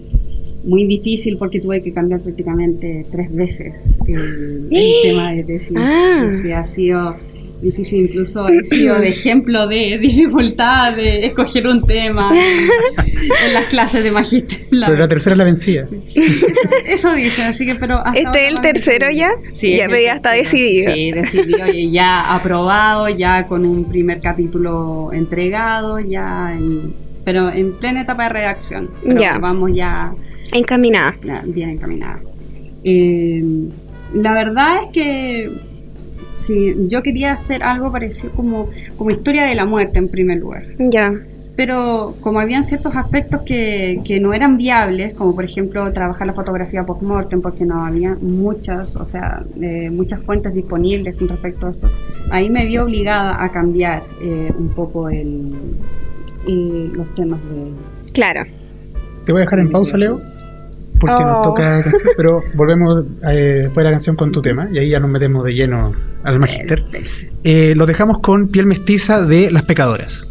muy 0.63 0.85
difícil 0.85 1.39
porque 1.39 1.59
tuve 1.59 1.81
que 1.81 1.91
cambiar 1.91 2.21
prácticamente 2.21 3.07
tres 3.11 3.35
veces 3.35 3.97
el, 4.07 4.69
el 4.71 4.93
tema 5.03 5.33
de 5.33 5.45
tesis. 5.45 5.73
Ah. 5.75 6.29
Sí, 6.43 6.53
ha 6.53 6.67
sido 6.67 7.17
difícil, 7.63 8.01
incluso 8.07 8.49
he 8.49 8.65
sido 8.65 8.99
de 8.99 9.09
ejemplo 9.09 9.67
de 9.67 9.99
dificultad 9.99 10.95
de 10.95 11.27
escoger 11.27 11.67
un 11.67 11.81
tema 11.87 12.31
en, 13.47 13.53
las 13.55 13.65
clases 13.67 14.03
de 14.03 14.11
magíster. 14.11 14.59
La- 14.71 14.87
Pero 14.87 14.99
la 14.99 15.09
tercera 15.09 15.35
es 15.35 15.39
la 15.39 15.45
vencida. 15.45 15.87
Sí, 16.07 16.23
eso, 16.25 16.61
eso 16.87 17.13
dicen, 17.15 17.47
así 17.47 17.67
que 17.67 17.75
pero 17.75 17.99
hasta 17.99 18.19
¿Este 18.19 18.45
es 18.47 18.49
el 18.51 18.61
tercero 18.61 19.07
ya? 19.11 19.31
Sí, 19.53 19.77
Ya 19.77 19.87
está 20.15 20.33
decidido. 20.33 20.93
Sí, 20.93 21.13
decidido 21.13 21.69
y 21.73 21.91
ya 21.91 22.35
aprobado, 22.35 23.09
ya 23.09 23.47
con 23.47 23.65
un 23.67 23.85
primer 23.89 24.21
capítulo 24.21 25.11
entregado, 25.13 26.01
ya 26.01 26.55
en- 26.57 26.95
pero 27.25 27.51
en 27.51 27.73
plena 27.75 28.03
etapa 28.03 28.23
de 28.25 28.29
redacción. 28.31 28.89
Pero 29.05 29.21
Ya. 29.21 29.39
vamos 29.39 29.71
ya 29.75 30.13
Encaminada. 30.53 31.15
ya, 31.23 31.43
bien 31.45 31.71
encaminada. 31.71 32.19
Eh, 32.83 33.45
la 34.15 34.33
verdad 34.33 34.85
es 34.85 34.93
que 34.93 35.51
sí, 36.41 36.75
yo 36.89 37.03
quería 37.03 37.33
hacer 37.33 37.63
algo 37.63 37.93
parecido 37.93 38.33
como, 38.33 38.69
como 38.97 39.11
historia 39.11 39.45
de 39.45 39.55
la 39.55 39.65
muerte 39.67 39.99
en 39.99 40.09
primer 40.09 40.39
lugar 40.39 40.65
Ya. 40.79 41.13
pero 41.57 42.15
como 42.21 42.41
habían 42.41 42.65
ciertos 42.65 42.97
aspectos 42.97 43.43
que, 43.43 44.01
que 44.05 44.19
no 44.19 44.33
eran 44.33 44.57
viables, 44.57 45.13
como 45.15 45.35
por 45.35 45.45
ejemplo 45.45 45.93
trabajar 45.93 46.27
la 46.27 46.33
fotografía 46.33 46.85
post-mortem, 46.87 47.43
porque 47.43 47.67
no 47.67 47.85
había 47.85 48.17
muchas, 48.21 48.97
o 48.97 49.05
sea, 49.05 49.43
eh, 49.61 49.91
muchas 49.91 50.21
fuentes 50.23 50.55
disponibles 50.55 51.15
con 51.17 51.29
respecto 51.29 51.67
a 51.67 51.71
esto, 51.71 51.91
ahí 52.31 52.49
me 52.49 52.65
vi 52.65 52.79
obligada 52.79 53.45
a 53.45 53.51
cambiar 53.51 54.03
eh, 54.23 54.51
un 54.59 54.71
poco 54.71 55.11
el, 55.11 55.53
eh, 56.49 56.91
los 56.95 57.15
temas 57.15 57.41
de... 57.51 58.13
Claro. 58.13 58.43
Te 59.27 59.33
voy 59.33 59.43
a 59.43 59.45
dejar 59.45 59.59
en 59.61 59.71
pausa, 59.71 59.99
Leo, 59.99 60.21
porque 61.01 61.25
nos 61.25 61.39
Oh. 61.39 61.43
toca 61.43 61.83
canción, 61.83 62.13
pero 62.17 62.43
volvemos 62.55 63.05
eh, 63.29 63.63
después 63.65 63.77
de 63.77 63.85
la 63.85 63.91
canción 63.91 64.15
con 64.17 64.31
tu 64.31 64.41
tema 64.43 64.69
y 64.73 64.79
ahí 64.79 64.91
ya 64.91 65.01
nos 65.01 65.11
metemos 65.11 65.45
de 65.45 65.55
lleno 65.55 65.93
al 66.23 66.39
magister. 66.39 66.83
Eh, 67.43 67.73
lo 67.75 67.87
dejamos 67.87 68.19
con 68.19 68.49
Piel 68.49 68.67
Mestiza 68.67 69.25
de 69.27 69.51
Las 69.51 69.63
Pecadoras. 69.63 70.27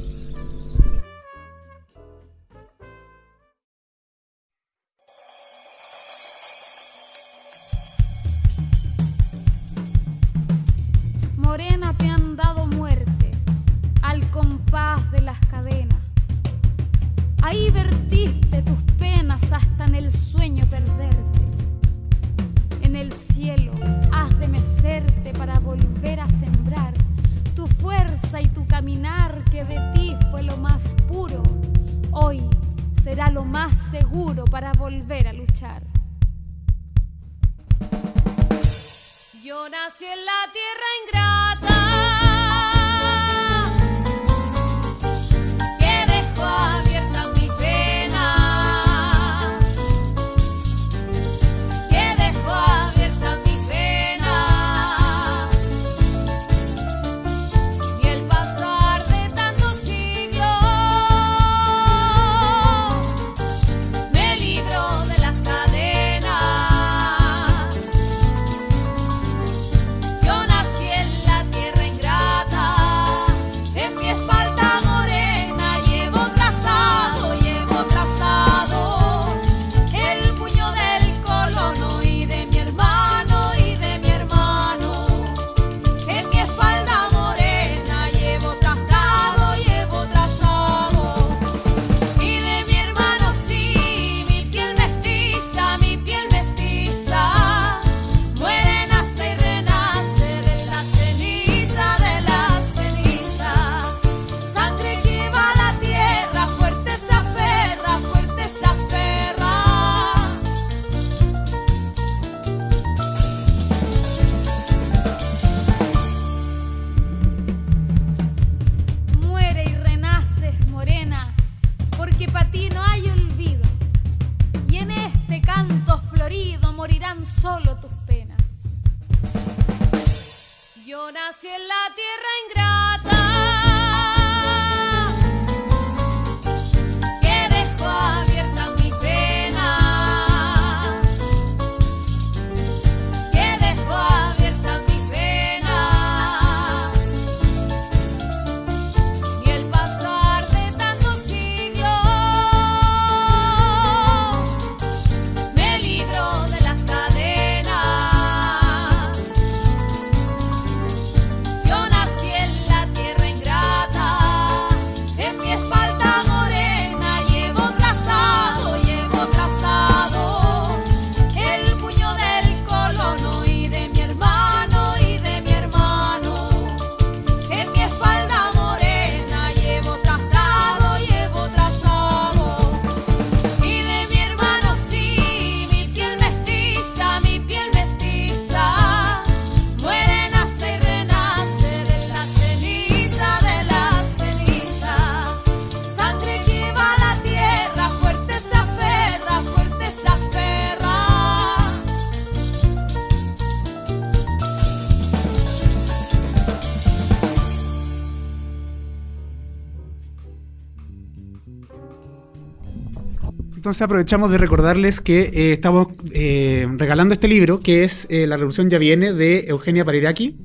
Entonces 213.70 213.84
aprovechamos 213.84 214.32
de 214.32 214.40
recordarles 214.40 215.00
que 215.00 215.30
eh, 215.32 215.54
estamos 215.54 215.90
eh, 216.12 216.68
regalando 216.78 217.14
este 217.14 217.28
libro, 217.28 217.60
que 217.60 217.84
es 217.84 218.08
eh, 218.10 218.26
La 218.26 218.36
Revolución 218.36 218.68
Ya 218.72 218.80
Viene, 218.80 219.14
de 219.14 219.46
Eugenia 219.48 219.86
Pariraki. 219.86 220.36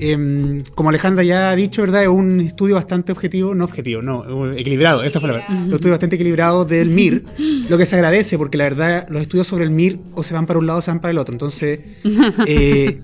Em, 0.00 0.64
como 0.74 0.88
Alejandra 0.88 1.22
ya 1.22 1.50
ha 1.50 1.54
dicho, 1.54 1.82
¿verdad? 1.82 2.02
Es 2.02 2.08
un 2.08 2.40
estudio 2.40 2.74
bastante 2.74 3.12
objetivo, 3.12 3.54
no 3.54 3.62
objetivo, 3.62 4.02
no, 4.02 4.52
equilibrado, 4.52 5.04
esa 5.04 5.20
fue 5.20 5.28
la 5.28 5.34
verdad. 5.36 5.64
Un 5.64 5.72
estudio 5.74 5.92
bastante 5.92 6.16
equilibrado 6.16 6.64
del 6.64 6.90
MIR, 6.90 7.24
lo 7.68 7.78
que 7.78 7.86
se 7.86 7.94
agradece, 7.94 8.36
porque 8.36 8.58
la 8.58 8.64
verdad, 8.64 9.06
los 9.10 9.22
estudios 9.22 9.46
sobre 9.46 9.62
el 9.62 9.70
MIR 9.70 10.00
o 10.14 10.24
se 10.24 10.34
van 10.34 10.46
para 10.46 10.58
un 10.58 10.66
lado 10.66 10.80
o 10.80 10.82
se 10.82 10.90
van 10.90 11.00
para 11.00 11.12
el 11.12 11.18
otro. 11.18 11.34
Entonces, 11.34 11.78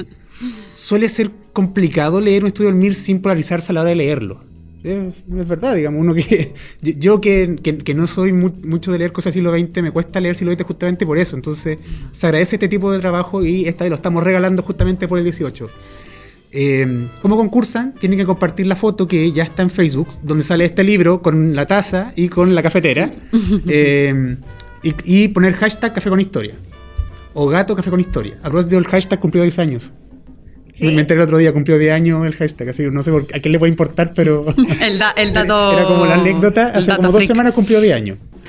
suele 0.72 1.08
ser 1.08 1.30
complicado 1.52 2.20
leer 2.20 2.42
un 2.42 2.48
estudio 2.48 2.70
del 2.70 2.78
MIR 2.80 2.96
sin 2.96 3.22
polarizarse 3.22 3.70
a 3.70 3.74
la 3.74 3.82
hora 3.82 3.90
de 3.90 3.96
leerlo. 3.96 4.51
Eh, 4.84 5.12
es 5.38 5.48
verdad, 5.48 5.74
digamos, 5.76 6.00
uno 6.00 6.14
que. 6.14 6.52
yo- 6.82 7.20
que, 7.20 7.56
que- 7.62 7.78
que 7.78 7.94
no 7.94 8.06
soy 8.06 8.32
mu- 8.32 8.52
mucho 8.64 8.90
de 8.92 8.98
leer 8.98 9.12
cosas 9.12 9.32
del 9.34 9.42
siglo 9.44 9.56
XX, 9.56 9.82
me 9.82 9.90
cuesta 9.92 10.20
leer 10.20 10.36
siglo 10.36 10.52
XX 10.52 10.64
justamente 10.64 11.06
por 11.06 11.18
eso. 11.18 11.36
Entonces, 11.36 11.78
se 12.12 12.26
agradece 12.26 12.56
este 12.56 12.68
tipo 12.68 12.90
de 12.90 12.98
trabajo 12.98 13.44
y 13.44 13.66
esta 13.66 13.84
vez 13.84 13.90
lo 13.90 13.96
estamos 13.96 14.24
regalando 14.24 14.62
justamente 14.62 15.06
por 15.08 15.18
el 15.18 15.24
18. 15.24 15.68
Eh, 16.54 17.08
¿Cómo 17.22 17.36
concursan? 17.36 17.94
Tienen 17.94 18.18
que 18.18 18.26
compartir 18.26 18.66
la 18.66 18.76
foto 18.76 19.08
que 19.08 19.32
ya 19.32 19.42
está 19.44 19.62
en 19.62 19.70
Facebook, 19.70 20.08
donde 20.22 20.44
sale 20.44 20.64
este 20.66 20.84
libro 20.84 21.22
con 21.22 21.54
la 21.54 21.64
taza 21.66 22.12
y 22.14 22.28
con 22.28 22.54
la 22.54 22.62
cafetera. 22.62 23.12
Eh, 23.68 24.36
y, 24.82 24.94
y 25.04 25.28
poner 25.28 25.54
hashtag 25.54 25.94
café 25.94 26.10
con 26.10 26.18
historia. 26.20 26.54
O 27.34 27.46
gato 27.46 27.74
café 27.76 27.88
con 27.88 28.00
historia. 28.00 28.34
A 28.42 28.50
propósito, 28.50 28.76
el 28.78 28.86
hashtag 28.86 29.20
cumplió 29.20 29.42
10 29.44 29.58
años. 29.60 29.92
Sí. 30.72 30.84
Me 30.86 31.00
enteré 31.00 31.20
el 31.20 31.24
otro 31.24 31.36
día, 31.38 31.52
cumplió 31.52 31.76
10 31.78 31.92
años 31.92 32.26
el 32.26 32.34
hashtag, 32.34 32.70
así 32.70 32.82
que 32.84 32.90
no 32.90 33.02
sé 33.02 33.10
por, 33.10 33.22
a 33.34 33.40
quién 33.40 33.52
le 33.52 33.58
puede 33.58 33.70
importar, 33.70 34.12
pero 34.14 34.46
El, 34.80 34.98
da- 34.98 35.10
el 35.16 35.32
dato. 35.34 35.72
era 35.72 35.84
como 35.84 36.06
la 36.06 36.14
anécdota, 36.14 36.70
el 36.70 36.76
hace 36.78 36.90
como 36.96 37.08
dos 37.08 37.16
freak. 37.16 37.28
semanas 37.28 37.52
cumplió 37.52 37.80
10 37.80 37.94
años. 37.94 38.18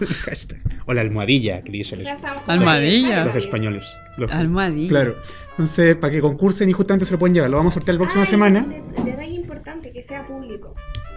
El 0.00 0.06
hashtag. 0.24 0.58
O 0.86 0.94
la 0.94 1.00
almohadilla, 1.00 1.62
que 1.62 1.72
los, 1.72 1.92
estamos 1.92 2.42
Almohadilla. 2.46 3.24
los 3.24 3.36
españoles. 3.36 3.86
Los- 4.16 4.30
Almohadilla. 4.32 4.88
Claro. 4.88 5.16
Entonces, 5.50 5.94
para 5.96 6.12
que 6.12 6.20
concursen 6.20 6.68
y 6.68 6.72
justamente 6.72 7.04
se 7.06 7.12
lo 7.12 7.18
pueden 7.18 7.34
llevar. 7.34 7.50
Lo 7.50 7.56
vamos 7.58 7.72
a 7.72 7.74
sortear 7.74 7.94
la 7.96 8.00
próxima 8.00 8.22
Ah, 8.24 8.26
semana. 8.26 8.66
Detalle 9.04 9.32
importante, 9.32 9.92
que 9.92 10.02
sea 10.02 10.26
público. 10.26 10.74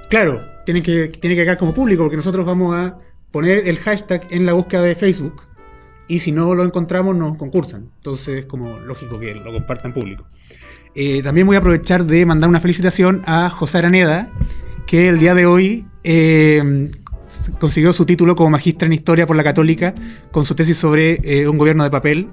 Claro, 0.09 0.43
tiene 0.65 0.81
que, 0.83 1.07
tiene 1.07 1.35
que 1.35 1.43
quedar 1.43 1.57
como 1.57 1.73
público 1.73 2.03
porque 2.03 2.15
nosotros 2.17 2.45
vamos 2.45 2.75
a 2.75 2.97
poner 3.31 3.67
el 3.67 3.77
hashtag 3.79 4.25
en 4.31 4.45
la 4.45 4.53
búsqueda 4.53 4.81
de 4.83 4.95
Facebook 4.95 5.43
y 6.09 6.19
si 6.19 6.33
no 6.33 6.53
lo 6.55 6.65
encontramos 6.65 7.15
nos 7.15 7.37
concursan. 7.37 7.89
Entonces 7.97 8.39
es 8.39 8.45
como 8.45 8.79
lógico 8.79 9.17
que 9.17 9.33
lo 9.35 9.53
compartan 9.53 9.93
público. 9.93 10.25
Eh, 10.95 11.21
también 11.23 11.47
voy 11.47 11.55
a 11.55 11.59
aprovechar 11.59 12.05
de 12.05 12.25
mandar 12.25 12.49
una 12.49 12.59
felicitación 12.59 13.21
a 13.25 13.49
José 13.49 13.77
Araneda, 13.77 14.29
que 14.87 15.07
el 15.07 15.19
día 15.19 15.35
de 15.35 15.45
hoy 15.45 15.85
eh, 16.03 16.89
consiguió 17.59 17.93
su 17.93 18.05
título 18.05 18.35
como 18.35 18.49
magistra 18.49 18.87
en 18.87 18.93
historia 18.93 19.27
por 19.27 19.35
la 19.35 19.43
Católica 19.43 19.93
con 20.31 20.43
su 20.43 20.55
tesis 20.55 20.77
sobre 20.77 21.19
eh, 21.23 21.47
un 21.47 21.59
gobierno 21.59 21.83
de 21.83 21.91
papel, 21.91 22.27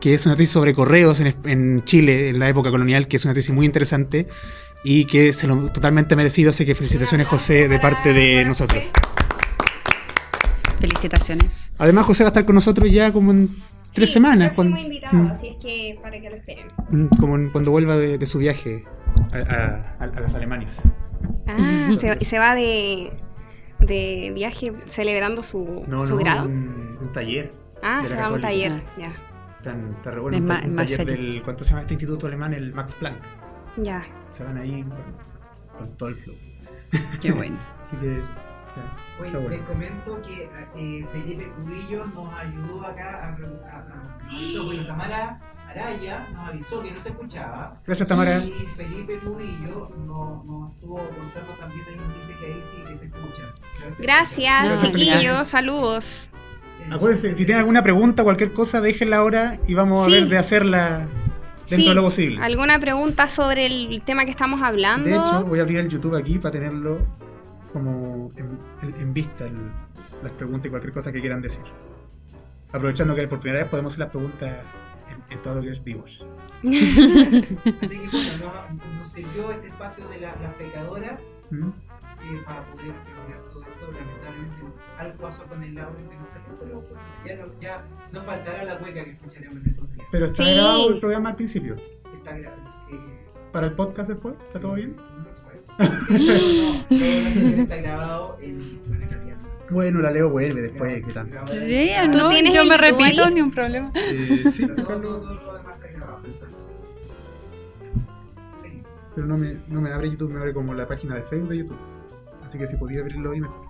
que 0.00 0.14
es 0.14 0.26
una 0.26 0.34
tesis 0.34 0.50
sobre 0.50 0.74
correos 0.74 1.20
en, 1.20 1.36
en 1.44 1.84
Chile 1.84 2.30
en 2.30 2.40
la 2.40 2.48
época 2.48 2.72
colonial, 2.72 3.06
que 3.06 3.16
es 3.16 3.24
una 3.24 3.34
tesis 3.34 3.54
muy 3.54 3.66
interesante 3.66 4.26
y 4.82 5.04
que 5.04 5.32
se 5.32 5.46
lo 5.46 5.70
totalmente 5.70 6.16
merecido. 6.16 6.50
Así 6.50 6.66
que 6.66 6.74
felicitaciones, 6.74 7.28
José, 7.28 7.68
de 7.68 7.78
parte 7.78 8.12
de 8.12 8.44
nosotros. 8.44 8.90
Felicitaciones. 10.80 11.72
Además, 11.78 12.06
José 12.06 12.24
va 12.24 12.28
a 12.28 12.30
estar 12.32 12.44
con 12.44 12.54
nosotros 12.54 12.90
ya 12.90 13.12
como 13.12 13.30
en 13.32 13.56
tres 13.92 14.08
Sí, 14.08 14.14
semanas. 14.14 14.52
cuando- 14.54 14.76
invitado, 14.78 15.16
Mm. 15.16 15.26
así 15.30 15.48
es 15.48 15.56
que 15.56 15.98
para 16.02 16.20
que 16.20 16.30
lo 16.30 16.36
esperen. 16.36 16.66
Mm, 16.90 17.06
como 17.20 17.36
en- 17.36 17.50
cuando 17.50 17.70
vuelva 17.70 17.96
de, 17.96 18.18
de 18.18 18.26
su 18.26 18.38
viaje 18.38 18.84
a, 19.32 19.36
a- 19.36 19.96
a- 20.00 20.04
a 20.04 20.20
las 20.20 20.34
Alemanias. 20.34 20.80
Ah, 21.46 21.56
se, 22.00 22.24
se 22.24 22.38
va 22.38 22.54
de, 22.54 23.12
de 23.80 24.32
viaje 24.34 24.72
celebrando 24.72 25.42
su, 25.42 25.84
su 26.06 26.16
grado. 26.16 26.46
Un, 26.46 26.98
un 27.00 27.12
taller. 27.12 27.52
Ah, 27.82 28.02
se 28.06 28.14
va 28.16 28.24
a 28.24 28.32
un 28.32 28.40
Católica. 28.40 28.48
taller, 28.48 28.82
ya. 28.98 29.12
Tan, 29.62 29.96
re 30.04 30.20
bueno, 30.20 30.36
Es 30.36 30.42
un 30.64 30.70
un 30.70 30.76
taller 30.76 30.88
serio. 30.96 31.14
del, 31.14 31.42
¿Cuánto 31.42 31.62
se 31.64 31.70
llama 31.70 31.82
este 31.82 31.94
instituto 31.94 32.26
alemán? 32.26 32.52
El 32.54 32.72
Max 32.72 32.94
Planck. 32.94 33.22
Ya. 33.76 34.02
Se 34.32 34.42
van 34.44 34.56
ahí 34.58 34.82
con, 34.82 35.78
con 35.78 35.96
todo 35.96 36.08
el 36.08 36.16
flow. 36.16 36.36
Qué 37.20 37.30
bueno. 37.32 37.56
Así 37.86 37.96
que. 37.96 38.20
Oye, 39.20 39.30
bueno. 39.30 39.48
les 39.50 39.60
comento 39.62 40.20
que 40.22 40.50
eh, 40.76 41.06
Felipe 41.12 41.52
Cubillo 41.56 42.06
nos 42.06 42.32
ayudó 42.34 42.86
acá 42.86 43.24
a, 43.24 43.74
a, 43.74 43.78
a- 43.78 44.86
Tamara 44.86 45.40
Araya 45.68 46.26
nos 46.32 46.40
avisó 46.48 46.82
que 46.82 46.90
no 46.92 47.00
se 47.00 47.08
escuchaba. 47.10 47.80
Gracias, 47.86 48.06
Tamara. 48.08 48.38
Y 48.44 48.50
Felipe 48.76 49.18
Cubillo 49.20 49.90
nos, 50.06 50.44
nos 50.44 50.74
estuvo 50.74 50.96
contando 50.96 51.52
también 51.60 51.82
ahí 51.88 51.96
nos 51.96 52.16
dice 52.26 52.38
que 52.38 52.46
ahí 52.46 52.60
sí 52.62 52.82
que 52.88 52.96
se 52.98 53.04
escucha. 53.06 53.42
Gracias, 53.98 54.64
No, 54.64 54.80
chiquillos. 54.80 55.22
gracias. 55.22 55.48
Saludos. 55.48 56.28
escucha. 56.80 56.94
Acuérdense, 56.94 57.36
si 57.36 57.44
tienen 57.46 57.60
alguna 57.60 57.82
pregunta, 57.82 58.22
cualquier 58.24 58.52
cosa, 58.52 58.80
déjenla 58.80 59.18
ahora 59.18 59.58
y 59.66 59.74
vamos 59.74 60.06
Sí. 60.06 60.12
a 60.12 60.20
ver 60.20 60.28
de 60.28 60.38
hacerla 60.38 60.98
dentro 61.68 61.76
Sí, 61.76 61.88
de 61.88 61.94
lo 61.94 62.02
posible. 62.02 62.42
¿Alguna 62.42 62.78
pregunta 62.78 63.28
sobre 63.28 63.66
el 63.66 64.02
tema 64.02 64.24
que 64.24 64.30
estamos 64.30 64.60
hablando? 64.62 65.08
De 65.08 65.16
hecho, 65.16 65.44
voy 65.44 65.58
a 65.60 65.62
abrir 65.62 65.78
el 65.78 65.88
YouTube 65.88 66.16
aquí 66.16 66.38
para 66.38 66.52
tenerlo 66.52 66.98
como 67.72 68.28
en, 68.36 68.58
en- 68.82 68.94
en 69.00 69.14
vista 69.14 69.46
el- 69.46 69.70
las 70.22 70.32
preguntas 70.32 70.66
y 70.66 70.70
cualquier 70.70 70.92
cosa 70.92 71.10
que 71.12 71.20
quieran 71.20 71.40
decir. 71.42 71.64
Aprovechando 72.72 73.14
que 73.14 73.26
por 73.28 73.40
primera 73.40 73.62
vez 73.64 73.70
podemos 73.70 73.92
hacer 73.92 74.04
las 74.06 74.10
preguntas 74.12 74.60
en, 75.10 75.32
en 75.36 75.42
todo 75.42 75.56
lo 75.56 75.62
que 75.62 75.70
es 75.70 75.82
vivos. 75.84 76.24
Así 76.62 77.98
que 77.98 78.08
bueno, 78.08 78.30
nos, 78.72 78.98
nos 79.00 79.12
sirvió 79.12 79.50
este 79.50 79.66
espacio 79.68 80.08
de 80.08 80.20
la, 80.20 80.34
la 80.36 80.52
pecadora 80.56 81.18
¿Mm? 81.50 81.68
eh, 81.68 82.42
para 82.46 82.64
poder 82.66 82.94
terminar 83.02 83.42
todo 83.52 83.62
esto. 83.62 83.92
Lamentablemente 83.92 84.62
algo 84.98 85.18
pasó 85.18 85.44
con 85.44 85.62
el 85.62 85.78
audio 85.78 86.08
que 86.08 86.16
no 86.16 86.24
salió, 86.26 86.84
pero 86.88 87.00
ya, 87.26 87.36
no, 87.44 87.60
ya 87.60 87.84
nos 88.12 88.24
faltará 88.24 88.64
la 88.64 88.74
hueca 88.76 89.04
que 89.04 89.10
escucharemos 89.10 89.56
en 89.64 89.70
estos 89.70 89.92
días. 89.92 90.06
Pero 90.12 90.26
está 90.26 90.44
Sí. 90.44 90.54
grabado 90.54 90.88
el 90.90 91.00
programa 91.00 91.30
al 91.30 91.36
principio. 91.36 91.76
Está 92.14 92.38
gra- 92.38 92.54
eh, 92.92 93.26
Para 93.52 93.66
el 93.66 93.74
podcast 93.74 94.08
después, 94.08 94.36
¿está 94.46 94.60
todo 94.60 94.74
bien? 94.74 94.96
no 96.90 97.62
está 97.62 97.76
grabado 97.76 98.38
en 98.40 98.80
buena 98.86 99.08
calidad. 99.08 99.36
Bueno, 99.70 100.00
la 100.00 100.10
Leo 100.10 100.30
vuelve 100.30 100.62
después. 100.62 101.04
¿qué 101.04 101.12
tanto? 101.12 101.46
Sí, 101.46 101.90
¿Tú 102.12 102.18
no, 102.18 102.28
tienes 102.28 102.54
yo 102.54 102.64
me 102.64 102.76
repito, 102.76 103.30
ni 103.30 103.40
un 103.40 103.50
problema. 103.50 103.90
Eh, 103.96 104.44
sí, 104.52 104.66
Todo, 104.66 104.72
acá 104.74 104.84
todo, 104.84 104.98
lo- 105.00 105.18
todo 105.20 105.34
lo 105.34 105.54
demás 105.58 105.76
está 105.76 105.88
grabado. 105.88 106.22
pero 109.14 109.26
no 109.26 109.36
me, 109.38 109.56
no 109.68 109.80
me 109.80 109.90
abre 109.92 110.10
YouTube, 110.10 110.32
me 110.32 110.40
abre 110.40 110.52
como 110.54 110.74
la 110.74 110.86
página 110.86 111.14
de 111.16 111.22
Facebook 111.22 111.48
de 111.50 111.58
YouTube. 111.58 111.78
Así 112.46 112.58
que 112.58 112.66
si 112.66 112.76
podía 112.76 113.00
abrirlo 113.00 113.30
ahí 113.32 113.40
mejor. 113.40 113.66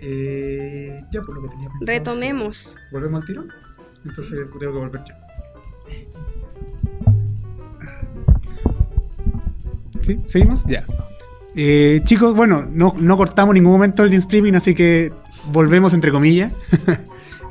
Eh, 0.00 1.00
ya 1.12 1.22
por 1.22 1.34
lo 1.36 1.42
que 1.42 1.48
tenía 1.48 1.68
pensado. 1.70 1.86
Retomemos. 1.98 2.74
¿Volvemos 2.92 3.20
al 3.22 3.26
tiro? 3.26 3.44
Entonces 4.04 4.38
tengo 4.38 4.58
que 4.58 4.66
volver 4.66 5.00
yo. 5.04 5.14
¿Sí? 10.04 10.18
¿Seguimos? 10.24 10.64
Ya. 10.66 10.84
Eh, 11.56 12.00
chicos, 12.04 12.34
bueno, 12.34 12.66
no, 12.70 12.94
no 12.98 13.16
cortamos 13.16 13.54
ningún 13.54 13.72
momento 13.72 14.02
el 14.02 14.12
streaming, 14.14 14.54
así 14.54 14.74
que 14.74 15.12
volvemos 15.52 15.94
entre 15.94 16.10
comillas. 16.10 16.52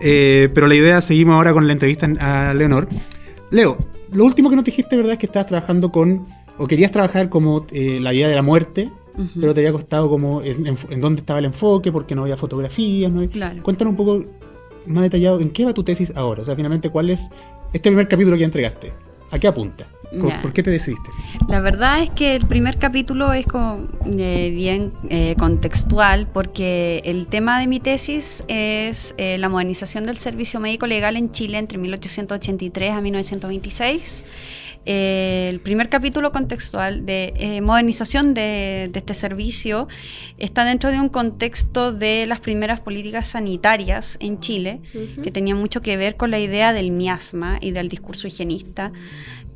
Eh, 0.06 0.50
pero 0.54 0.68
la 0.68 0.76
idea, 0.76 1.00
seguimos 1.00 1.36
ahora 1.36 1.54
con 1.54 1.66
la 1.66 1.72
entrevista 1.72 2.10
a 2.20 2.54
Leonor. 2.54 2.90
Leo, 3.52 3.78
lo 4.12 4.26
último 4.26 4.50
que 4.50 4.58
nos 4.58 4.66
dijiste, 4.66 4.98
¿verdad? 4.98 5.14
Es 5.14 5.20
que 5.20 5.28
estabas 5.28 5.48
trabajando 5.48 5.94
con, 5.94 6.26
o 6.58 6.66
querías 6.68 6.92
trabajar 6.92 7.30
como 7.30 7.66
eh, 7.72 8.00
la 8.02 8.14
idea 8.14 8.28
de 8.28 8.36
la 8.36 8.42
muerte, 8.42 8.92
pero 9.40 9.54
te 9.54 9.62
había 9.62 9.72
costado 9.72 10.10
como 10.10 10.42
en, 10.42 10.68
en- 10.68 10.76
en 10.90 11.00
dónde 11.00 11.22
estaba 11.22 11.40
el 11.40 11.46
enfoque, 11.46 11.90
porque 11.94 12.16
no 12.16 12.24
había 12.24 12.36
fotografías, 12.36 13.14
no 13.14 13.20
había- 13.20 13.32
Claro. 13.32 13.64
Cuéntanos 13.64 13.92
un 13.92 13.98
poco 13.98 14.24
más 14.88 15.04
detallado 15.04 15.40
en 15.40 15.52
qué 15.52 15.64
va 15.64 15.74
tu 15.74 15.86
tesis 15.86 16.12
ahora. 16.16 16.42
O 16.42 16.46
sea, 16.46 16.56
finalmente, 16.56 16.90
¿cuál 16.90 17.10
es 17.10 17.30
este 17.72 17.90
primer 17.90 18.10
capítulo 18.10 18.36
que 18.36 18.42
ya 18.42 18.46
entregaste? 18.48 18.92
¿A 19.32 19.40
qué 19.40 19.48
apunta? 19.48 19.88
¿Con- 20.20 20.30
Ya. 20.30 20.42
¿Por 20.42 20.54
qué 20.54 20.62
te 20.64 20.70
decidiste? 20.70 21.10
La 21.50 21.60
verdad 21.60 22.04
es 22.04 22.10
que 22.12 22.36
el 22.36 22.46
primer 22.46 22.78
capítulo 22.78 23.34
es 23.34 23.46
como, 23.48 23.88
eh, 24.06 24.52
bien 24.56 24.92
eh, 25.10 25.36
contextual 25.40 26.28
porque 26.32 27.02
el 27.06 27.28
tema 27.28 27.60
de 27.60 27.68
mi 27.68 27.80
tesis 27.80 28.44
es 28.48 29.16
eh, 29.18 29.38
la 29.40 29.50
modernización 29.50 30.06
del 30.06 30.18
servicio 30.18 30.60
médico 30.60 30.86
legal 30.88 31.18
en 31.18 31.32
Chile 31.32 31.58
entre 31.58 31.78
1883 31.78 32.92
a 32.92 33.02
1926. 33.02 34.24
Eh, 34.86 35.48
el 35.50 35.62
primer 35.62 35.88
capítulo 35.88 36.32
contextual 36.34 37.06
de 37.06 37.34
eh, 37.38 37.62
modernización 37.62 38.34
de, 38.34 38.90
de 38.92 39.00
este 39.00 39.14
servicio 39.14 39.88
está 40.38 40.66
dentro 40.66 40.92
de 40.92 41.00
un 41.00 41.08
contexto 41.08 41.94
de 41.94 42.26
las 42.26 42.42
primeras 42.42 42.82
políticas 42.82 43.30
sanitarias 43.30 44.18
en 44.20 44.40
Chile, 44.40 44.82
que 45.22 45.32
tenía 45.32 45.56
mucho 45.56 45.82
que 45.82 45.96
ver 45.96 46.18
con 46.18 46.32
la 46.32 46.40
idea 46.40 46.74
del 46.74 46.92
miasma 46.92 47.60
y 47.62 47.72
del 47.72 47.88
discurso 47.88 48.28
higienista. 48.28 48.92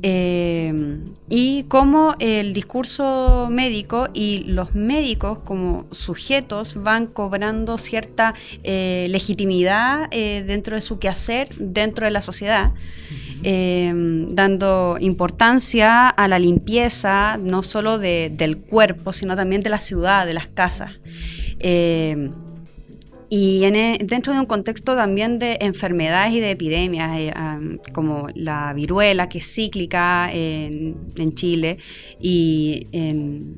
Eh, 0.04 1.00
y 1.28 1.64
cómo 1.64 2.14
el 2.20 2.54
discurso 2.54 3.48
médico 3.50 4.10
y 4.14 4.44
los 4.46 4.76
médicos 4.76 5.40
como 5.40 5.88
sujetos 5.92 6.76
van 6.84 7.08
cobrando 7.08 7.80
cierta 7.80 8.36
eh, 8.64 9.08
legitimidad 9.10 10.08
dentro 10.12 10.76
de 10.76 10.82
su 10.82 11.00
quehacer, 11.00 11.50
dentro 11.58 12.06
de 12.06 12.12
la 12.12 12.22
sociedad, 12.22 12.74
eh, 13.50 13.94
dando 14.42 14.98
importancia 15.00 16.10
a 16.10 16.28
la 16.28 16.38
limpieza 16.38 17.38
no 17.38 17.64
solo 17.64 17.98
de- 17.98 18.30
del 18.36 18.58
cuerpo, 18.58 19.14
sino 19.14 19.38
también 19.38 19.62
de 19.64 19.70
la 19.70 19.80
ciudad, 19.80 20.26
de 20.26 20.34
las 20.34 20.48
casas. 20.48 20.92
Eh, 21.60 22.30
y 23.30 23.64
e- 23.64 24.00
dentro 24.04 24.34
de 24.34 24.40
un 24.40 24.46
contexto 24.48 24.96
también 24.98 25.40
de 25.40 25.58
enfermedades 25.62 26.34
y 26.34 26.40
de 26.42 26.52
epidemias, 26.52 27.10
eh, 27.18 27.34
como 27.94 28.28
la 28.36 28.74
viruela, 28.74 29.30
que 29.30 29.38
es 29.38 29.48
cíclica 29.54 30.30
en, 30.32 30.98
en 31.18 31.34
Chile, 31.34 31.78
y 32.22 32.88
en 32.92 33.58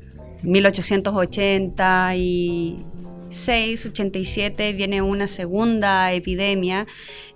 1886, 3.30 3.86
87 3.86 4.72
viene 4.74 5.02
una 5.02 5.26
segunda 5.28 6.12
epidemia 6.12 6.86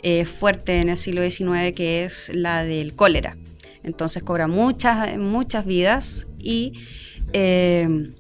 eh, 0.03 0.25
fuerte 0.25 0.81
en 0.81 0.89
el 0.91 0.97
siglo 0.97 1.23
XIX, 1.23 1.73
que 1.75 2.05
es 2.05 2.31
la 2.35 2.65
del 2.65 2.95
cólera. 2.95 3.37
Entonces 3.83 4.23
cobra 4.23 4.47
muchas, 4.47 5.17
muchas 5.19 5.65
vidas 5.65 6.27
y... 6.39 6.73
eh, 7.33 8.11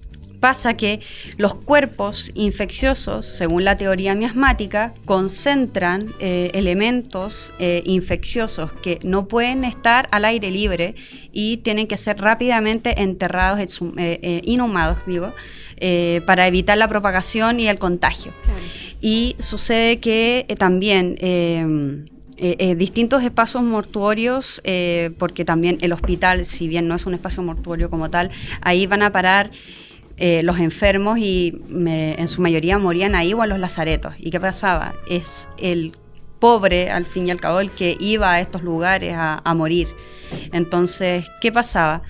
pasa 0.44 0.74
que 0.76 1.00
los 1.38 1.54
cuerpos 1.54 2.30
infecciosos, 2.34 3.24
según 3.24 3.64
la 3.64 3.78
teoría 3.78 4.14
miasmática, 4.14 4.92
concentran 5.06 6.12
eh, 6.20 6.50
elementos 6.52 7.54
eh, 7.58 7.82
infecciosos 7.86 8.70
que 8.84 8.98
no 9.02 9.26
pueden 9.26 9.64
estar 9.64 10.06
al 10.10 10.26
aire 10.26 10.50
libre 10.50 10.96
y 11.32 11.56
tienen 11.66 11.86
que 11.86 11.96
ser 11.96 12.18
rápidamente 12.18 13.00
enterrados, 13.02 13.58
exhum- 13.58 13.94
eh, 13.96 14.42
inhumados, 14.44 14.98
digo, 15.06 15.32
para 16.26 16.46
evitar 16.46 16.76
la 16.76 16.88
propagación 16.88 17.58
y 17.58 17.68
el 17.68 17.78
contagio. 17.78 18.32
Y 19.00 19.36
sucede 19.38 19.98
que 19.98 20.46
también 20.58 21.16
eh, 21.20 21.64
eh, 22.36 22.56
eh, 22.58 22.74
distintos 22.74 23.22
espacios 23.22 23.62
mortuorios, 23.62 24.60
eh, 24.64 25.10
porque 25.18 25.44
también 25.44 25.78
el 25.80 25.92
hospital, 25.92 26.44
si 26.44 26.68
bien 26.68 26.86
no 26.88 26.94
es 26.94 27.06
un 27.06 27.14
espacio 27.14 27.42
mortuorio 27.42 27.88
como 27.88 28.10
tal, 28.10 28.30
ahí 28.60 28.86
van 28.86 29.02
a 29.02 29.10
parar 29.10 29.50
eh, 30.16 30.42
los 30.42 30.58
enfermos 30.58 31.18
y 31.18 31.60
me- 31.68 32.14
en 32.14 32.28
su 32.28 32.40
mayoría 32.40 32.78
morían 32.78 33.14
ahí 33.14 33.34
o 33.34 33.42
en 33.42 33.50
los 33.50 33.58
lazaretos. 33.58 34.14
¿Y 34.18 34.30
qué 34.30 34.40
pasaba? 34.40 34.94
Es 35.08 35.48
el 35.58 35.96
pobre, 36.38 36.90
al 36.90 37.06
fin 37.06 37.26
y 37.26 37.30
al 37.30 37.40
cabo, 37.40 37.60
el 37.60 37.70
que 37.70 37.96
iba 37.98 38.32
a 38.32 38.40
estos 38.40 38.62
lugares 38.62 39.14
a, 39.14 39.40
a 39.44 39.54
morir. 39.54 39.88
Entonces, 40.52 41.26
¿qué 41.40 41.50
pasaba? 41.52 42.02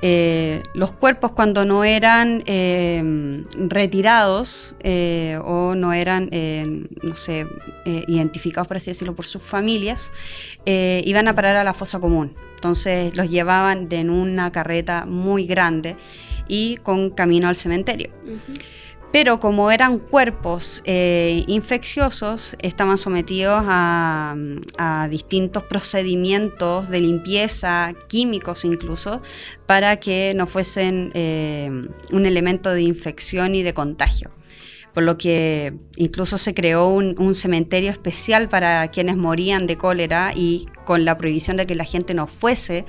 Eh, 0.00 0.62
los 0.74 0.92
cuerpos 0.92 1.32
cuando 1.32 1.64
no 1.64 1.82
eran 1.82 2.44
eh, 2.46 3.42
retirados 3.58 4.76
o 5.44 5.74
no 5.74 5.92
eran, 5.92 6.30
no 7.02 7.14
sé, 7.16 7.46
identificados, 8.06 8.68
por 8.68 8.76
así 8.76 8.90
decirlo, 8.90 9.14
por 9.16 9.26
sus 9.26 9.42
familias, 9.42 10.12
iban 10.64 11.26
a 11.26 11.34
parar 11.34 11.56
a 11.56 11.64
la 11.64 11.74
fosa 11.74 11.98
común. 11.98 12.34
Entonces 12.54 13.16
los 13.16 13.30
llevaban 13.30 13.88
en 13.90 14.10
una 14.10 14.52
carreta 14.52 15.04
muy 15.06 15.46
grande 15.46 15.96
y 16.48 16.78
con 16.78 17.10
camino 17.10 17.48
al 17.48 17.56
cementerio. 17.56 18.10
Pero 19.10 19.40
como 19.40 19.70
eran 19.70 19.98
cuerpos 19.98 20.82
eh, 20.84 21.42
infecciosos, 21.46 22.56
estaban 22.60 22.98
sometidos 22.98 23.62
a, 23.66 24.36
a 24.76 25.08
distintos 25.08 25.62
procedimientos 25.62 26.90
de 26.90 27.00
limpieza, 27.00 27.94
químicos 28.06 28.66
incluso, 28.66 29.22
para 29.64 29.96
que 29.96 30.34
no 30.36 30.46
fuesen 30.46 31.10
eh, 31.14 31.70
un 32.12 32.26
elemento 32.26 32.70
de 32.70 32.82
infección 32.82 33.54
y 33.54 33.62
de 33.62 33.72
contagio. 33.72 34.30
Por 34.92 35.04
lo 35.04 35.16
que 35.16 35.74
incluso 35.96 36.36
se 36.36 36.52
creó 36.52 36.88
un, 36.88 37.14
un 37.18 37.34
cementerio 37.34 37.90
especial 37.90 38.50
para 38.50 38.88
quienes 38.88 39.16
morían 39.16 39.66
de 39.66 39.78
cólera 39.78 40.32
y 40.34 40.66
con 40.84 41.06
la 41.06 41.16
prohibición 41.16 41.56
de 41.56 41.64
que 41.64 41.74
la 41.74 41.84
gente 41.84 42.12
no 42.12 42.26
fuese 42.26 42.84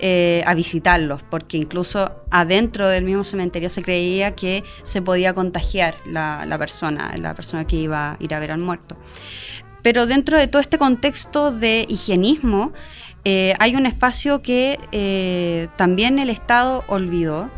eh, 0.00 0.42
a 0.46 0.54
visitarlos, 0.54 1.22
porque 1.22 1.56
incluso 1.56 2.12
adentro 2.30 2.88
del 2.88 3.04
mismo 3.04 3.24
cementerio 3.24 3.68
se 3.68 3.82
creía 3.82 4.36
que 4.36 4.62
se 4.84 5.02
podía 5.02 5.34
contagiar 5.34 5.96
la, 6.06 6.56
persona, 6.58 7.14
la 7.18 7.34
persona 7.34 7.66
que 7.66 7.76
iba 7.76 8.12
a 8.12 8.16
ir 8.20 8.32
a 8.34 8.38
ver 8.38 8.52
al 8.52 8.60
muerto. 8.60 8.96
Pero 9.82 10.06
dentro 10.06 10.38
de 10.38 10.46
todo 10.46 10.60
este 10.60 10.78
contexto 10.78 11.50
de 11.50 11.86
higienismo, 11.88 12.72
eh, 13.24 13.54
hay 13.58 13.76
un 13.76 13.86
espacio 13.86 14.42
que 14.42 14.78
eh, 14.92 15.68
también 15.76 16.18
el 16.18 16.30
Estado 16.30 16.84
olvidó, 16.88 17.50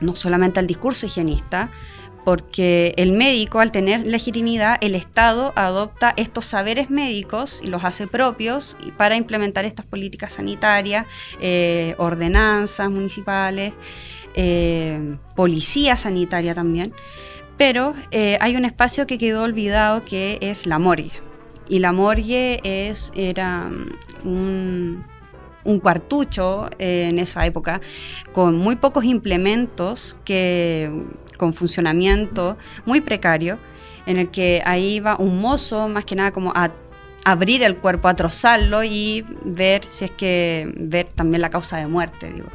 no 0.00 0.14
solamente 0.14 0.60
al 0.60 0.66
discurso 0.66 1.06
higienista, 1.06 1.70
porque 2.30 2.94
el 2.96 3.10
médico, 3.10 3.58
al 3.58 3.72
tener 3.72 4.06
legitimidad, 4.06 4.78
el 4.82 4.94
Estado 4.94 5.52
adopta 5.56 6.14
estos 6.16 6.44
saberes 6.44 6.88
médicos 6.88 7.60
y 7.60 7.66
los 7.66 7.82
hace 7.82 8.06
propios 8.06 8.76
para 8.96 9.16
implementar 9.16 9.64
estas 9.64 9.84
políticas 9.84 10.34
sanitarias, 10.34 11.06
eh, 11.40 11.96
ordenanzas 11.98 12.88
municipales, 12.88 13.72
eh, 14.36 15.16
policía 15.34 15.96
sanitaria 15.96 16.54
también. 16.54 16.94
Pero 17.56 17.94
eh, 18.12 18.38
hay 18.40 18.54
un 18.54 18.64
espacio 18.64 19.08
que 19.08 19.18
quedó 19.18 19.42
olvidado 19.42 20.04
que 20.04 20.38
es 20.40 20.66
la 20.66 20.78
morgue. 20.78 21.10
Y 21.68 21.80
la 21.80 21.90
morgue 21.90 22.60
era 23.16 23.70
mm, 24.22 25.04
un, 25.64 25.80
cuartucho 25.80 26.70
en 26.78 27.18
esa 27.18 27.44
época 27.44 27.80
con 28.32 28.54
muy 28.54 28.76
pocos 28.76 29.04
implementos 29.04 30.16
que 30.24 30.92
con 31.40 31.54
funcionamiento 31.54 32.58
muy 32.84 33.00
precario 33.00 33.58
en 34.04 34.18
el 34.18 34.30
que 34.30 34.62
ahí 34.66 34.96
iba 34.96 35.16
un 35.16 35.40
mozo 35.40 35.88
más 35.88 36.04
que 36.04 36.14
nada 36.14 36.32
como 36.32 36.52
a 36.54 36.70
abrir 37.24 37.62
el 37.62 37.78
cuerpo, 37.78 38.08
a 38.08 38.14
trozarlo 38.14 38.84
y 38.84 39.24
ver 39.44 39.86
si 39.86 40.04
es 40.04 40.10
que 40.10 40.70
ver 40.76 41.08
también 41.08 41.40
la 41.40 41.48
causa 41.48 41.78
de 41.78 41.86
muerte, 41.86 42.30
digo. 42.30 42.48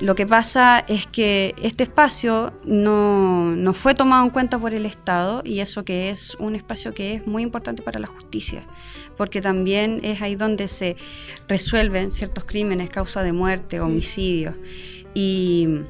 Lo 0.00 0.14
que 0.14 0.26
pasa 0.26 0.84
es 0.86 1.06
que 1.06 1.54
este 1.60 1.82
espacio 1.82 2.52
no, 2.64 3.56
no 3.56 3.74
fue 3.74 3.94
tomado 3.94 4.24
en 4.24 4.30
cuenta 4.30 4.58
por 4.58 4.72
el 4.72 4.86
Estado 4.86 5.42
y 5.44 5.58
eso 5.58 5.84
que 5.84 6.10
es 6.10 6.36
un 6.36 6.54
espacio 6.54 6.94
que 6.94 7.14
es 7.14 7.26
muy 7.26 7.42
importante 7.42 7.82
para 7.82 7.98
la 7.98 8.06
justicia, 8.06 8.62
porque 9.16 9.40
también 9.40 10.00
es 10.04 10.22
ahí 10.22 10.36
donde 10.36 10.68
se 10.68 10.96
resuelven 11.48 12.12
ciertos 12.12 12.44
crímenes, 12.44 12.88
causa 12.90 13.22
de 13.22 13.32
muerte, 13.32 13.80
homicidios. 13.80 14.54
Y 15.14 15.80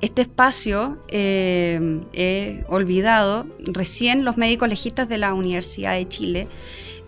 este 0.00 0.22
espacio 0.22 0.98
eh, 1.08 2.00
eh, 2.12 2.64
olvidado, 2.68 3.46
recién 3.58 4.24
los 4.24 4.36
médicos 4.36 4.68
legistas 4.68 5.08
de 5.08 5.18
la 5.18 5.34
Universidad 5.34 5.94
de 5.94 6.08
Chile 6.08 6.48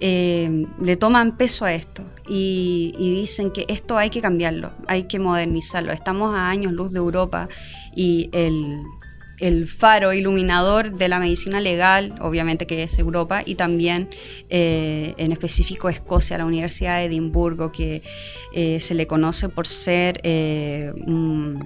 eh, 0.04 0.66
le 0.80 0.96
toman 0.96 1.36
peso 1.36 1.64
a 1.64 1.72
esto 1.72 2.02
y, 2.28 2.92
dicen 2.98 3.52
que 3.52 3.66
esto 3.68 3.98
hay 3.98 4.10
que 4.10 4.20
cambiarlo, 4.20 4.72
hay 4.88 5.04
que 5.04 5.20
modernizarlo. 5.20 5.92
Estamos 5.92 6.34
a 6.34 6.50
años 6.50 6.72
luz 6.72 6.90
de 6.90 6.98
Europa 6.98 7.48
y 7.94 8.28
el, 8.32 8.82
faro 9.68 10.12
iluminador 10.12 10.96
de 10.96 11.08
la 11.08 11.20
medicina 11.20 11.60
legal, 11.60 12.16
obviamente 12.20 12.66
que 12.66 12.82
es 12.82 12.98
Europa, 12.98 13.42
y 13.46 13.54
también 13.54 14.08
eh, 14.50 15.14
en 15.18 15.30
específico 15.30 15.88
Escocia, 15.88 16.36
la 16.36 16.46
Universidad 16.46 16.98
de 16.98 17.04
Edimburgo, 17.04 17.70
que 17.70 18.02
eh, 18.52 18.80
se 18.80 18.94
le 18.94 19.06
conoce 19.06 19.48
por 19.48 19.68
ser 19.68 20.20
un, 21.06 21.60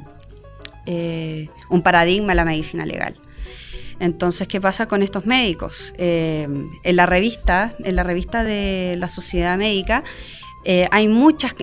eh, 0.87 1.49
un 1.69 1.83
paradigma 1.83 2.29
de 2.29 2.35
la 2.37 2.45
medicina 2.45 2.87
legal. 2.87 3.17
Entonces, 3.99 4.47
¿qué 4.47 4.61
pasa 4.61 4.87
con 4.87 5.03
estos 5.03 5.27
médicos? 5.27 5.95
Eh, 5.97 6.49
en 6.83 6.97
la 6.97 7.07
revista, 7.07 7.75
en 7.83 7.97
la 7.97 8.03
revista 8.03 8.45
de 8.45 8.95
la 8.99 9.09
Sociedad 9.09 9.57
Médica, 9.57 10.05
eh, 10.69 10.89
hay 10.91 11.07
muchas 11.07 11.55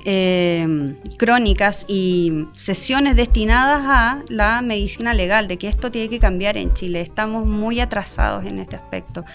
crónicas 1.18 1.86
y 1.90 2.46
sesiones 2.54 3.18
destinadas 3.18 3.82
a 3.86 4.24
la 4.30 4.62
medicina 4.62 5.14
legal, 5.14 5.48
de 5.48 5.58
que 5.58 5.68
esto 5.68 5.92
tiene 5.92 6.10
que 6.10 6.20
cambiar 6.20 6.58
en 6.58 6.74
Chile. 6.74 7.02
Estamos 7.02 7.46
muy 7.46 7.82
atrasados 7.82 8.46
en 8.46 8.60
este 8.60 8.78
aspecto 8.78 9.26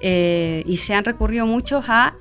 y 0.00 0.76
se 0.76 0.94
han 0.94 1.04
recurrido 1.04 1.44
muchos 1.44 1.84
a, 1.88 2.14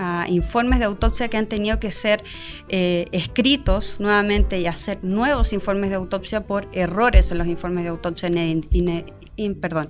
a 0.00 0.24
informes 0.28 0.78
de 0.78 0.86
autopsia 0.86 1.28
que 1.28 1.36
han 1.36 1.46
tenido 1.46 1.78
que 1.78 1.90
ser 1.90 2.24
eh, 2.70 3.04
escritos 3.12 4.00
nuevamente 4.00 4.58
y 4.58 4.66
hacer 4.66 4.98
nuevos 5.02 5.52
informes 5.52 5.90
de 5.90 5.96
autopsia 5.96 6.44
por 6.46 6.68
errores 6.72 7.30
en 7.30 7.38
los 7.38 7.46
informes 7.46 7.84
de 7.84 7.90
autopsia 7.90 8.28
en, 8.28 8.64
en- 9.36 9.54
perdón, 9.60 9.88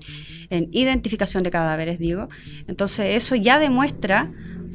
en 0.50 0.68
identificación 0.72 1.42
de 1.42 1.50
cadáveres, 1.50 1.98
digo. 1.98 2.28
Entonces 2.68 3.16
eso 3.16 3.34
ya 3.36 3.58
demuestra 3.58 4.32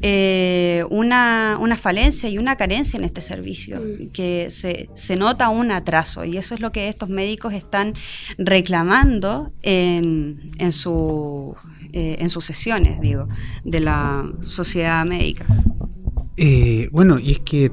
eh, 0.07 0.83
una, 0.91 1.57
una 1.59 1.77
falencia 1.77 2.29
y 2.29 2.37
una 2.37 2.55
carencia 2.57 2.95
en 2.99 3.03
este 3.05 3.21
servicio, 3.21 3.81
que 4.13 4.51
se, 4.51 4.87
se 4.93 5.15
nota 5.15 5.49
un 5.49 5.71
atraso 5.71 6.23
y 6.25 6.37
eso 6.37 6.53
es 6.53 6.59
lo 6.61 6.71
que 6.71 6.89
estos 6.89 7.09
médicos 7.09 7.53
están 7.55 7.93
reclamando 8.37 9.51
en, 9.63 10.51
en, 10.59 10.71
su, 10.71 11.55
eh, 11.91 12.17
en 12.19 12.29
sus 12.29 12.45
sesiones, 12.45 13.01
digo, 13.01 13.27
de 13.63 13.79
la 13.79 14.31
sociedad 14.43 15.03
médica. 15.07 15.45
Eh, 16.37 16.87
bueno, 16.91 17.17
y 17.17 17.31
es 17.31 17.39
que 17.39 17.71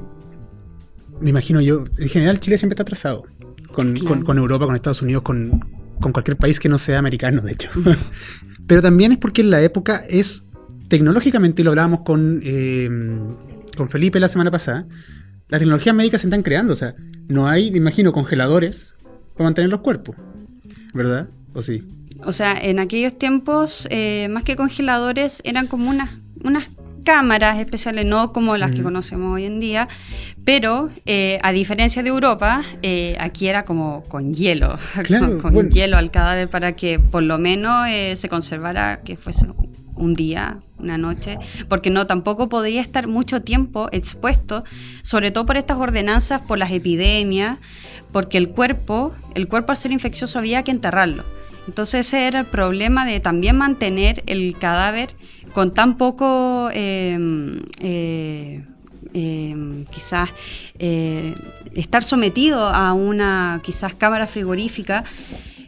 me 1.21 1.29
imagino 1.29 1.61
yo, 1.61 1.83
en 1.99 2.09
general 2.09 2.39
Chile 2.39 2.57
siempre 2.57 2.73
está 2.73 2.81
atrasado 2.81 3.25
con, 3.71 3.93
Claro. 3.93 4.07
con- 4.07 4.23
con 4.25 4.37
Europa, 4.39 4.65
con 4.65 4.73
Estados 4.73 5.03
Unidos, 5.03 5.21
con, 5.21 5.59
con 6.01 6.11
cualquier 6.11 6.37
país 6.37 6.59
que 6.59 6.67
no 6.67 6.79
sea 6.79 6.97
americano, 6.97 7.41
de 7.43 7.51
hecho. 7.51 7.69
Pero 8.67 8.81
también 8.81 9.11
es 9.11 9.17
porque 9.19 9.41
en 9.41 9.51
la 9.51 9.61
época 9.61 10.03
es 10.09 10.45
tecnológicamente, 10.93 11.63
lo 11.63 11.71
hablábamos 11.71 12.01
con, 12.01 12.39
eh, 12.43 12.87
con 13.75 13.89
Felipe 13.89 14.19
la 14.19 14.27
semana 14.27 14.51
pasada, 14.51 14.85
las 15.49 15.57
tecnologías 15.57 15.95
médicas 15.95 16.21
se 16.21 16.27
están 16.27 16.43
creando, 16.43 16.73
o 16.73 16.75
sea, 16.75 16.93
no 17.27 17.47
hay, 17.47 17.71
me 17.71 17.79
imagino, 17.79 18.13
congeladores 18.13 18.93
para 19.33 19.45
mantener 19.45 19.71
los 19.71 19.79
cuerpos, 19.79 20.15
¿verdad? 20.93 21.29
¿O 21.55 21.63
sí? 21.63 21.83
O 22.23 22.31
sea, 22.31 22.55
en 22.61 22.77
aquellos 22.77 23.17
tiempos, 23.17 23.87
eh, 23.89 24.27
más 24.29 24.43
que 24.43 24.55
congeladores, 24.55 25.41
eran 25.43 25.65
como 25.65 25.89
unas, 25.89 26.11
unas 26.43 26.69
cámaras 27.03 27.57
especiales, 27.57 28.05
no 28.05 28.31
como 28.31 28.55
las 28.55 28.71
que 28.71 28.83
conocemos 28.83 29.33
hoy 29.33 29.45
en 29.45 29.59
día, 29.59 29.87
pero 30.45 30.91
eh, 31.07 31.39
a 31.41 31.51
diferencia 31.53 32.03
de 32.03 32.09
Europa, 32.09 32.61
eh, 32.83 33.17
aquí 33.19 33.47
era 33.47 33.65
como 33.65 34.03
con 34.09 34.35
hielo, 34.35 34.77
Claro, 35.03 35.25
con, 35.25 35.39
con 35.39 35.53
bueno. 35.55 35.69
hielo 35.71 35.97
al 35.97 36.11
cadáver 36.11 36.51
para 36.51 36.73
que 36.75 36.99
por 36.99 37.23
lo 37.23 37.39
menos 37.39 37.87
eh, 37.87 38.13
se 38.15 38.29
conservara 38.29 39.01
que 39.01 39.17
fuese 39.17 39.47
un 39.95 40.13
día, 40.13 40.59
una 40.79 40.97
noche, 40.97 41.37
porque 41.69 41.89
no 41.89 42.07
tampoco 42.07 42.49
podría 42.49 42.81
estar 42.81 43.07
mucho 43.07 43.41
tiempo 43.41 43.89
expuesto, 43.91 44.63
sobre 45.01 45.31
todo 45.31 45.45
por 45.45 45.57
estas 45.57 45.77
ordenanzas, 45.77 46.41
por 46.41 46.57
las 46.57 46.71
epidemias, 46.71 47.57
porque 48.11 48.37
el 48.37 48.49
cuerpo, 48.49 49.13
el 49.35 49.47
cuerpo 49.47 49.71
al 49.71 49.77
ser 49.77 49.91
infeccioso 49.91 50.39
había 50.39 50.63
que 50.63 50.71
enterrarlo. 50.71 51.23
Entonces 51.67 52.07
ese 52.07 52.27
era 52.27 52.41
el 52.41 52.45
problema 52.45 53.05
de 53.05 53.19
también 53.19 53.57
mantener 53.57 54.23
el 54.27 54.57
cadáver 54.57 55.15
con 55.53 55.73
tan 55.73 55.97
poco, 55.97 56.69
eh, 56.73 57.17
eh, 57.79 58.63
eh, 59.13 59.85
quizás, 59.91 60.29
eh, 60.79 61.35
estar 61.75 62.03
sometido 62.03 62.67
a 62.67 62.93
una 62.93 63.61
quizás 63.63 63.95
cámara 63.95 64.27
frigorífica. 64.27 65.03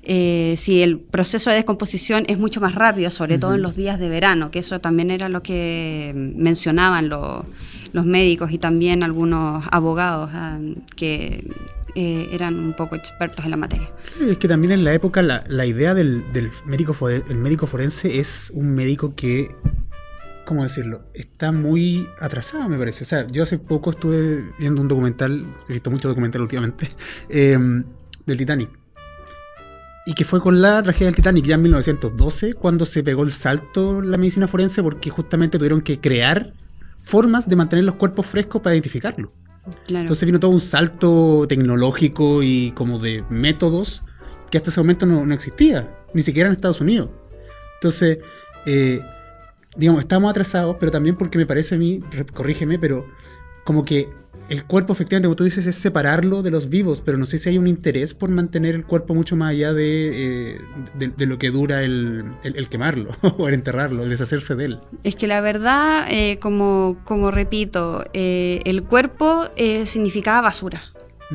Eh, 0.06 0.54
si 0.58 0.82
el 0.84 1.00
proceso 1.00 1.50
de 1.50 1.58
descomposición 1.58 2.26
es 2.28 2.38
mucho 2.38 2.62
más 2.62 2.76
rápido, 2.76 3.10
sobre 3.12 3.38
todo 3.38 3.56
en 3.56 3.62
los 3.62 3.76
días 3.76 4.00
de 4.00 4.08
verano, 4.10 4.52
que 4.52 4.60
eso 4.60 4.80
también 4.80 5.12
era 5.12 5.30
lo 5.30 5.42
que 5.44 6.14
mencionaban 6.16 7.10
los, 7.10 7.44
los 7.92 8.06
médicos 8.06 8.52
y 8.52 8.58
también 8.58 9.04
algunos 9.04 9.66
abogados 9.72 10.30
ah, 10.34 10.60
que 10.96 11.48
eh, 11.96 12.28
eran 12.32 12.60
un 12.60 12.74
poco 12.76 12.96
expertos 12.96 13.46
en 13.46 13.52
la 13.52 13.58
materia. 13.58 13.88
Es 14.22 14.38
que 14.38 14.48
también 14.48 14.74
en 14.74 14.84
la 14.84 14.94
época 14.94 15.22
la, 15.22 15.44
la 15.48 15.66
idea 15.66 15.94
del, 15.94 16.32
del 16.32 16.52
médico, 16.66 16.94
fore- 16.94 17.24
el 17.30 17.38
médico 17.38 17.68
forense 17.68 18.20
es 18.20 18.52
un 18.54 18.76
médico 18.76 19.16
que, 19.16 19.50
¿cómo 20.46 20.64
decirlo? 20.64 21.04
Está 21.14 21.52
muy 21.52 22.08
atrasado, 22.20 22.68
me 22.70 22.78
parece. 22.78 23.04
O 23.06 23.08
sea, 23.08 23.26
yo 23.28 23.44
hace 23.44 23.58
poco 23.60 23.92
estuve 23.92 24.44
viendo 24.60 24.82
un 24.82 24.88
documental, 24.88 25.46
he 25.70 25.74
visto 25.74 25.90
mucho 25.90 26.08
documental 26.10 26.42
últimamente, 26.42 26.90
eh, 27.30 27.58
del 28.26 28.38
Titanic. 28.38 28.70
Y 30.06 30.14
que 30.14 30.24
fue 30.24 30.40
con 30.40 30.62
la 30.62 30.84
tragedia 30.84 31.08
del 31.08 31.16
Titanic 31.16 31.46
ya 31.46 31.56
en 31.56 31.64
1912, 31.64 32.54
cuando 32.54 32.86
se 32.86 33.04
pegó 33.04 33.24
el 33.24 33.32
salto 33.32 34.02
la 34.02 34.18
medicina 34.18 34.48
forense, 34.48 34.84
porque 34.84 35.10
justamente 35.10 35.58
tuvieron 35.58 35.82
que 35.82 36.00
crear 36.00 36.54
formas 37.02 37.50
de 37.50 37.56
mantener 37.56 37.86
los 37.86 37.96
cuerpos 37.96 38.26
frescos 38.26 38.62
para 38.62 38.76
identificarlos. 38.76 39.32
Claro. 39.88 40.02
Entonces 40.02 40.26
vino 40.26 40.40
todo 40.40 40.52
un 40.52 40.62
salto 40.62 41.46
tecnológico 41.48 42.44
y 42.44 42.72
como 42.72 43.00
de 43.00 43.24
métodos 43.30 44.04
que 44.52 44.58
hasta 44.58 44.70
ese 44.70 44.80
momento 44.80 45.08
no, 45.08 45.26
no 45.26 45.34
existía, 45.34 45.90
ni 46.14 46.22
siquiera 46.22 46.48
en 46.48 46.54
Estados 46.54 46.82
Unidos. 46.82 47.10
Entonces, 47.76 48.20
eh, 48.66 49.02
digamos, 49.76 50.02
estamos 50.02 50.30
atrasados, 50.30 50.78
pero 50.80 50.92
también 50.92 51.16
porque 51.16 51.38
me 51.38 51.46
parece 51.46 51.76
a 51.76 51.78
mí, 51.78 52.02
corrígeme, 52.34 52.80
pero 52.80 53.06
como 53.66 53.84
que 53.84 54.08
el 54.48 54.64
cuerpo 54.64 54.94
efectivamente, 54.94 55.26
como 55.28 55.36
tú 55.36 55.44
dices, 55.44 55.66
es 55.66 55.76
separarlo 55.76 56.44
de 56.44 56.52
los 56.52 56.70
vivos, 56.70 57.02
pero 57.04 57.18
no 57.18 57.26
sé 57.26 57.40
si 57.40 57.50
hay 57.50 57.58
un 57.58 57.66
interés 57.66 58.14
por 58.14 58.30
mantener 58.30 58.76
el 58.76 58.86
cuerpo 58.86 59.16
mucho 59.16 59.36
más 59.36 59.50
allá 59.52 59.74
de, 59.74 60.54
eh, 60.54 60.62
de, 60.94 61.26
lo 61.26 61.40
que 61.40 61.50
dura 61.50 61.82
el, 61.84 62.24
el- 62.44 62.56
el 62.56 62.70
quemarlo 62.70 63.10
o 63.40 63.48
el 63.48 63.56
enterrarlo, 63.56 64.04
el 64.04 64.10
deshacerse 64.10 64.54
de 64.54 64.66
él. 64.66 64.80
Es 65.04 65.16
que 65.16 65.26
la 65.28 65.42
verdad, 65.42 66.06
eh, 66.12 66.38
como, 66.40 66.98
como 67.06 67.32
repito, 67.32 68.04
eh, 68.14 68.62
el 68.66 68.84
cuerpo 68.84 69.46
eh, 69.56 69.88
significaba 69.88 70.42
basura. 70.42 70.84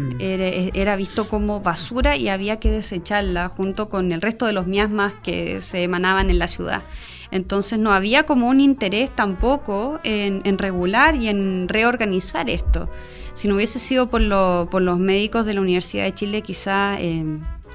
Mm. 0.00 0.16
Era, 0.20 0.96
visto 0.96 1.28
como 1.28 1.60
basura 1.60 2.16
y 2.16 2.28
había 2.28 2.58
que 2.58 2.70
desecharla 2.70 3.48
junto 3.48 3.88
con 3.88 4.12
el 4.12 4.20
resto 4.20 4.46
de 4.46 4.52
los 4.52 4.66
miasmas 4.66 5.12
que 5.22 5.60
se 5.60 5.82
emanaban 5.82 6.30
en 6.30 6.38
la 6.38 6.48
ciudad. 6.48 6.82
Entonces 7.30 7.78
no 7.78 7.92
había 7.92 8.24
como 8.24 8.48
un 8.48 8.60
interés 8.60 9.10
tampoco 9.14 10.00
en, 10.02 10.40
en 10.44 10.58
regular 10.58 11.14
y 11.16 11.28
en 11.28 11.68
reorganizar 11.68 12.50
esto. 12.50 12.88
Si 13.34 13.46
no 13.48 13.54
hubiese 13.54 13.78
sido 13.78 14.08
por, 14.10 14.20
lo- 14.20 14.68
por 14.70 14.82
los 14.82 14.98
médicos 14.98 15.46
de 15.46 15.54
la 15.54 15.60
Universidad 15.60 16.04
de 16.04 16.14
Chile, 16.14 16.42
quizá, 16.42 17.00
eh, 17.00 17.24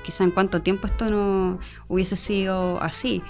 quizá 0.04 0.24
en 0.26 0.32
cuánto 0.32 0.62
tiempo 0.62 0.88
esto 0.88 1.10
no 1.10 1.60
hubiese 1.88 2.16
sido 2.16 2.82
así. 2.82 3.22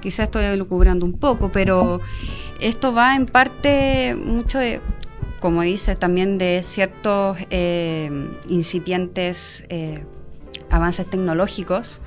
Quizá 0.00 0.24
estoy 0.24 0.56
lucubrando 0.56 1.04
un 1.04 1.18
poco, 1.18 1.50
pero 1.50 2.00
esto 2.60 2.92
va 2.94 3.14
en 3.16 3.26
parte 3.26 4.14
mucho 4.14 4.58
de, 4.58 4.80
como 5.46 5.62
dice, 5.62 5.94
también 5.94 6.38
de 6.38 6.60
ciertos 6.64 7.38
eh, 7.50 8.10
incipientes 8.48 9.64
eh, 9.68 10.04
avances 10.70 11.08
tecnológicos, 11.08 12.00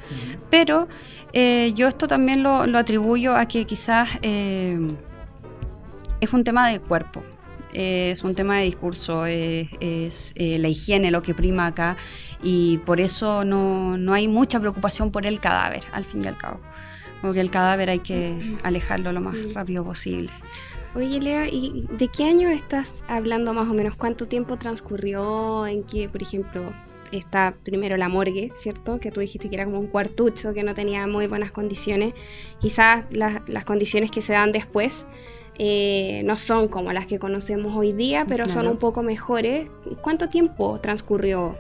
pero 0.50 0.90
eh, 1.32 1.72
yo 1.74 1.88
esto 1.88 2.10
también 2.10 2.44
lo, 2.44 2.68
lo 2.68 2.78
atribuyo 2.78 3.38
a 3.38 3.46
que 3.46 3.64
quizás 3.64 4.10
eh, 4.24 4.78
es 6.20 6.34
un 6.34 6.44
tema 6.44 6.68
de 6.68 6.82
cuerpo, 6.82 7.24
es 7.72 8.26
un 8.26 8.36
tema 8.36 8.58
de 8.58 8.66
discurso, 8.66 9.26
es, 9.26 9.70
es, 9.80 10.34
la 10.36 10.68
higiene 10.68 11.10
lo 11.10 11.22
que 11.22 11.34
prima 11.34 11.68
acá 11.68 11.96
y 12.44 12.80
por 12.80 13.00
eso 13.00 13.46
no, 13.46 13.98
no 13.98 14.14
hay 14.14 14.28
mucha 14.28 14.60
preocupación 14.60 15.12
por 15.12 15.26
el 15.26 15.40
cadáver, 15.40 15.86
al 15.94 16.04
fin 16.04 16.26
y 16.26 16.28
al 16.28 16.38
cabo. 16.38 16.60
Porque 17.22 17.40
el 17.40 17.52
cadáver 17.52 17.90
hay 17.90 18.00
que 18.00 18.58
alejarlo 18.64 19.14
lo 19.14 19.22
más 19.22 19.54
rápido 19.54 19.86
posible. 19.86 20.30
Oye, 20.96 21.22
Lea, 21.22 21.48
¿y 21.48 21.86
de 21.98 22.08
qué 22.08 22.24
año 22.24 22.50
estás 22.50 23.04
hablando 23.08 23.54
más 23.54 23.70
o 23.70 23.74
menos? 23.74 23.96
¿Cuánto 23.96 24.28
tiempo 24.28 24.58
transcurrió 24.58 25.68
en 25.68 25.84
que, 25.84 26.10
por 26.10 26.24
ejemplo, 26.24 26.74
está 27.12 27.56
primero 27.64 27.96
la 27.96 28.10
morgue, 28.10 28.52
¿cierto? 28.56 29.00
Que 29.00 29.12
tú 29.12 29.20
dijiste 29.20 29.50
que 29.50 29.56
era 29.56 29.66
como 29.66 29.80
un 29.80 29.88
cuartucho, 29.88 30.54
que 30.54 30.64
no 30.64 30.74
tenía 30.74 31.06
muy 31.06 31.28
buenas 31.28 31.52
condiciones. 31.52 32.14
Quizás 32.60 33.06
las, 33.12 33.48
las 33.48 33.66
condiciones 33.66 34.10
que 34.10 34.22
se 34.22 34.34
dan 34.34 34.52
después 34.52 35.06
eh, 35.60 36.22
no 36.26 36.38
son 36.38 36.68
como 36.68 36.92
las 36.92 37.06
que 37.06 37.20
conocemos 37.20 37.76
hoy 37.76 37.94
día, 37.94 38.26
pero 38.28 38.46
son 38.46 38.68
un 38.68 38.78
poco 38.78 39.04
mejores. 39.04 39.70
¿Cuánto 40.02 40.30
tiempo 40.30 40.80
transcurrió 40.80 41.56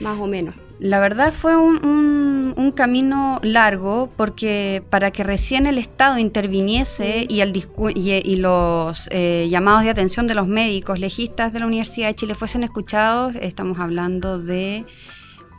más 0.00 0.20
o 0.20 0.26
menos? 0.26 0.54
La 0.80 1.00
verdad 1.00 1.32
fue 1.32 1.56
un, 1.56 1.84
un- 1.84 2.54
un 2.56 2.72
camino 2.72 3.40
largo 3.42 4.08
porque 4.16 4.82
para 4.90 5.10
que 5.10 5.24
recién 5.24 5.66
el 5.66 5.76
Estado 5.78 6.18
interviniese 6.18 7.26
y, 7.28 7.40
el 7.40 7.54
y, 7.56 8.10
y 8.12 8.36
los 8.36 9.08
eh, 9.12 9.48
llamados 9.50 9.82
de 9.82 9.90
atención 9.90 10.26
de 10.28 10.34
los 10.34 10.46
médicos 10.46 11.00
legistas 11.00 11.52
de 11.52 11.60
la 11.60 11.66
Universidad 11.66 12.06
de 12.08 12.14
Chile 12.14 12.34
fuesen 12.34 12.62
escuchados, 12.62 13.34
estamos 13.36 13.78
hablando 13.80 14.38
de 14.38 14.84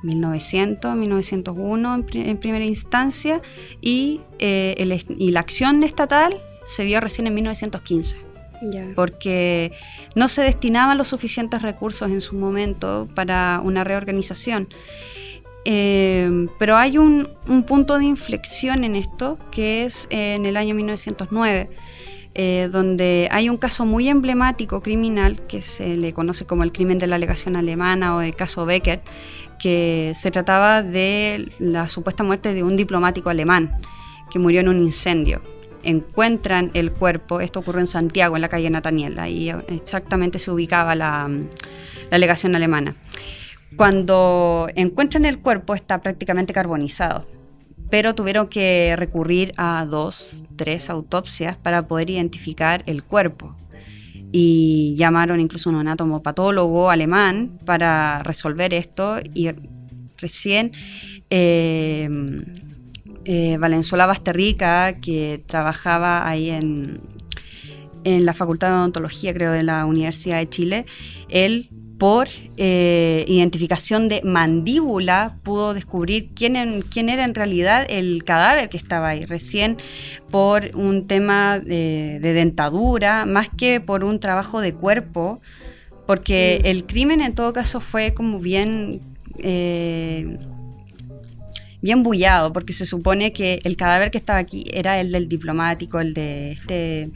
1900, 0.03 0.95
1901 0.95 1.95
en, 1.95 2.03
pri- 2.03 2.29
en 2.29 2.37
primera 2.37 2.65
instancia 2.65 3.41
y, 3.81 4.21
eh, 4.39 4.75
el 4.77 5.03
y 5.17 5.31
la 5.31 5.41
acción 5.41 5.83
estatal 5.83 6.35
se 6.63 6.85
vio 6.85 7.01
recién 7.01 7.27
en 7.27 7.33
1915 7.35 8.17
Porque 8.95 9.71
no 10.15 10.29
se 10.29 10.41
destinaban 10.41 10.97
los 10.97 11.07
suficientes 11.07 11.61
recursos 11.61 12.09
en 12.09 12.21
su 12.21 12.35
momento 12.35 13.07
para 13.15 13.61
una 13.63 13.83
reorganización. 13.83 14.67
Eh, 15.65 16.47
pero 16.57 16.77
hay 16.77 16.97
un, 16.97 17.29
un 17.47 17.63
punto 17.63 17.99
de 17.99 18.05
inflexión 18.05 18.83
en 18.83 18.95
esto, 18.95 19.37
que 19.51 19.85
es 19.85 20.07
en 20.09 20.45
el 20.45 20.57
año 20.57 20.73
1909, 20.75 21.69
eh, 22.35 22.69
donde 22.71 23.27
hay 23.31 23.49
un 23.49 23.57
caso 23.57 23.85
muy 23.85 24.07
emblemático 24.07 24.81
criminal 24.81 25.41
que 25.47 25.61
se 25.61 25.95
le 25.97 26.13
conoce 26.13 26.45
como 26.45 26.63
el 26.63 26.71
crimen 26.71 26.97
de 26.97 27.07
la 27.07 27.15
alegación 27.17 27.55
alemana 27.55 28.15
o 28.15 28.21
el 28.21 28.35
caso 28.35 28.65
Becker, 28.65 29.01
que 29.57 30.13
se 30.15 30.31
trataba 30.31 30.81
de 30.81 31.51
la 31.59 31.89
supuesta 31.89 32.23
muerte 32.23 32.53
de 32.53 32.63
un 32.63 32.77
diplomático 32.77 33.29
alemán 33.29 33.81
que 34.31 34.39
murió 34.39 34.61
en 34.61 34.69
un 34.69 34.77
incendio 34.77 35.41
encuentran 35.83 36.71
el 36.73 36.91
cuerpo, 36.91 37.41
esto 37.41 37.59
ocurrió 37.59 37.81
en 37.81 37.87
Santiago, 37.87 38.35
en 38.35 38.41
la 38.41 38.49
calle 38.49 38.69
Nataniel, 38.69 39.19
ahí 39.19 39.49
exactamente 39.67 40.39
se 40.39 40.51
ubicaba 40.51 40.95
la, 40.95 41.29
la 42.09 42.17
legación 42.17 42.55
alemana. 42.55 42.95
Cuando 43.75 44.67
encuentran 44.75 45.25
el 45.25 45.39
cuerpo 45.39 45.75
está 45.75 46.01
prácticamente 46.01 46.53
carbonizado, 46.53 47.27
pero 47.89 48.15
tuvieron 48.15 48.47
que 48.47 48.95
recurrir 48.97 49.53
a 49.57 49.85
dos, 49.85 50.35
tres 50.55 50.89
autopsias 50.89 51.57
para 51.57 51.87
poder 51.87 52.09
identificar 52.09 52.83
el 52.85 53.03
cuerpo. 53.03 53.55
Y 54.31 54.95
llamaron 54.95 55.39
incluso 55.39 55.69
a 55.69 55.73
un 55.73 55.79
anatomopatólogo 55.79 56.91
alemán 56.91 57.57
para 57.65 58.19
resolver 58.19 58.75
esto 58.75 59.19
y 59.33 59.49
recién 60.17 60.71
eh, 61.31 62.07
eh, 63.25 63.57
Valenzuela 63.57 64.05
Basterrica, 64.05 64.99
que 64.99 65.43
trabajaba 65.45 66.27
ahí 66.27 66.49
en, 66.49 67.01
en 68.03 68.25
la 68.25 68.33
Facultad 68.33 68.69
de 68.69 68.75
Odontología, 68.75 69.33
creo, 69.33 69.51
de 69.51 69.63
la 69.63 69.85
Universidad 69.85 70.37
de 70.37 70.49
Chile, 70.49 70.85
él, 71.29 71.69
por 71.97 72.29
eh, 72.55 73.25
identificación 73.27 74.07
de 74.07 74.21
mandíbula, 74.23 75.37
pudo 75.43 75.73
descubrir 75.73 76.29
quién, 76.33 76.55
en- 76.55 76.81
quién 76.81 77.09
era 77.09 77.25
en 77.25 77.35
realidad 77.35 77.85
el 77.89 78.23
cadáver 78.23 78.69
que 78.69 78.77
estaba 78.77 79.09
ahí. 79.09 79.25
Recién 79.25 79.75
por 80.31 80.71
un 80.75 81.07
tema 81.07 81.59
de, 81.59 82.19
de 82.21 82.33
dentadura, 82.33 83.25
más 83.25 83.49
que 83.49 83.81
por 83.81 84.05
un 84.05 84.21
trabajo 84.21 84.61
de 84.61 84.73
cuerpo, 84.73 85.41
porque 86.07 86.61
el 86.63 86.85
crimen 86.85 87.19
en 87.19 87.35
todo 87.35 87.51
caso 87.51 87.81
fue 87.81 88.13
como 88.13 88.39
bien... 88.39 89.01
eh, 89.39 90.37
bien 91.81 92.03
bullado, 92.03 92.53
porque 92.53 92.73
se 92.73 92.85
supone 92.85 93.31
que 93.31 93.59
el 93.63 93.75
cadáver 93.75 94.11
que 94.11 94.17
estaba 94.17 94.39
aquí 94.39 94.65
era 94.73 94.99
el 94.99 95.11
del 95.11 95.27
diplomático, 95.29 95.99
el 95.99 96.13
de 96.13 96.51
este 96.53 97.09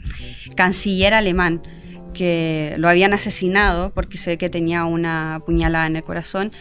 canciller 0.56 1.14
alemán, 1.14 1.62
que 2.14 2.74
lo 2.78 2.88
habían 2.88 3.12
asesinado 3.12 3.90
porque 3.92 4.16
se 4.16 4.30
ve 4.30 4.38
que 4.38 4.48
tenía 4.48 4.84
una 4.84 5.42
puñalada 5.44 5.86
en 5.86 5.96
el 5.96 6.04
corazón. 6.04 6.52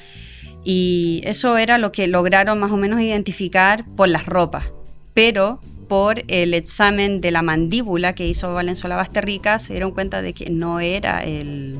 Y 0.65 1.21
eso 1.25 1.57
era 1.57 1.77
lo 1.77 1.91
que 1.91 2.07
lograron 2.07 2.59
más 2.59 2.71
o 2.71 2.77
menos 2.77 3.01
identificar 3.01 3.85
por 3.95 4.09
las 4.09 4.25
ropas. 4.25 4.65
Pero 5.13 5.59
por 5.87 6.23
el 6.27 6.53
examen 6.53 7.21
de 7.21 7.31
la 7.31 7.41
mandíbula 7.41 8.15
que 8.15 8.27
hizo 8.27 8.53
Valenzuela 8.53 8.95
Basterrica, 8.95 9.59
se 9.59 9.73
dieron 9.73 9.91
cuenta 9.91 10.21
de 10.21 10.33
que 10.33 10.49
no 10.49 10.79
era 10.79 11.23
el, 11.23 11.77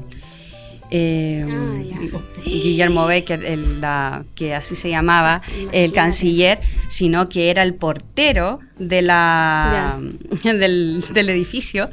eh, 0.94 1.46
Ah, 1.50 2.20
Guillermo 2.46 3.06
Becker, 3.08 3.44
el- 3.46 3.82
la, 3.82 4.24
que 4.36 4.54
así 4.54 4.76
se 4.76 4.90
llamaba, 4.90 5.42
el 5.72 5.92
canciller, 5.94 6.60
sino 6.88 7.30
que 7.30 7.50
era 7.50 7.64
el 7.64 7.74
portero 7.74 8.60
de 8.78 9.02
la, 9.02 10.00
del, 10.44 11.04
del 11.14 11.30
edificio 11.30 11.90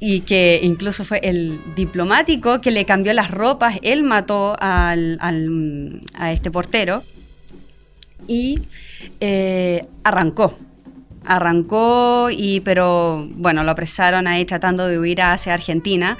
y 0.00 0.20
que 0.20 0.60
incluso 0.62 1.04
fue 1.04 1.20
el 1.22 1.58
diplomático 1.74 2.60
que 2.60 2.70
le 2.70 2.84
cambió 2.84 3.12
las 3.12 3.30
ropas, 3.30 3.76
él 3.82 4.02
mató 4.02 4.56
al, 4.60 5.18
al- 5.20 6.00
a 6.14 6.32
este 6.32 6.50
portero 6.50 7.02
y 8.28 8.60
eh, 9.20 9.86
arrancó. 10.04 10.58
Arrancó 11.24 12.28
y 12.30 12.60
pero 12.60 13.26
bueno, 13.32 13.64
lo 13.64 13.72
apresaron 13.72 14.26
ahí 14.28 14.44
tratando 14.44 14.86
de 14.86 14.98
huir 14.98 15.20
hacia 15.22 15.54
Argentina 15.54 16.16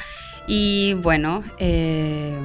y 0.47 0.94
bueno, 0.94 1.42
eh, 1.59 2.38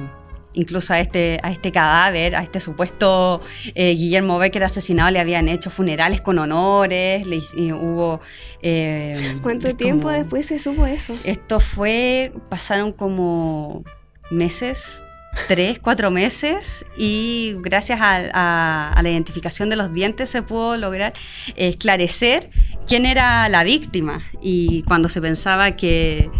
incluso 0.54 0.92
a 0.92 1.00
este, 1.00 1.38
a 1.42 1.50
este 1.50 1.72
cadáver, 1.72 2.36
a 2.36 2.42
este 2.42 2.60
supuesto 2.60 3.40
eh, 3.74 3.94
Guillermo 3.94 4.38
Becker 4.38 4.64
asesinado 4.64 5.10
le 5.10 5.18
habían 5.20 5.48
hecho 5.48 5.70
funerales 5.70 6.20
con 6.20 6.38
honores, 6.38 7.26
le 7.26 7.38
hubo... 7.72 8.20
eh, 8.62 9.38
¿Cuánto 9.42 9.74
tiempo 9.74 10.10
después 10.10 10.46
se 10.46 10.58
supo 10.58 10.84
eso? 10.86 11.14
esto 11.24 11.58
fue, 11.60 12.32
pasaron 12.50 12.92
como 12.92 13.82
meses, 14.30 15.02
tres, 15.48 15.78
cuatro 15.78 16.10
meses, 16.10 16.84
y 16.98 17.54
gracias 17.60 18.00
a, 18.02 18.16
a- 18.34 18.92
a 18.92 19.02
la 19.02 19.08
identificación 19.10 19.70
de 19.70 19.76
los 19.76 19.92
dientes 19.94 20.28
se 20.28 20.42
pudo 20.42 20.76
lograr 20.76 21.14
esclarecer 21.56 22.50
quién 22.86 23.06
era 23.06 23.48
la 23.48 23.64
víctima. 23.64 24.22
Y 24.42 24.82
cuando 24.82 25.08
se 25.08 25.20
pensaba 25.22 25.72
que, 25.76 26.30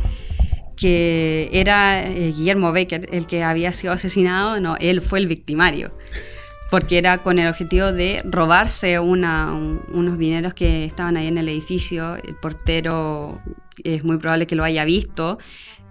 que 0.83 1.49
era 1.53 2.03
eh, 2.09 2.33
Guillermo 2.37 2.73
Becker 2.73 3.09
el 3.13 3.27
que 3.27 3.43
había 3.45 3.73
sido 3.73 3.93
asesinado, 3.93 4.61
no, 4.61 4.77
él 4.81 5.01
fue 5.01 5.21
el 5.21 5.27
victimario. 5.29 5.93
Porque 6.71 6.99
era 6.99 7.19
con 7.19 7.39
el 7.39 7.49
objetivo 7.49 7.93
de 7.93 8.23
robarse 8.25 8.99
una- 8.99 9.53
un- 9.53 9.83
unos 9.93 10.19
dineros 10.19 10.55
que 10.55 10.85
estaban 10.85 11.17
ahí 11.17 11.27
en 11.27 11.37
el 11.39 11.49
edificio. 11.49 12.17
El 12.17 12.35
portero 12.35 13.41
es 13.85 14.05
muy 14.05 14.17
probable 14.19 14.47
que 14.47 14.55
lo 14.57 14.65
haya 14.65 14.85
visto. 14.85 15.39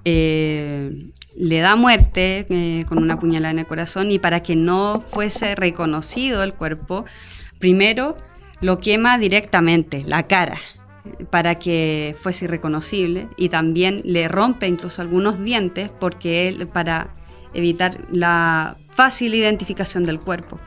eh, 0.03 1.11
le 1.35 1.59
da 1.59 1.75
muerte 1.75 2.47
eh, 2.49 2.83
con 2.87 2.97
una 2.97 3.19
puñalada 3.19 3.51
en 3.51 3.59
el 3.59 3.67
corazón 3.67 4.09
y 4.09 4.17
para 4.17 4.41
que 4.41 4.55
no 4.55 4.99
fuese 4.99 5.53
reconocido 5.53 6.41
el 6.43 6.53
cuerpo, 6.55 7.05
primero 7.59 8.17
lo 8.61 8.79
quema 8.79 9.19
directamente, 9.19 10.03
la 10.07 10.25
cara, 10.27 10.57
para 11.29 11.55
que 11.55 12.15
fuese 12.19 12.45
irreconocible 12.45 13.27
y 13.37 13.49
también 13.49 14.01
le 14.05 14.27
rompe 14.27 14.67
incluso 14.67 15.01
algunos 15.01 15.43
dientes 15.43 15.89
porque 15.99 16.47
él, 16.47 16.67
para 16.67 17.09
evitar 17.53 18.05
la 18.11 18.77
fácil 18.89 19.33
identificación 19.33 20.03
del 20.03 20.19
cuerpo. 20.19 20.59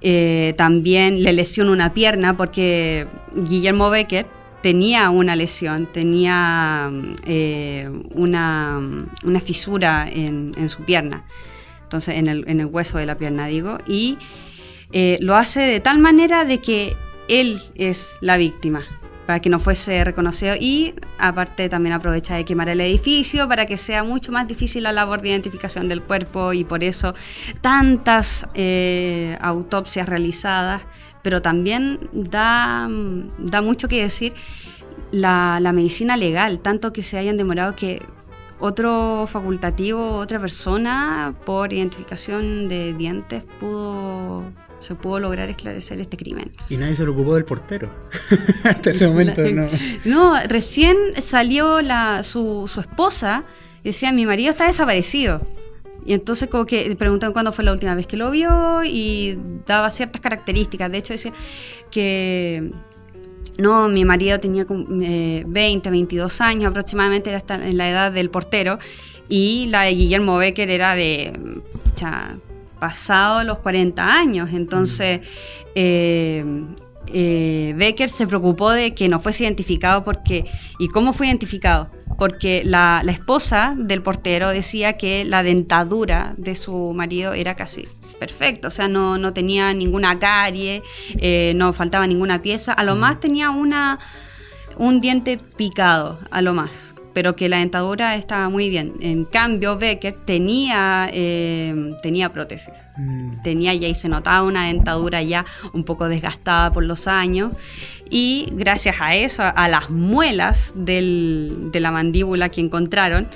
Eh, 0.00 0.54
también 0.56 1.22
le 1.22 1.32
lesiona 1.32 1.72
una 1.72 1.94
pierna 1.94 2.36
porque 2.36 3.06
Guillermo 3.34 3.90
Becker 3.90 4.26
tenía 4.60 5.10
una 5.10 5.36
lesión, 5.36 5.86
tenía 5.90 6.90
eh, 7.26 7.88
una, 8.14 8.80
una 9.24 9.40
fisura 9.40 10.06
en, 10.10 10.68
su 10.68 10.82
pierna, 10.84 11.24
entonces 11.82 12.16
en 12.16 12.28
el, 12.28 12.44
en 12.48 12.60
el 12.60 12.66
hueso 12.66 12.98
de 12.98 13.06
la 13.06 13.16
pierna 13.16 13.46
digo, 13.46 13.78
y 13.86 14.18
eh, 14.92 15.18
lo 15.20 15.36
hace 15.36 15.60
de 15.60 15.80
tal 15.80 15.98
manera 15.98 16.44
de 16.44 16.58
que 16.58 16.96
él 17.28 17.60
es 17.74 18.16
la 18.20 18.36
víctima 18.36 18.86
para 19.26 19.40
que 19.40 19.48
no 19.48 19.58
fuese 19.58 20.04
reconocido 20.04 20.54
y 20.58 20.94
aparte 21.18 21.68
también 21.68 21.94
aprovecha 21.94 22.34
de 22.34 22.44
quemar 22.44 22.68
el 22.68 22.80
edificio 22.80 23.48
para 23.48 23.66
que 23.66 23.76
sea 23.76 24.04
mucho 24.04 24.32
más 24.32 24.46
difícil 24.46 24.82
la 24.82 24.92
labor 24.92 25.22
de 25.22 25.30
identificación 25.30 25.88
del 25.88 26.02
cuerpo 26.02 26.52
y 26.52 26.64
por 26.64 26.84
eso 26.84 27.14
tantas 27.60 28.46
eh, 28.54 29.36
autopsias 29.40 30.08
realizadas, 30.08 30.82
pero 31.22 31.40
también 31.42 32.10
da, 32.12 32.88
da 33.38 33.62
mucho 33.62 33.88
que 33.88 34.02
decir 34.02 34.34
la, 35.10 35.58
la 35.60 35.72
medicina 35.72 36.16
legal, 36.16 36.60
tanto 36.60 36.92
que 36.92 37.02
se 37.02 37.18
hayan 37.18 37.36
demorado 37.36 37.74
que 37.76 38.02
otro 38.60 39.26
facultativo, 39.28 40.16
otra 40.16 40.38
persona, 40.40 41.34
por 41.44 41.72
identificación 41.72 42.68
de 42.68 42.94
dientes, 42.94 43.42
pudo 43.60 44.44
se 44.84 44.94
pudo 44.94 45.18
lograr 45.20 45.48
esclarecer 45.50 46.00
este 46.00 46.16
crimen. 46.16 46.52
Y 46.68 46.76
nadie 46.76 46.94
se 46.94 47.04
lo 47.04 47.12
ocupó 47.12 47.34
del 47.34 47.44
portero. 47.44 47.90
Hasta 48.64 48.90
ese 48.90 49.08
momento, 49.08 49.42
La- 49.42 49.50
no. 49.52 49.68
No, 50.04 50.40
recién 50.46 50.96
salió 51.20 51.82
la, 51.82 52.22
su, 52.22 52.70
su 52.72 52.80
esposa 52.80 53.44
y 53.82 53.88
decía, 53.88 54.12
mi 54.12 54.26
marido 54.26 54.50
está 54.50 54.66
desaparecido. 54.66 55.40
Y 56.06 56.12
entonces 56.12 56.48
como 56.50 56.66
que 56.66 56.94
preguntan 56.96 57.32
cuándo 57.32 57.50
fue 57.52 57.64
la 57.64 57.72
última 57.72 57.94
vez 57.94 58.06
que 58.06 58.16
lo 58.18 58.30
vio 58.30 58.82
y 58.84 59.38
daba 59.66 59.90
ciertas 59.90 60.20
características. 60.20 60.92
De 60.92 60.98
hecho 60.98 61.14
decía 61.14 61.32
que 61.90 62.70
no, 63.56 63.88
mi 63.88 64.04
marido 64.04 64.38
tenía 64.40 64.66
eh, 65.02 65.44
20, 65.46 65.90
22 65.90 66.40
años 66.40 66.70
aproximadamente, 66.70 67.30
era 67.30 67.38
hasta 67.38 67.54
en 67.66 67.78
la 67.78 67.88
edad 67.88 68.12
del 68.12 68.28
portero. 68.30 68.78
Y 69.28 69.68
la 69.70 69.82
de 69.82 69.92
Guillermo 69.94 70.36
Becker 70.36 70.68
era 70.70 70.94
de 70.94 71.32
cha, 71.94 72.36
pasado 72.84 73.42
los 73.44 73.60
40 73.60 74.04
años. 74.04 74.50
Entonces, 74.52 75.20
eh, 75.74 76.44
eh, 77.06 77.72
Becker 77.78 78.10
se 78.10 78.26
preocupó 78.26 78.72
de 78.72 78.94
que 78.94 79.08
no 79.08 79.20
fuese 79.20 79.44
identificado 79.44 80.04
porque... 80.04 80.44
¿Y 80.78 80.88
cómo 80.88 81.14
fue 81.14 81.28
identificado? 81.28 81.90
Porque 82.18 82.60
la, 82.62 83.00
la 83.02 83.12
esposa 83.12 83.74
del 83.78 84.02
portero 84.02 84.50
decía 84.50 84.98
que 84.98 85.24
la 85.24 85.42
dentadura 85.42 86.34
de 86.36 86.54
su 86.56 86.92
marido 86.92 87.32
era 87.32 87.54
casi 87.54 87.88
perfecta, 88.20 88.68
o 88.68 88.70
sea, 88.70 88.86
no, 88.86 89.16
no 89.16 89.32
tenía 89.32 89.72
ninguna 89.72 90.18
carie, 90.18 90.82
eh, 91.18 91.52
no 91.56 91.72
faltaba 91.72 92.06
ninguna 92.06 92.42
pieza, 92.42 92.72
a 92.72 92.84
lo 92.84 92.96
más 92.96 93.18
tenía 93.18 93.50
una, 93.50 93.98
un 94.76 95.00
diente 95.00 95.38
picado, 95.56 96.20
a 96.30 96.40
lo 96.40 96.54
más, 96.54 96.94
pero 97.14 97.34
que 97.36 97.48
la 97.48 97.58
dentadura 97.58 98.16
estaba 98.16 98.48
muy 98.50 98.68
bien. 98.68 98.92
En 99.00 99.24
cambio, 99.24 99.78
Becker 99.78 100.14
tenía, 100.26 101.08
eh, 101.12 101.94
tenía 102.02 102.32
prótesis 102.32 102.74
Mm. 102.98 103.42
tenía 103.42 103.72
ya 103.74 103.88
y 103.88 103.94
se 103.94 104.08
notaba 104.08 104.42
una 104.42 104.66
dentadura 104.66 105.22
ya 105.22 105.44
un 105.72 105.84
poco 105.84 106.08
desgastada 106.08 106.70
por 106.72 106.84
los 106.84 107.06
años 107.08 107.52
y 108.10 108.46
gracias 108.52 108.96
a 109.00 109.14
eso, 109.16 109.42
a 109.42 109.68
las 109.68 109.90
muelas 109.90 110.72
del- 110.74 111.70
de 111.72 111.80
la 111.80 111.90
mandíbula 111.90 112.48
que 112.50 112.60
encontraron, 112.60 113.28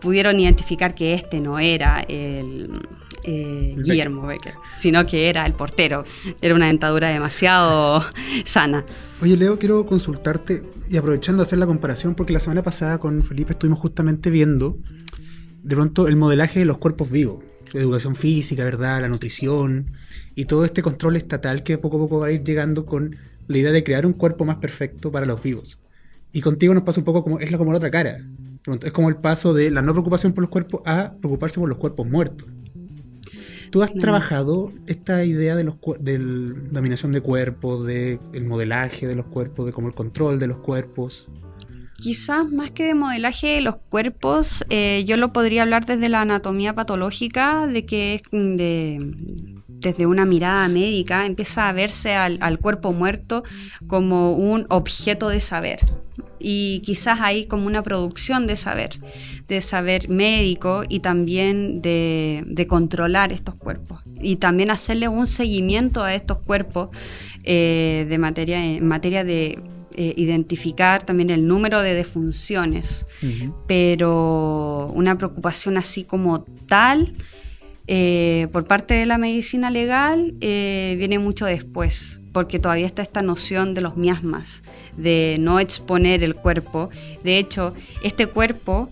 pudieron 0.00 0.38
identificar 0.40 0.94
que 0.94 1.14
este 1.14 1.40
no 1.40 1.58
era 1.58 2.04
el, 2.08 2.80
eh, 3.24 3.74
El 3.76 3.82
Guillermo 3.84 4.26
Becker, 4.26 4.54
sino 4.78 5.04
que 5.06 5.28
era 5.28 5.44
el 5.46 5.52
portero. 5.52 6.04
Era 6.40 6.54
una 6.54 6.66
dentadura 6.66 7.08
demasiado 7.08 8.04
sana. 8.44 8.84
Oye, 9.20 9.36
Leo, 9.36 9.58
quiero 9.58 9.84
consultarte 9.86 10.62
y 10.88 10.96
aprovechando 10.96 11.42
de 11.42 11.46
hacer 11.46 11.58
la 11.58 11.66
comparación, 11.66 12.14
porque 12.14 12.32
la 12.32 12.40
semana 12.40 12.62
pasada 12.62 12.98
con 12.98 13.22
Felipe 13.22 13.52
estuvimos 13.52 13.78
justamente 13.78 14.30
viendo 14.30 14.78
de 15.62 15.74
pronto 15.74 16.06
el 16.06 16.16
modelaje 16.16 16.60
de 16.60 16.64
los 16.64 16.78
cuerpos 16.78 17.10
vivos, 17.10 17.42
la 17.72 17.80
educación 17.80 18.14
física, 18.14 18.62
¿verdad? 18.64 19.00
La 19.00 19.08
nutrición 19.08 19.92
y 20.34 20.44
todo 20.44 20.64
este 20.64 20.82
control 20.82 21.16
estatal 21.16 21.62
que 21.62 21.78
poco 21.78 21.96
a 21.96 22.00
poco 22.00 22.20
va 22.20 22.28
a 22.28 22.32
ir 22.32 22.44
llegando 22.44 22.86
con 22.86 23.16
la 23.48 23.58
idea 23.58 23.72
de 23.72 23.84
crear 23.84 24.06
un 24.06 24.12
cuerpo 24.12 24.44
más 24.44 24.56
perfecto 24.56 25.10
para 25.10 25.26
los 25.26 25.42
vivos. 25.42 25.78
Y 26.32 26.40
contigo 26.40 26.74
nos 26.74 26.82
pasa 26.82 27.00
un 27.00 27.04
poco 27.04 27.24
como, 27.24 27.38
es 27.38 27.54
como 27.56 27.72
la 27.72 27.78
otra 27.78 27.90
cara. 27.90 28.18
Es 28.82 28.92
como 28.92 29.08
el 29.08 29.16
paso 29.16 29.54
de 29.54 29.70
la 29.70 29.82
no 29.82 29.92
preocupación 29.92 30.32
por 30.32 30.42
los 30.42 30.50
cuerpos 30.50 30.82
a 30.84 31.14
preocuparse 31.20 31.58
por 31.58 31.68
los 31.68 31.78
cuerpos 31.78 32.06
muertos. 32.06 32.48
¿Tú 33.70 33.82
has 33.82 33.90
Claro. 33.90 34.00
trabajado 34.02 34.70
esta 34.86 35.24
idea 35.24 35.54
de 35.56 35.64
los 35.64 35.76
del 36.00 36.68
dominación 36.70 37.12
de 37.12 37.20
cuerpos, 37.20 37.84
de 37.86 38.18
el 38.32 38.44
modelaje 38.44 39.06
de 39.06 39.16
los 39.16 39.26
cuerpos, 39.26 39.66
de 39.66 39.72
como 39.72 39.88
el 39.88 39.94
control 39.94 40.38
de 40.38 40.46
los 40.46 40.58
cuerpos? 40.58 41.28
Quizás 41.98 42.50
más 42.52 42.70
que 42.72 42.84
de 42.84 42.94
modelaje 42.94 43.46
de 43.48 43.60
los 43.62 43.76
cuerpos, 43.88 44.64
eh, 44.68 45.04
yo 45.06 45.16
lo 45.16 45.32
podría 45.32 45.62
hablar 45.62 45.86
desde 45.86 46.08
la 46.10 46.20
anatomía 46.20 46.74
patológica, 46.74 47.66
de 47.66 47.86
que 47.86 48.16
es 48.16 48.22
de, 48.30 48.98
desde 49.66 50.06
una 50.06 50.26
mirada 50.26 50.68
médica 50.68 51.24
empieza 51.24 51.68
a 51.68 51.72
verse 51.72 52.14
al, 52.14 52.38
al 52.42 52.58
cuerpo 52.58 52.92
muerto 52.92 53.44
como 53.86 54.32
un 54.34 54.66
objeto 54.68 55.28
de 55.30 55.40
saber. 55.40 55.80
Y 56.38 56.80
quizás 56.80 57.18
hay 57.20 57.46
como 57.46 57.66
una 57.66 57.82
producción 57.82 58.46
de 58.46 58.56
saber, 58.56 58.98
de 59.48 59.60
saber 59.60 60.08
médico 60.08 60.82
y 60.88 61.00
también 61.00 61.82
de, 61.82 62.44
de 62.46 62.66
controlar 62.66 63.32
estos 63.32 63.54
cuerpos. 63.54 64.02
Y 64.20 64.36
también 64.36 64.70
hacerle 64.70 65.08
un 65.08 65.26
seguimiento 65.26 66.02
a 66.02 66.14
estos 66.14 66.38
cuerpos 66.38 66.88
eh, 67.48 68.06
de 68.08 68.18
materia, 68.18 68.64
en 68.64 68.84
materia 68.88 69.22
de 69.22 69.60
eh, 69.94 70.14
identificar 70.16 71.06
también 71.06 71.30
el 71.30 71.46
número 71.46 71.80
de 71.80 71.94
defunciones, 71.94 73.06
pero 73.68 74.90
una 74.92 75.16
preocupación 75.16 75.76
así 75.76 76.02
como 76.02 76.42
tal 76.66 77.12
eh, 77.86 78.48
por 78.50 78.64
parte 78.64 78.94
de 78.94 79.06
la 79.06 79.16
medicina 79.16 79.70
legal 79.70 80.34
viene 80.40 81.20
mucho 81.20 81.46
después, 81.46 82.18
porque 82.36 82.58
todavía 82.58 82.84
está 82.84 83.00
esta 83.00 83.22
noción 83.22 83.72
de 83.72 83.80
los 83.80 83.96
miasmas, 83.96 84.62
de 84.98 85.38
no 85.40 85.58
exponer 85.58 86.22
el 86.22 86.34
cuerpo. 86.34 86.90
De 87.24 87.38
hecho, 87.38 87.72
este 88.02 88.26
cuerpo... 88.26 88.90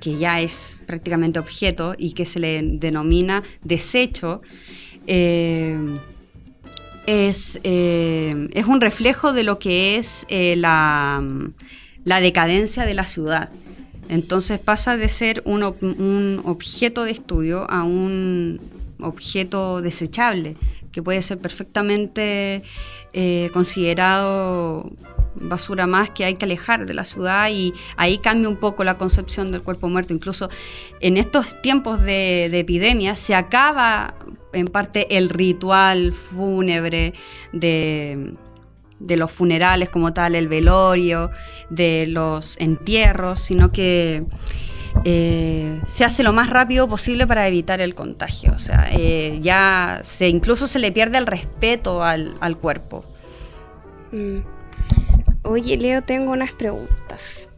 que 0.00 0.16
ya 0.18 0.40
es 0.40 0.78
prácticamente 0.86 1.38
objeto 1.38 1.94
y 1.96 2.14
que 2.14 2.24
se 2.24 2.40
le 2.40 2.62
denomina 2.62 3.44
desecho, 3.62 4.40
es, 7.06 7.60
eh, 7.62 8.48
es 8.54 8.66
un 8.66 8.80
reflejo 8.80 9.34
de 9.34 9.42
lo 9.44 9.58
que 9.58 9.96
es 9.96 10.26
eh, 10.30 10.56
la, 10.56 11.22
la, 12.04 12.20
decadencia 12.20 12.86
de 12.86 12.94
la 12.94 13.06
ciudad. 13.06 13.50
Entonces 14.08 14.58
pasa 14.58 14.96
de 14.96 15.08
ser 15.08 15.42
un, 15.44 15.62
un, 15.62 16.40
objeto 16.44 17.04
de 17.04 17.12
estudio 17.12 17.70
a 17.70 17.84
un 17.84 18.60
objeto 19.02 19.82
desechable, 19.82 20.56
que 20.92 21.02
puede 21.02 21.22
ser 21.22 21.38
perfectamente 21.38 22.62
eh, 23.12 23.50
considerado 23.52 24.90
basura 25.34 25.86
más 25.86 26.10
que 26.10 26.26
hay 26.26 26.34
que 26.34 26.44
alejar 26.44 26.84
de 26.84 26.92
la 26.92 27.04
ciudad 27.04 27.48
y 27.50 27.72
ahí 27.96 28.18
cambia 28.18 28.48
un 28.48 28.56
poco 28.56 28.84
la 28.84 28.98
concepción 28.98 29.50
del 29.50 29.62
cuerpo 29.62 29.88
muerto. 29.88 30.12
Incluso 30.12 30.50
en 31.00 31.16
estos 31.16 31.60
tiempos 31.62 32.02
de, 32.02 32.48
de 32.50 32.60
epidemia 32.60 33.16
se 33.16 33.34
acaba 33.34 34.14
en 34.52 34.66
parte 34.66 35.16
el 35.16 35.28
ritual 35.28 36.12
fúnebre 36.12 37.14
de, 37.52 38.34
los 39.00 39.32
funerales 39.32 39.88
como 39.88 40.12
tal, 40.12 40.34
el 40.34 40.48
velorio, 40.48 41.30
de 41.70 42.06
los 42.06 42.58
entierros, 42.58 43.40
sino 43.40 43.72
que 43.72 44.24
eh, 45.04 45.80
se 45.86 46.04
hace 46.04 46.22
lo 46.22 46.32
más 46.32 46.50
rápido 46.50 46.88
posible 46.88 47.26
para 47.26 47.46
evitar 47.48 47.80
el 47.80 47.94
contagio. 47.94 48.52
O 48.54 48.58
sea, 48.58 48.88
eh, 48.92 49.38
ya 49.40 50.00
se, 50.02 50.28
incluso 50.28 50.66
se 50.66 50.78
le 50.78 50.92
pierde 50.92 51.18
el 51.18 51.26
respeto 51.26 52.02
al, 52.02 52.56
cuerpo. 52.60 53.04
Mm. 54.12 54.38
Oye, 55.42 55.76
Leo, 55.76 56.02
tengo 56.02 56.32
unas 56.32 56.52
preguntas. 56.52 57.48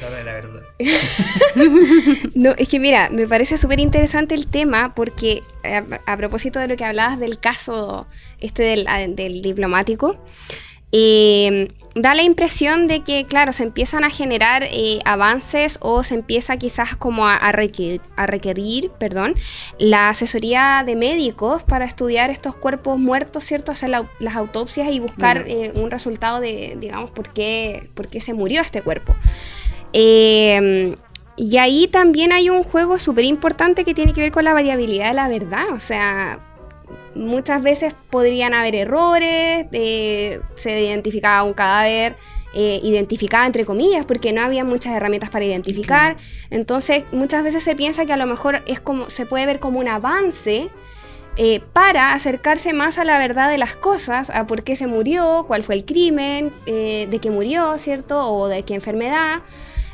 la 0.00 0.32
verdad. 0.32 0.62
no, 2.34 2.52
es 2.56 2.68
que 2.68 2.80
mira, 2.80 3.10
me 3.10 3.28
parece 3.28 3.58
súper 3.58 3.80
interesante 3.80 4.34
el 4.34 4.46
tema 4.46 4.94
porque 4.94 5.42
eh, 5.62 5.84
a, 6.06 6.16
propósito 6.16 6.58
de 6.58 6.68
lo 6.68 6.76
que 6.76 6.84
hablabas 6.84 7.20
del 7.20 7.38
caso 7.38 8.06
este 8.40 8.62
del, 8.62 8.86
del 9.14 9.42
diplomático, 9.42 10.24
eh, 10.92 11.68
da 11.94 12.14
la 12.14 12.22
impresión 12.22 12.86
de 12.86 13.02
que, 13.02 13.26
claro, 13.26 13.52
se 13.52 13.64
empiezan 13.64 14.04
a 14.04 14.10
generar 14.10 14.62
eh, 14.64 15.00
avances 15.04 15.78
o 15.80 16.02
se 16.02 16.14
empieza 16.14 16.56
quizás 16.56 16.96
como 16.96 17.26
a, 17.26 17.52
requerir, 17.52 18.90
perdón, 18.98 19.34
la 19.78 20.08
asesoría 20.08 20.82
de 20.86 20.96
médicos 20.96 21.62
para 21.62 21.84
estudiar 21.84 22.30
estos 22.30 22.56
cuerpos 22.56 22.98
muertos, 22.98 23.44
¿cierto? 23.44 23.72
Hacer 23.72 23.90
las 23.90 24.36
autopsias 24.36 24.90
y 24.90 25.00
buscar 25.00 25.46
un 25.74 25.90
resultado 25.90 26.40
de, 26.40 26.76
digamos, 26.80 27.10
por 27.10 27.32
qué, 27.32 27.90
por 27.94 28.08
qué 28.08 28.20
se 28.20 28.34
murió 28.34 28.60
este 28.62 28.82
cuerpo. 28.82 29.14
Eh, 29.92 30.96
y 31.42 31.56
ahí 31.56 31.88
también 31.88 32.32
hay 32.32 32.50
un 32.50 32.62
juego 32.62 32.98
súper 32.98 33.24
importante 33.24 33.84
que 33.84 33.94
tiene 33.94 34.12
que 34.12 34.20
ver 34.20 34.30
con 34.30 34.44
la 34.44 34.52
variabilidad 34.52 35.08
de 35.08 35.14
la 35.14 35.26
verdad. 35.26 35.70
O 35.72 35.80
sea, 35.80 36.38
muchas 37.14 37.62
veces 37.62 37.94
podrían 38.10 38.54
haber 38.54 38.74
errores, 38.74 39.66
eh, 39.72 40.40
se 40.54 40.80
identificaba 40.80 41.42
un 41.42 41.52
cadáver 41.52 42.16
eh, 42.52 42.80
identificado 42.82 43.46
entre 43.46 43.64
comillas, 43.64 44.04
porque 44.06 44.32
no 44.32 44.42
había 44.42 44.64
muchas 44.64 44.94
herramientas 44.94 45.30
para 45.30 45.44
identificar. 45.44 46.16
Entonces, 46.50 47.04
muchas 47.12 47.44
veces 47.44 47.62
se 47.62 47.76
piensa 47.76 48.06
que 48.06 48.12
a 48.12 48.16
lo 48.16 48.26
mejor 48.26 48.62
es 48.66 48.80
como, 48.80 49.10
se 49.10 49.26
puede 49.26 49.46
ver 49.46 49.60
como 49.60 49.78
un 49.78 49.88
avance 49.88 50.68
eh, 51.36 51.60
para 51.72 52.12
acercarse 52.12 52.72
más 52.72 52.98
a 52.98 53.04
la 53.04 53.18
verdad 53.18 53.50
de 53.50 53.58
las 53.58 53.76
cosas, 53.76 54.30
a 54.30 54.46
por 54.46 54.64
qué 54.64 54.74
se 54.74 54.86
murió, 54.86 55.44
cuál 55.46 55.62
fue 55.62 55.76
el 55.76 55.84
crimen, 55.84 56.52
de 56.66 57.18
qué 57.22 57.30
murió, 57.30 57.78
¿cierto? 57.78 58.20
O 58.20 58.48
de 58.48 58.64
qué 58.64 58.74
enfermedad. 58.74 59.42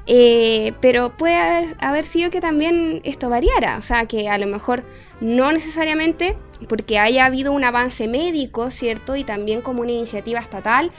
Eh, 0.07 0.73
pero 0.81 1.17
puede 1.17 1.75
haber 1.81 2.05
sido 2.05 2.31
que 2.31 2.41
también 2.41 3.01
esto 3.03 3.29
variara, 3.29 3.79
o 3.79 3.83
sea, 3.83 4.07
que 4.07 4.29
a 4.29 4.39
lo 4.39 4.47
mejor 4.47 4.85
no 5.21 5.51
necesariamente 5.51 6.37
porque 6.69 6.99
haya 6.99 7.27
habido 7.27 7.53
un 7.53 7.65
avance 7.65 8.09
médico, 8.09 8.71
¿cierto? 8.71 9.17
Y 9.17 9.25
también 9.25 9.61
como 9.61 9.83
una 9.83 9.93
iniciativa 9.93 10.41
estatal, 10.41 10.91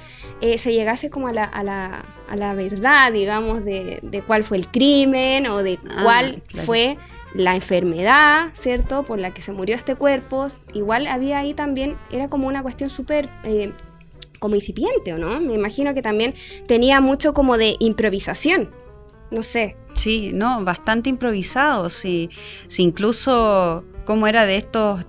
eh, 0.42 0.58
se 0.58 0.72
llegase 0.72 1.10
como 1.10 1.28
a 1.28 1.34
la, 1.34 1.44
a, 1.44 1.64
la, 1.64 2.06
a 2.30 2.36
la, 2.36 2.54
verdad, 2.54 3.12
digamos, 3.12 3.66
de, 3.66 4.00
de, 4.02 4.22
cuál 4.22 4.44
fue 4.44 4.58
el 4.58 4.68
crimen 4.68 5.48
o 5.48 5.64
de 5.64 5.80
ah, 5.90 6.04
cuál 6.04 6.44
fue 6.66 6.98
la 7.34 7.56
enfermedad, 7.56 8.50
¿cierto? 8.54 9.04
Por 9.04 9.20
la 9.20 9.34
que 9.34 9.42
se 9.42 9.52
murió 9.52 9.76
este 9.76 9.96
cuerpo. 9.96 10.48
Igual 10.74 11.08
había 11.08 11.40
ahí 11.40 11.54
también, 11.54 11.98
era 12.12 12.30
como 12.30 12.48
una 12.48 12.62
cuestión 12.62 12.90
súper... 12.90 13.30
Eh, 13.44 13.74
como 14.40 14.54
incipiente, 14.54 15.14
¿o 15.14 15.18
no? 15.18 15.40
Me 15.40 15.56
imagino 15.56 15.96
que 15.96 16.04
también 16.04 16.36
tenía 16.68 17.02
mucho 17.02 17.34
como 17.34 17.58
de 17.58 17.76
improvisación, 17.80 18.70
no 19.32 19.42
sé. 19.42 19.76
Sí, 19.94 20.32
no, 20.32 20.64
bastante 20.64 21.10
improvisado, 21.10 21.90
sí, 21.90 22.30
sí 22.68 22.84
incluso 22.84 23.84
cómo 24.08 24.26
era 24.26 24.46
de 24.46 24.56
estos, 24.56 25.06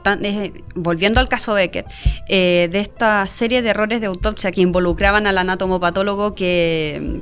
volviendo 0.74 1.20
al 1.20 1.28
caso 1.28 1.54
Becker, 1.54 1.84
eh, 2.28 2.68
de 2.70 2.80
esta 2.80 3.24
serie 3.28 3.62
de 3.62 3.70
errores 3.70 4.00
de 4.00 4.08
autopsia 4.08 4.50
que 4.50 4.60
involucraban 4.60 5.28
al 5.28 5.38
anatomopatólogo 5.38 6.34
que, 6.34 7.20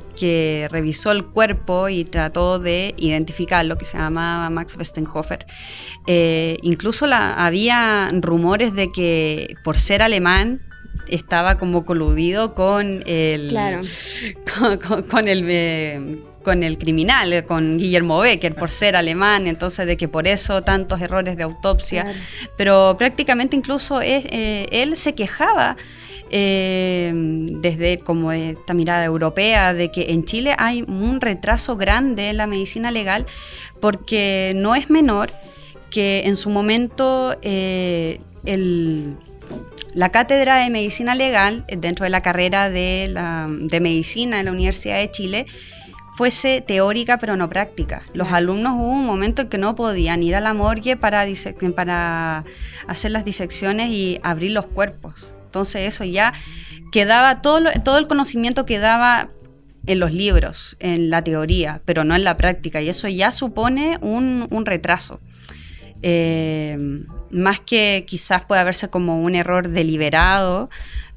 revisó 0.71 1.11
el 1.11 1.23
cuerpo 1.23 1.87
y 1.87 2.03
trató 2.03 2.57
de 2.57 2.95
identificar 2.97 3.63
lo 3.63 3.77
que 3.77 3.85
se 3.85 3.97
llamaba 3.97 4.49
Max 4.49 4.75
Westenhofer. 4.75 5.45
Eh, 6.07 6.57
incluso 6.63 7.05
había 7.11 8.09
rumores 8.11 8.73
de 8.73 8.91
que 8.91 9.55
por 9.63 9.77
ser 9.77 10.01
alemán 10.01 10.66
estaba 11.09 11.57
como 11.57 11.85
coludido 11.85 12.53
con 12.53 13.03
el, 13.05 13.49
claro. 13.49 13.81
con, 15.09 15.27
el 15.27 15.45
eh, 15.49 16.17
con 16.43 16.63
el 16.63 16.77
criminal, 16.77 17.45
con 17.45 17.77
Guillermo 17.77 18.19
Becker, 18.19 18.55
por 18.55 18.69
ser 18.69 18.95
alemán, 18.95 19.47
entonces 19.47 19.85
de 19.85 19.97
que 19.97 20.07
por 20.07 20.27
eso 20.27 20.63
tantos 20.63 21.01
errores 21.01 21.35
de 21.37 21.43
autopsia, 21.43 22.11
pero 22.57 22.95
prácticamente 22.97 23.55
incluso 23.55 24.01
eh, 24.01 24.67
él 24.71 24.95
se 24.95 25.13
quejaba. 25.13 25.77
Eh, 26.29 27.13
desde 27.15 27.99
como 27.99 28.33
esta 28.33 28.73
mirada 28.73 29.05
europea 29.05 29.73
de 29.73 29.91
que 29.91 30.11
en 30.11 30.25
Chile 30.25 30.55
hay 30.57 30.81
un 30.81 31.21
retraso 31.21 31.77
grande 31.77 32.29
en 32.29 32.35
la 32.35 32.47
medicina 32.47 32.91
legal 32.91 33.25
porque 33.79 34.51
no 34.53 34.75
es 34.75 34.89
menor 34.89 35.31
que 35.89 36.23
en 36.25 36.35
su 36.35 36.49
momento 36.49 37.35
eh, 37.41 38.19
la 39.93 40.09
cátedra 40.09 40.57
de 40.57 40.69
medicina 40.69 41.15
legal 41.15 41.65
dentro 41.75 42.03
de 42.03 42.11
la 42.11 42.21
carrera 42.21 42.69
de, 42.69 43.07
la, 43.09 43.47
de 43.49 43.79
medicina 43.79 44.39
en 44.39 44.45
la 44.45 44.51
Universidad 44.51 44.97
de 44.97 45.09
Chile 45.09 45.45
fuese 46.15 46.61
teórica 46.61 47.17
pero 47.19 47.35
no 47.35 47.49
práctica. 47.49 48.01
Los 48.13 48.31
alumnos 48.31 48.73
hubo 48.75 48.91
un 48.91 49.05
momento 49.05 49.43
en 49.43 49.49
que 49.49 49.57
no 49.57 49.75
podían 49.75 50.23
ir 50.23 50.35
a 50.35 50.39
la 50.39 50.53
morgue 50.53 50.97
para, 50.97 51.25
para 51.75 52.45
hacer 52.87 53.11
las 53.11 53.25
disecciones 53.25 53.89
y 53.89 54.19
abrir 54.23 54.51
los 54.51 54.67
cuerpos. 54.67 55.35
Entonces 55.45 55.87
eso 55.87 56.03
ya 56.03 56.33
quedaba, 56.91 57.41
todo, 57.41 57.61
todo 57.83 57.97
el 57.97 58.07
conocimiento 58.07 58.65
quedaba 58.65 59.29
en 59.87 59.99
los 59.99 60.11
libros, 60.11 60.77
en 60.79 61.09
la 61.09 61.23
teoría, 61.23 61.81
pero 61.85 62.03
no 62.03 62.15
en 62.15 62.23
la 62.23 62.37
práctica. 62.37 62.81
Y 62.81 62.89
eso 62.89 63.07
ya 63.07 63.31
supone 63.31 63.97
un, 64.01 64.47
retraso. 64.65 65.21
Eh, 66.01 66.77
más 67.31 67.59
que 67.59 68.05
quizás 68.07 68.43
pueda 68.45 68.63
verse 68.63 68.89
como 68.89 69.21
un 69.21 69.35
error 69.35 69.69
deliberado, 69.69 70.69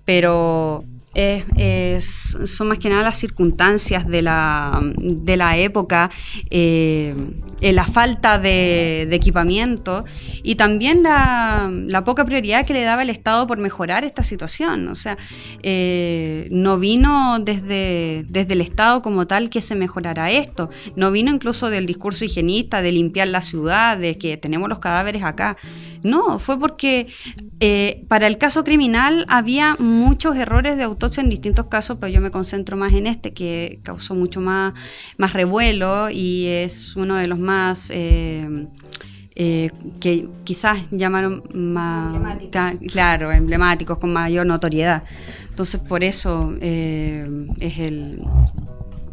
pero 0.04 0.84
son 1.14 2.68
más 2.68 2.78
que 2.78 2.88
nada 2.88 3.02
las 3.02 3.18
circunstancias 3.18 4.06
de 4.06 4.22
la, 4.22 4.80
de 4.96 5.36
la 5.36 5.56
época, 5.56 6.10
eh, 6.50 7.14
la 7.60 7.84
falta 7.84 8.38
de, 8.38 9.08
equipamiento 9.10 10.04
y 10.42 10.54
también 10.54 11.02
la, 11.02 12.02
poca 12.04 12.24
prioridad 12.24 12.64
que 12.64 12.72
le 12.72 12.82
daba 12.82 13.02
el 13.02 13.10
Estado 13.10 13.46
por 13.46 13.58
mejorar 13.58 14.04
esta 14.04 14.22
situación. 14.22 14.88
O 14.88 14.94
sea, 14.94 15.18
eh, 15.62 16.48
no 16.50 16.78
vino 16.78 17.38
desde, 17.40 18.24
desde 18.28 18.54
el 18.54 18.60
Estado 18.60 19.02
como 19.02 19.26
tal 19.26 19.50
que 19.50 19.62
se 19.62 19.74
mejorara 19.74 20.30
esto, 20.30 20.70
no 20.96 21.10
vino 21.10 21.30
incluso 21.30 21.70
del 21.70 21.86
discurso 21.86 22.24
higienista 22.24 22.82
de 22.82 22.92
limpiar 22.92 23.28
la 23.28 23.42
ciudad, 23.42 23.98
de 23.98 24.16
que 24.16 24.36
tenemos 24.36 24.68
los 24.68 24.78
cadáveres 24.78 25.24
acá. 25.24 25.56
No, 26.02 26.38
fue 26.38 26.58
porque 26.58 27.08
eh, 27.60 28.04
para 28.08 28.26
el 28.26 28.38
caso 28.38 28.64
criminal 28.64 29.26
había 29.28 29.76
muchos 29.78 30.36
errores 30.36 30.78
de 30.78 30.84
autopsia 31.00 31.22
en 31.22 31.30
distintos 31.30 31.66
casos, 31.66 31.96
pero 31.98 32.12
yo 32.12 32.20
me 32.20 32.30
concentro 32.30 32.76
más 32.76 32.92
en 32.92 33.06
este, 33.06 33.32
que 33.32 33.80
causó 33.82 34.14
mucho 34.14 34.40
más, 34.42 34.74
más 35.16 35.32
revuelo 35.32 36.10
y 36.10 36.46
es 36.46 36.94
uno 36.96 37.16
de 37.16 37.26
los 37.26 37.38
más... 37.38 37.90
eh, 37.90 38.66
eh, 39.36 39.70
que 40.00 40.28
quizás 40.44 40.80
llamaron 40.90 41.42
más 41.54 42.20
claro 42.92 43.32
emblemáticos 43.32 43.96
con 43.96 44.12
mayor 44.12 44.44
notoriedad. 44.44 45.02
Entonces 45.48 45.80
por 45.80 46.04
eso 46.04 46.52
eh, 46.60 47.26
es 47.58 47.78
el 47.78 48.20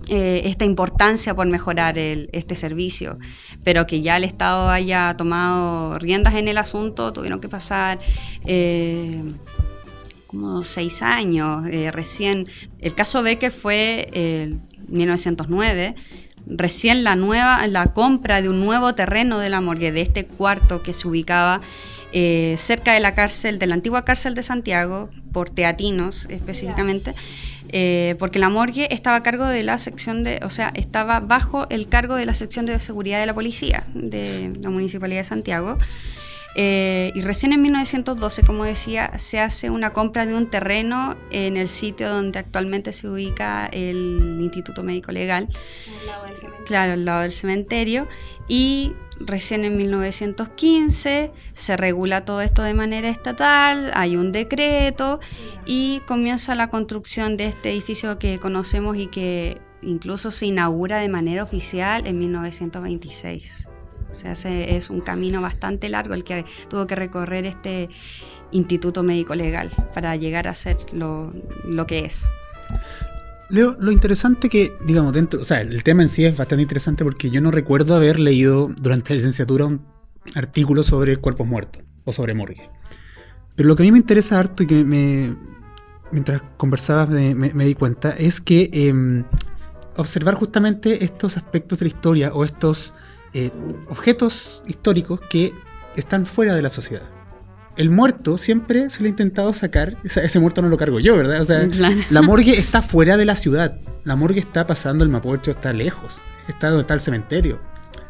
eh, 0.09 0.41
esta 0.45 0.65
importancia 0.65 1.33
por 1.35 1.47
mejorar 1.47 1.97
el- 1.97 2.29
este 2.33 2.55
servicio, 2.55 3.19
pero 3.63 3.85
que 3.85 4.01
ya 4.01 4.17
el 4.17 4.23
Estado 4.25 4.69
haya 4.69 5.15
tomado 5.15 5.97
riendas 5.99 6.35
en 6.35 6.47
el 6.49 6.57
asunto, 6.57 7.13
tuvieron 7.13 7.39
que 7.39 7.47
pasar 7.47 7.99
eh, 8.45 9.21
como 10.27 10.63
seis 10.63 11.01
años. 11.01 11.67
eh, 11.71 11.91
recién, 11.91 12.47
el 12.79 12.93
caso 12.93 13.23
Becker 13.23 13.51
fue 13.51 14.09
en 14.13 14.61
1909. 14.87 15.95
Recién 16.45 17.03
la 17.03 17.15
nueva, 17.15 17.65
la 17.67 17.93
compra 17.93 18.41
de 18.41 18.49
un 18.49 18.59
nuevo 18.59 18.95
terreno 18.95 19.39
de 19.39 19.49
la 19.49 19.59
morgue, 19.59 19.91
de 19.91 20.01
este 20.01 20.25
cuarto 20.25 20.81
que 20.81 20.93
se 20.93 21.07
ubicaba 21.07 21.61
eh, 22.13 22.55
cerca 22.57 22.93
de 22.93 23.01
la 23.01 23.13
cárcel, 23.15 23.59
de 23.59 23.67
la 23.67 23.75
antigua 23.75 24.05
cárcel 24.05 24.33
de 24.33 24.43
Santiago, 24.43 25.09
por 25.33 25.49
teatinos 25.49 26.25
específicamente, 26.29 27.15
eh, 27.69 28.15
porque 28.17 28.39
la 28.39 28.47
morgue 28.47 28.87
estaba 28.93 29.17
a 29.17 29.23
cargo 29.23 29.45
de 29.45 29.61
la 29.63 29.77
sección 29.77 30.23
de, 30.23 30.39
o 30.43 30.49
sea, 30.49 30.71
estaba 30.73 31.19
bajo 31.19 31.67
el 31.69 31.89
cargo 31.89 32.15
de 32.15 32.25
la 32.25 32.33
sección 32.33 32.65
de 32.65 32.79
seguridad 32.79 33.19
de 33.19 33.25
la 33.25 33.33
policía 33.33 33.83
de 33.93 34.53
la 34.61 34.69
Municipalidad 34.69 35.19
de 35.19 35.25
Santiago. 35.25 35.77
Eh, 36.59 37.11
y 37.13 37.21
recién 37.21 37.53
en 37.53 37.61
1912, 37.61 38.41
como 38.41 38.63
decía, 38.63 39.19
se 39.19 39.39
hace 39.39 39.69
una 39.69 39.93
compra 39.93 40.25
de 40.25 40.35
un 40.35 40.49
terreno 40.49 41.15
en 41.29 41.55
el 41.55 41.69
sitio 41.69 42.09
donde 42.09 42.39
actualmente 42.39 42.93
se 42.93 43.07
ubica 43.07 43.67
el 43.67 44.39
Instituto 44.41 44.81
Médico 44.81 45.11
Legal, 45.11 45.49
claro, 46.65 46.93
al 46.93 47.05
lado 47.05 47.21
del 47.21 47.31
cementerio, 47.31 48.07
y 48.47 48.95
recién 49.19 49.65
en 49.65 49.77
1915 49.77 51.31
se 51.53 51.77
regula 51.77 52.25
todo 52.25 52.41
esto 52.41 52.63
de 52.63 52.73
manera 52.73 53.07
estatal, 53.09 53.91
hay 53.93 54.15
un 54.15 54.31
decreto 54.31 55.19
y 55.67 55.99
comienza 56.07 56.55
la 56.55 56.71
construcción 56.71 57.37
de 57.37 57.45
este 57.45 57.69
edificio 57.69 58.17
que 58.17 58.39
conocemos 58.39 58.97
y 58.97 59.05
que 59.05 59.61
incluso 59.83 60.31
se 60.31 60.47
inaugura 60.47 60.97
de 60.97 61.09
manera 61.09 61.43
oficial 61.43 62.07
en 62.07 62.17
1926. 62.17 63.67
Sea, 64.17 64.35
se- 64.35 64.75
es 64.75 64.89
un 64.89 65.01
camino 65.01 65.41
bastante 65.41 65.89
largo 65.89 66.13
el 66.13 66.23
que 66.23 66.43
tuvo 66.69 66.87
que 66.87 66.95
recorrer 66.95 67.45
este 67.45 67.89
Instituto 68.51 69.03
Médico 69.03 69.35
Legal 69.35 69.69
para 69.93 70.15
llegar 70.15 70.47
a 70.47 70.55
ser 70.55 70.77
lo, 70.93 71.33
lo 71.65 71.85
que 71.85 71.99
es. 72.05 72.23
Leo, 73.49 73.77
lo 73.79 73.91
interesante 73.91 74.49
que, 74.49 74.73
digamos, 74.85 75.13
dentro, 75.13 75.39
o 75.39 75.43
sea, 75.45 75.61
el 75.61 75.83
tema 75.83 76.03
en 76.03 76.09
sí 76.09 76.25
es 76.25 76.35
bastante 76.35 76.61
interesante 76.63 77.03
porque 77.05 77.29
yo 77.29 77.39
no 77.39 77.49
recuerdo 77.51 77.95
haber 77.95 78.19
leído 78.19 78.69
durante 78.81 79.13
la 79.13 79.17
licenciatura 79.17 79.65
un 79.65 79.85
artículo 80.35 80.83
sobre 80.83 81.15
cuerpos 81.17 81.47
muertos 81.47 81.83
o 82.03 82.11
sobre 82.11 82.33
morgue. 82.33 82.69
Pero 83.55 83.69
lo 83.69 83.75
que 83.75 83.83
a 83.83 83.85
mí 83.85 83.91
me 83.91 83.99
interesa 83.99 84.37
harto 84.37 84.63
y 84.63 84.67
que 84.67 84.83
me, 84.83 85.35
mientras 86.11 86.41
conversabas 86.57 87.09
me 87.09 87.65
di 87.65 87.73
cuenta 87.73 88.11
es 88.11 88.41
que 88.41 88.69
em, 88.73 89.23
observar 89.95 90.35
justamente 90.35 91.03
estos 91.05 91.37
aspectos 91.37 91.79
de 91.79 91.85
la 91.85 91.89
historia 91.89 92.33
o 92.33 92.43
estos 92.43 92.93
eh, 93.33 93.51
objetos 93.89 94.63
históricos 94.67 95.19
que 95.29 95.53
están 95.95 96.25
fuera 96.25 96.55
de 96.55 96.61
la 96.61 96.69
sociedad. 96.69 97.07
El 97.75 97.89
muerto 97.91 98.37
siempre 98.37 98.89
se 98.89 99.01
le 99.03 99.07
ha 99.07 99.09
intentado 99.09 99.53
sacar, 99.53 99.97
o 100.03 100.09
sea, 100.09 100.23
ese 100.23 100.39
muerto 100.39 100.61
no 100.63 100.69
lo 100.69 100.77
cargo 100.77 100.99
yo, 100.99 101.15
¿verdad? 101.15 101.41
O 101.41 101.43
sea, 101.43 101.67
Claro. 101.71 101.95
la 102.09 102.21
morgue 102.21 102.57
está 102.57 102.81
fuera 102.81 103.17
de 103.17 103.25
la 103.25 103.35
ciudad. 103.35 103.79
La 104.03 104.15
morgue 104.15 104.39
está 104.39 104.65
pasando 104.65 105.03
el 105.03 105.09
Mapocho, 105.11 105.51
está 105.51 105.73
lejos. 105.73 106.19
Está 106.47 106.69
donde 106.69 106.81
está 106.81 106.93
el 106.95 106.99
cementerio. 107.01 107.59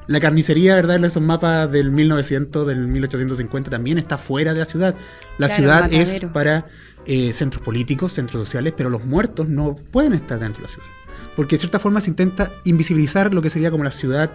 La 0.05 0.21
carnicería, 0.21 0.75
¿verdad? 0.75 1.03
Esos 1.03 1.21
mapas 1.21 1.69
del 1.69 1.91
1900, 1.91 2.65
del 2.65 2.87
1850 2.87 3.69
también 3.69 3.97
está 3.97 4.17
fuera 4.17 4.53
de 4.53 4.59
la 4.59 4.65
ciudad. 4.65 4.95
La 5.37 5.47
Claro, 5.47 5.53
ciudad 5.61 5.91
es 5.91 6.21
para 6.31 6.67
eh, 7.05 7.33
centros 7.33 7.61
políticos, 7.61 8.13
centros 8.13 8.41
sociales, 8.43 8.73
pero 8.77 8.89
los 8.89 9.03
muertos 9.03 9.49
no 9.49 9.75
pueden 9.75 10.13
estar 10.13 10.39
dentro 10.39 10.61
de 10.61 10.67
la 10.69 10.73
ciudad. 10.73 10.87
Porque 11.35 11.55
de 11.55 11.59
cierta 11.59 11.79
forma 11.79 11.99
se 11.99 12.09
intenta 12.11 12.53
invisibilizar 12.63 13.33
lo 13.33 13.41
que 13.41 13.49
sería 13.49 13.69
como 13.69 13.83
la 13.83 13.91
ciudad, 13.91 14.31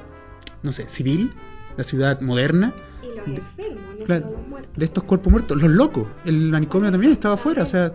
no 0.62 0.72
sé, 0.72 0.88
civil, 0.88 1.32
la 1.76 1.84
ciudad 1.84 2.20
moderna, 2.20 2.74
Y 3.03 3.07
los 3.16 3.26
De- 3.26 3.32
enfermos, 3.36 3.80
no 3.99 4.05
claro, 4.05 4.30
los 4.32 4.49
muertos. 4.49 4.72
de 4.76 4.84
estos 4.84 5.05
cuerpos 5.05 5.30
muertos. 5.30 5.61
Los 5.62 5.70
locos, 5.70 6.07
el 6.24 6.51
manicomio 6.51 6.90
también 6.90 7.12
estaba 7.12 7.34
afuera. 7.34 7.62
O 7.62 7.66
sea, 7.66 7.95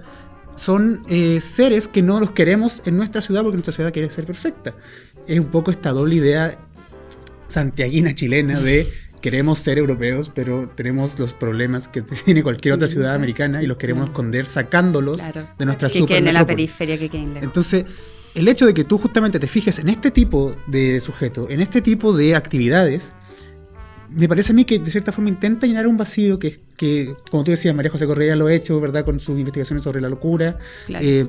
son 0.55 1.03
eh, 1.07 1.39
seres 1.41 1.87
que 1.87 2.01
no 2.01 2.19
los 2.19 2.31
queremos 2.31 2.81
en 2.85 2.97
nuestra 2.97 3.21
ciudad 3.21 3.41
porque 3.43 3.57
nuestra 3.57 3.73
ciudad 3.73 3.91
quiere 3.93 4.09
ser 4.09 4.25
perfecta. 4.25 4.73
Es 5.27 5.39
un 5.39 5.47
poco 5.47 5.69
esta 5.71 5.91
doble 5.91 6.15
idea 6.15 6.57
santiaguina 7.47 8.13
chilena 8.15 8.59
de 8.59 8.87
queremos 9.21 9.59
ser 9.59 9.77
europeos, 9.77 10.31
pero 10.33 10.69
tenemos 10.75 11.17
los 11.19 11.33
problemas 11.33 11.87
que 11.87 12.01
tiene 12.25 12.43
cualquier 12.43 12.73
otra 12.75 12.87
ciudad 12.87 13.13
americana 13.15 13.61
y 13.63 13.67
los 13.67 13.77
queremos 13.77 14.07
esconder 14.09 14.45
sacándolos 14.45 15.17
Claro. 15.21 15.47
de 15.57 15.65
nuestra 15.65 15.89
que 15.89 15.99
super 15.99 16.15
queden 16.17 16.27
en 16.27 16.33
la 16.35 16.45
periferia, 16.45 16.97
que 16.97 17.09
queden 17.09 17.33
lejos. 17.33 17.43
Entonces, 17.43 17.85
el 18.37 18.47
hecho 18.47 18.65
de 18.65 18.73
que 18.73 18.83
tú 18.83 18.97
justamente 18.97 19.39
te 19.39 19.47
fijes 19.47 19.79
en 19.79 19.89
este 19.89 20.11
tipo 20.11 20.55
de 20.67 20.99
sujeto, 20.99 21.47
en 21.49 21.59
este 21.59 21.81
tipo 21.81 22.13
de 22.15 22.35
actividades, 22.35 23.11
me 24.09 24.29
parece 24.29 24.51
a 24.51 24.55
mí 24.55 24.63
que 24.63 24.79
de 24.79 24.91
cierta 24.91 25.11
forma 25.11 25.29
intenta 25.29 25.65
llenar 25.67 25.87
un 25.87 25.97
vacío 25.97 26.37
que, 26.39 26.59
que 26.75 27.15
como 27.31 27.43
tú 27.43 27.51
decías, 27.51 27.75
María 27.75 27.91
José 27.91 28.05
Correa 28.05 28.35
lo 28.35 28.47
ha 28.47 28.53
hecho, 28.53 28.79
¿verdad? 28.79 29.03
Con 29.03 29.19
sus 29.19 29.37
investigaciones 29.39 29.83
sobre 29.83 30.01
la 30.01 30.09
locura. 30.09 30.57
Claro. 30.85 31.03
Eh, 31.05 31.27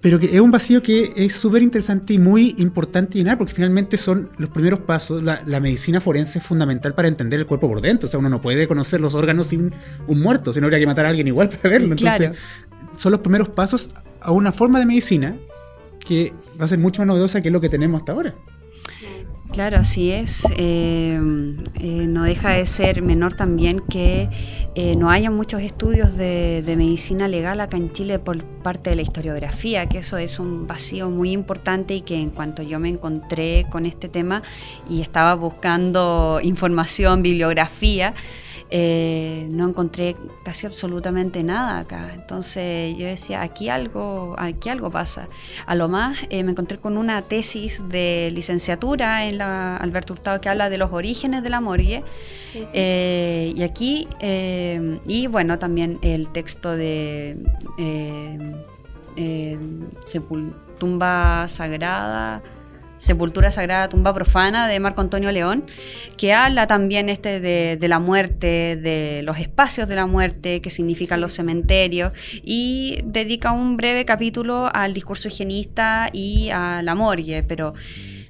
pero 0.00 0.18
que 0.18 0.26
es 0.34 0.40
un 0.40 0.50
vacío 0.50 0.82
que 0.82 1.12
es 1.14 1.34
súper 1.34 1.62
interesante 1.62 2.14
y 2.14 2.18
muy 2.18 2.56
importante 2.58 3.18
llenar 3.18 3.38
porque 3.38 3.52
finalmente 3.52 3.96
son 3.96 4.30
los 4.36 4.50
primeros 4.50 4.80
pasos. 4.80 5.22
La, 5.22 5.40
la 5.46 5.60
medicina 5.60 6.00
forense 6.00 6.40
es 6.40 6.44
fundamental 6.44 6.92
para 6.94 7.06
entender 7.06 7.38
el 7.38 7.46
cuerpo 7.46 7.68
por 7.68 7.80
dentro. 7.80 8.08
O 8.08 8.10
sea, 8.10 8.18
uno 8.18 8.28
no 8.28 8.40
puede 8.42 8.66
conocer 8.66 9.00
los 9.00 9.14
órganos 9.14 9.46
sin 9.48 9.72
un 10.08 10.20
muerto, 10.20 10.52
sino 10.52 10.66
habría 10.66 10.80
que 10.80 10.86
matar 10.86 11.06
a 11.06 11.10
alguien 11.10 11.28
igual 11.28 11.50
para 11.50 11.68
verlo. 11.70 11.92
Entonces, 11.92 12.16
Claro. 12.18 12.34
son 12.96 13.12
los 13.12 13.20
primeros 13.20 13.48
pasos 13.50 13.90
a 14.20 14.32
una 14.32 14.50
forma 14.52 14.80
de 14.80 14.86
medicina 14.86 15.36
que 16.04 16.32
va 16.60 16.64
a 16.64 16.68
ser 16.68 16.78
mucho 16.78 17.02
más 17.02 17.08
novedosa 17.08 17.40
que 17.42 17.50
lo 17.50 17.60
que 17.60 17.68
tenemos 17.68 18.00
hasta 18.00 18.12
ahora. 18.12 18.34
Claro, 19.52 19.76
así 19.76 20.10
es. 20.10 20.46
Eh, 20.56 21.20
eh, 21.74 22.06
no 22.08 22.22
deja 22.24 22.50
de 22.52 22.64
ser 22.64 23.02
menor 23.02 23.34
también 23.34 23.80
que 23.80 24.30
eh, 24.74 24.96
no 24.96 25.10
haya 25.10 25.30
muchos 25.30 25.60
estudios 25.60 26.16
de 26.16 26.74
medicina 26.78 27.28
legal 27.28 27.60
acá 27.60 27.76
en 27.76 27.92
Chile 27.92 28.18
por 28.18 28.42
parte 28.44 28.88
de 28.90 28.96
la 28.96 29.02
historiografía, 29.02 29.86
que 29.90 29.98
eso 29.98 30.16
es 30.16 30.38
un 30.38 30.66
vacío 30.66 31.10
muy 31.10 31.32
importante 31.32 31.94
y 31.94 32.00
que 32.00 32.18
en 32.18 32.30
cuanto 32.30 32.62
yo 32.62 32.78
me 32.78 32.88
encontré 32.88 33.66
con 33.70 33.84
este 33.84 34.08
tema 34.08 34.42
y 34.88 35.02
estaba 35.02 35.34
buscando 35.34 36.40
información, 36.42 37.22
bibliografía, 37.22 38.14
eh, 38.74 39.46
no 39.50 39.68
encontré 39.68 40.16
casi 40.44 40.66
absolutamente 40.66 41.42
nada 41.42 41.78
acá. 41.78 42.10
Entonces 42.14 42.96
yo 42.96 43.04
decía, 43.06 43.42
aquí 43.42 43.68
algo, 43.68 44.34
aquí 44.38 44.70
algo 44.70 44.90
pasa. 44.90 45.28
A 45.66 45.74
lo 45.74 45.90
más 45.90 46.18
eh, 46.30 46.42
me 46.42 46.52
encontré 46.52 46.78
con 46.78 46.96
una 46.96 47.20
tesis 47.20 47.82
de 47.90 48.30
licenciatura 48.32 49.26
en 49.26 49.36
la 49.36 49.76
Alberto 49.76 50.14
Hurtado 50.14 50.40
que 50.40 50.48
habla 50.48 50.70
de 50.70 50.78
los 50.78 50.90
orígenes 50.90 51.42
de 51.42 51.50
la 51.50 51.60
morgue. 51.60 52.02
Eh, 52.54 53.52
y 53.54 53.62
aquí, 53.62 54.08
y 55.06 55.26
bueno, 55.26 55.58
también 55.58 55.98
el 56.02 56.30
texto 56.32 56.74
de 56.74 57.36
Sepul- 60.06 60.54
Tumba 60.78 61.46
Sagrada. 61.48 62.42
Sepultura 62.96 63.50
Sagrada, 63.50 63.88
Tumba 63.88 64.14
Profana 64.14 64.68
de 64.68 64.78
Marco 64.80 65.00
Antonio 65.00 65.32
León, 65.32 65.64
que 66.16 66.32
habla 66.32 66.66
también 66.66 67.08
este 67.08 67.40
de, 67.40 67.88
la 67.88 67.98
muerte, 67.98 68.76
de 68.76 69.22
los 69.24 69.38
espacios 69.38 69.88
de 69.88 69.96
la 69.96 70.06
muerte, 70.06 70.60
que 70.60 70.70
significan 70.70 71.20
los 71.20 71.32
cementerios, 71.32 72.12
y 72.42 73.00
dedica 73.04 73.52
un 73.52 73.76
breve 73.76 74.04
capítulo 74.04 74.70
al 74.72 74.94
discurso 74.94 75.28
higienista 75.28 76.10
y 76.12 76.50
a 76.50 76.82
la 76.82 76.94
morgue, 76.94 77.42
pero 77.42 77.74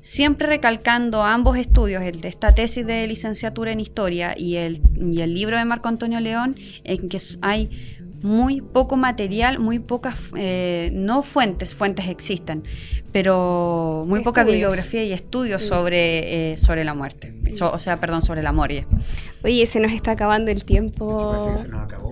siempre 0.00 0.46
recalcando 0.48 1.22
ambos 1.22 1.56
estudios, 1.56 2.02
el 2.02 2.20
de 2.20 2.28
esta 2.28 2.52
tesis 2.52 2.84
de 2.84 3.06
licenciatura 3.06 3.70
en 3.72 3.80
historia 3.80 4.34
y 4.36 4.56
el, 4.56 4.80
y 5.00 5.20
el 5.20 5.32
libro 5.32 5.56
de 5.56 5.64
Marco 5.64 5.88
Antonio 5.88 6.20
León, 6.20 6.56
en 6.84 7.08
que 7.08 7.18
hay 7.40 7.98
muy 8.22 8.60
poco 8.60 8.96
material, 8.96 9.58
muy 9.58 9.78
pocas, 9.78 10.30
eh, 10.36 10.90
no 10.92 11.22
fuentes, 11.22 11.74
fuentes 11.74 12.08
existen, 12.08 12.62
pero 13.12 14.04
muy 14.06 14.20
poca 14.20 14.44
bibliografía 14.44 15.04
y 15.04 15.12
estudios 15.12 15.62
Sí. 15.62 15.68
sobre, 15.68 16.52
eh, 16.52 16.58
sobre 16.58 16.84
la 16.84 16.94
muerte, 16.94 17.34
So- 17.54 17.72
o 17.72 17.78
sea, 17.78 17.98
perdón, 18.00 18.22
sobre 18.22 18.42
la 18.42 18.52
morgue. 18.52 18.86
Oye, 19.44 19.66
se 19.66 19.80
nos 19.80 19.92
está 19.92 20.12
acabando 20.12 20.50
el 20.50 20.64
tiempo. 20.64 21.32
Parece 21.32 21.50
que 21.62 21.68
se 21.68 21.68
nos 21.68 21.82
acabó. 21.84 22.10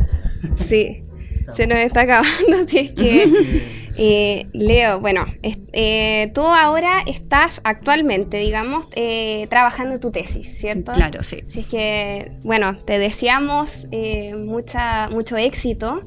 Sí, 0.56 1.04
se 1.52 1.66
nos 1.66 1.78
está 1.78 2.02
acabando. 2.02 2.56
Así 2.64 2.78
es 2.78 2.92
que, 2.92 3.62
eh, 3.96 4.46
Leo, 4.52 5.00
bueno, 5.00 5.24
eh, 5.42 6.30
tú 6.34 6.42
ahora 6.42 7.02
estás 7.06 7.60
actualmente, 7.64 8.38
digamos, 8.38 8.86
eh, 8.94 9.46
trabajando 9.48 10.00
tu 10.00 10.10
tesis, 10.10 10.58
¿cierto? 10.58 10.92
Claro, 10.92 11.22
sí. 11.22 11.42
Así 11.46 11.60
es 11.60 11.66
que, 11.66 12.32
bueno, 12.42 12.78
te 12.84 12.98
deseamos 12.98 13.88
eh, 13.90 14.34
mucha, 14.34 15.08
mucho 15.10 15.36
éxito 15.36 16.02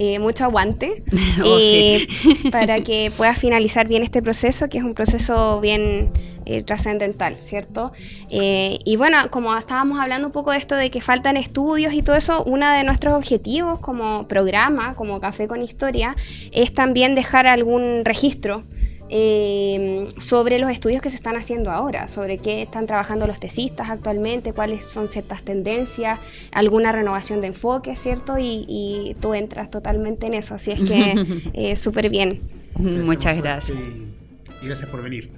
eh, 0.00 0.20
mucho 0.20 0.44
aguante 0.44 1.02
Oh, 1.44 1.58
eh, 1.60 2.06
sí. 2.08 2.50
para 2.52 2.80
que 2.82 3.12
pueda 3.16 3.34
finalizar 3.34 3.88
bien 3.88 4.02
este 4.04 4.22
proceso, 4.22 4.68
que 4.68 4.78
es 4.78 4.84
un 4.84 4.94
proceso 4.94 5.60
bien 5.60 6.10
eh, 6.46 6.62
trascendental, 6.62 7.36
¿cierto? 7.36 7.92
Eh, 8.30 8.78
y 8.84 8.96
bueno, 8.96 9.18
como 9.30 9.56
estábamos 9.56 10.00
hablando 10.00 10.28
un 10.28 10.32
poco 10.32 10.52
de 10.52 10.58
esto 10.58 10.76
de 10.76 10.90
que 10.90 11.00
faltan 11.00 11.36
estudios 11.36 11.92
y 11.92 12.02
todo 12.02 12.16
eso, 12.16 12.44
uno 12.44 12.70
de 12.72 12.84
nuestros 12.84 13.14
objetivos 13.14 13.80
como 13.80 14.28
programa, 14.28 14.94
como 14.94 15.20
Café 15.20 15.48
con 15.48 15.62
Historia, 15.62 16.14
es 16.52 16.72
también 16.72 17.14
dejar 17.14 17.46
algún 17.46 18.04
registro 18.04 18.62
eh, 19.10 20.08
sobre 20.18 20.58
los 20.58 20.70
estudios 20.70 21.02
que 21.02 21.10
se 21.10 21.16
están 21.16 21.36
haciendo 21.36 21.70
ahora, 21.70 22.08
sobre 22.08 22.38
qué 22.38 22.62
están 22.62 22.86
trabajando 22.86 23.26
los 23.26 23.40
tesistas 23.40 23.88
actualmente, 23.90 24.52
cuáles 24.52 24.84
son 24.84 25.08
ciertas 25.08 25.42
tendencias, 25.42 26.18
alguna 26.52 26.92
renovación 26.92 27.40
de 27.40 27.48
enfoque, 27.48 27.96
¿cierto? 27.96 28.38
Y, 28.38 28.64
y 28.68 29.16
tú 29.20 29.34
entras 29.34 29.70
totalmente 29.70 30.26
en 30.26 30.34
eso, 30.34 30.54
así 30.54 30.72
es 30.72 30.80
que 30.80 31.14
eh, 31.54 31.76
súper 31.76 32.10
bien. 32.10 32.40
Muchas 32.76 33.36
gracias. 33.38 33.76
Y, 33.78 34.64
y 34.64 34.66
gracias 34.66 34.88
por 34.90 35.02
venir. 35.02 35.30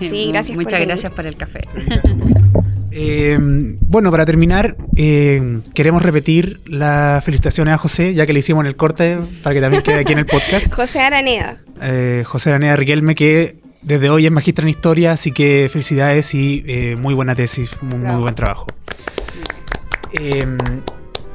Sí, 0.00 0.28
gracias 0.32 0.54
por 0.56 0.64
Muchas 0.64 0.80
venir. 0.80 0.88
gracias 0.88 1.12
por 1.12 1.26
el 1.26 1.36
café. 1.36 1.60
Eh, 2.94 3.38
bueno, 3.40 4.10
para 4.10 4.26
terminar, 4.26 4.76
eh, 4.96 5.60
queremos 5.74 6.02
repetir 6.02 6.60
las 6.66 7.24
felicitaciones 7.24 7.74
a 7.74 7.78
José, 7.78 8.12
ya 8.12 8.26
que 8.26 8.32
le 8.32 8.40
hicimos 8.40 8.62
en 8.62 8.66
el 8.66 8.76
corte, 8.76 9.18
para 9.42 9.54
que 9.54 9.60
también 9.60 9.82
quede 9.82 10.00
aquí 10.00 10.12
en 10.12 10.18
el 10.18 10.26
podcast. 10.26 10.72
José 10.74 11.00
Araneda, 11.00 11.58
Eh, 11.80 12.22
José 12.26 12.50
Araneda 12.50 12.76
Riquelme, 12.76 13.14
que 13.14 13.56
desde 13.80 14.10
hoy 14.10 14.26
es 14.26 14.32
magistra 14.32 14.64
en 14.64 14.68
historia, 14.68 15.12
así 15.12 15.32
que 15.32 15.68
felicidades 15.72 16.34
y 16.34 16.64
muy 16.98 17.14
buena 17.14 17.34
tesis, 17.34 17.70
muy, 17.82 18.20
buen 18.20 18.34
trabajo. 18.34 18.66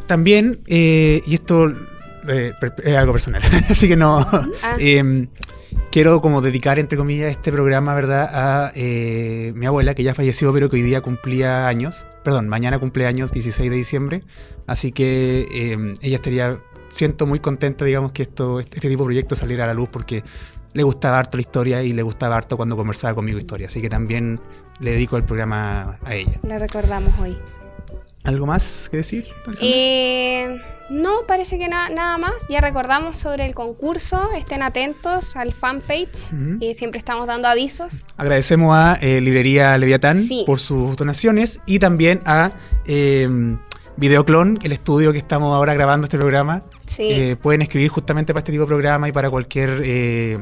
También, 0.06 0.62
y 0.68 1.34
esto 1.34 1.74
es 2.28 2.96
algo 2.96 3.14
personal, 3.14 3.42
así 3.70 3.88
que 3.88 3.98
no. 3.98 4.20
Ah. 4.64 4.78
Quiero 5.92 6.22
como 6.22 6.42
dedicar, 6.42 6.80
entre 6.80 6.98
comillas, 6.98 7.32
este 7.32 7.52
programa, 7.52 7.94
¿verdad?, 7.96 8.30
a 8.32 8.72
eh, 8.76 9.52
mi 9.56 9.66
abuela, 9.66 9.96
que 9.96 10.04
ya 10.04 10.14
falleció, 10.14 10.54
pero 10.54 10.70
que 10.70 10.78
hoy 10.78 10.82
día 10.84 11.02
cumplía 11.02 11.68
años. 11.68 12.08
Perdón, 12.24 12.48
mañana 12.50 12.80
cumple 12.80 13.06
años, 13.06 13.32
16 13.32 13.70
de 13.70 13.76
diciembre. 13.76 14.24
Así 14.66 14.92
que 14.92 15.48
eh, 15.52 15.94
ella 16.02 16.16
estaría, 16.16 16.60
siento 16.90 17.26
muy 17.26 17.40
contenta, 17.40 17.86
digamos, 17.86 18.12
que 18.12 18.24
esto, 18.24 18.60
este, 18.60 18.78
este 18.78 18.90
tipo 18.90 19.04
de 19.04 19.08
proyectos 19.08 19.40
saliera 19.40 19.64
a 19.64 19.68
la 19.68 19.74
luz 19.74 19.90
porque 19.92 20.24
le 20.74 20.84
gustaba 20.84 21.18
harto 21.20 21.38
la 21.38 21.42
historia 21.42 21.84
y 21.84 21.94
le 21.94 22.04
gustaba 22.04 22.38
harto 22.38 22.58
cuando 22.58 22.76
conversaba 22.76 23.16
conmigo 23.16 23.38
historia. 23.38 23.68
Así 23.68 23.82
que 23.82 23.90
también 23.90 24.40
le 24.80 24.92
dedico 24.92 25.18
el 25.18 25.24
programa 25.24 25.98
a 26.04 26.14
ella. 26.14 26.40
la 26.44 26.60
recordamos 26.60 27.18
hoy. 27.20 27.38
¿Algo 28.28 28.46
más 28.46 28.88
que 28.92 28.98
decir? 28.98 29.28
Eh, 29.62 30.58
no, 30.90 31.22
parece 31.28 31.58
que 31.58 31.68
na- 31.68 31.90
nada 31.90 32.18
más. 32.18 32.34
Ya 32.50 32.62
recordamos 32.62 33.20
sobre 33.20 33.46
el 33.46 33.56
concurso. 33.56 34.30
Estén 34.36 34.62
atentos 34.62 35.36
al 35.36 35.54
fanpage. 35.54 36.32
Ujú. 36.34 36.58
Eh, 36.62 36.74
siempre 36.74 37.00
estamos 37.00 37.26
dando 37.28 37.48
avisos. 37.48 38.04
Agradecemos 38.18 38.76
a 38.76 38.98
eh, 39.02 39.22
Librería 39.22 39.78
Leviatán 39.78 40.22
Sí. 40.24 40.44
por 40.46 40.60
sus 40.60 40.96
donaciones 40.98 41.62
y 41.66 41.80
también 41.80 42.22
a 42.26 42.52
eh, 42.86 43.28
Videoclon, 43.96 44.60
el 44.62 44.72
estudio 44.74 45.12
que 45.12 45.18
estamos 45.18 45.56
ahora 45.56 45.74
grabando 45.74 46.06
este 46.06 46.18
programa. 46.18 46.62
Sí. 46.86 47.10
Eh, 47.12 47.36
pueden 47.42 47.62
escribir 47.62 47.90
justamente 47.90 48.34
para 48.34 48.42
este 48.42 48.52
tipo 48.52 48.64
de 48.66 48.68
programa 48.68 49.08
y 49.10 49.12
para 49.12 49.30
cualquier 49.30 49.82
eh, 49.84 50.40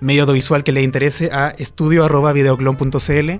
medio 0.00 0.22
audiovisual 0.22 0.62
que 0.64 0.72
les 0.72 0.84
interese 0.84 1.30
a 1.32 1.52
estudio.videoclon.cl 1.58 3.30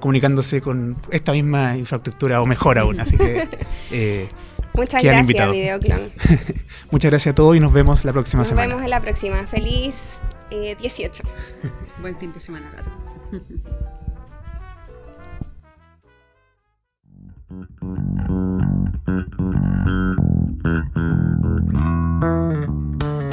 comunicándose 0.00 0.60
con 0.60 0.96
esta 1.10 1.32
misma 1.32 1.76
infraestructura 1.76 2.42
o 2.42 2.46
mejor 2.46 2.78
aún. 2.78 3.00
Así 3.00 3.16
que 3.16 3.48
eh, 3.92 4.28
Muchas 4.74 5.02
gracias. 5.02 5.50
Videoclon. 5.52 6.12
muchas 6.90 7.10
gracias 7.10 7.32
a 7.32 7.34
todos 7.34 7.56
y 7.56 7.60
nos 7.60 7.72
vemos 7.72 8.04
la 8.04 8.12
próxima 8.12 8.40
Nos 8.40 8.48
semana. 8.48 8.68
vemos 8.68 8.84
en 8.84 8.90
la 8.90 9.00
próxima. 9.00 9.46
Feliz 9.46 10.16
eh, 10.50 10.76
18. 10.80 11.22
Buen 12.00 12.16
fin 12.18 12.32
de 12.32 12.40
semana 12.40 12.70
largo. 12.72 12.90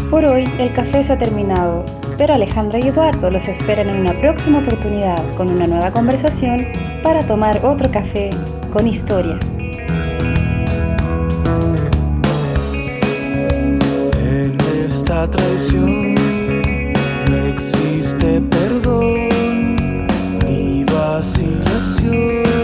Por 0.10 0.26
hoy 0.26 0.46
el 0.58 0.72
café 0.74 1.04
se 1.04 1.14
ha 1.14 1.18
terminado, 1.18 1.86
pero 2.18 2.34
Alejandra 2.34 2.80
y 2.80 2.88
Eduardo 2.88 3.30
los 3.30 3.48
esperan 3.48 3.90
en 3.90 4.00
una 4.02 4.14
próxima 4.14 4.60
oportunidad 4.60 5.24
con 5.36 5.50
una 5.50 5.68
nueva 5.68 5.92
conversación 5.92 6.68
para 7.04 7.26
tomar 7.26 7.64
otro 7.64 7.92
café 7.92 8.32
con 8.72 8.88
historia. 8.88 9.40
En 14.20 14.58
esta 14.86 15.30
traición 15.30 16.16
no 17.30 17.38
existe 17.48 18.42
perdón 18.42 19.30
ni 20.46 20.84
vacilación. 20.86 22.57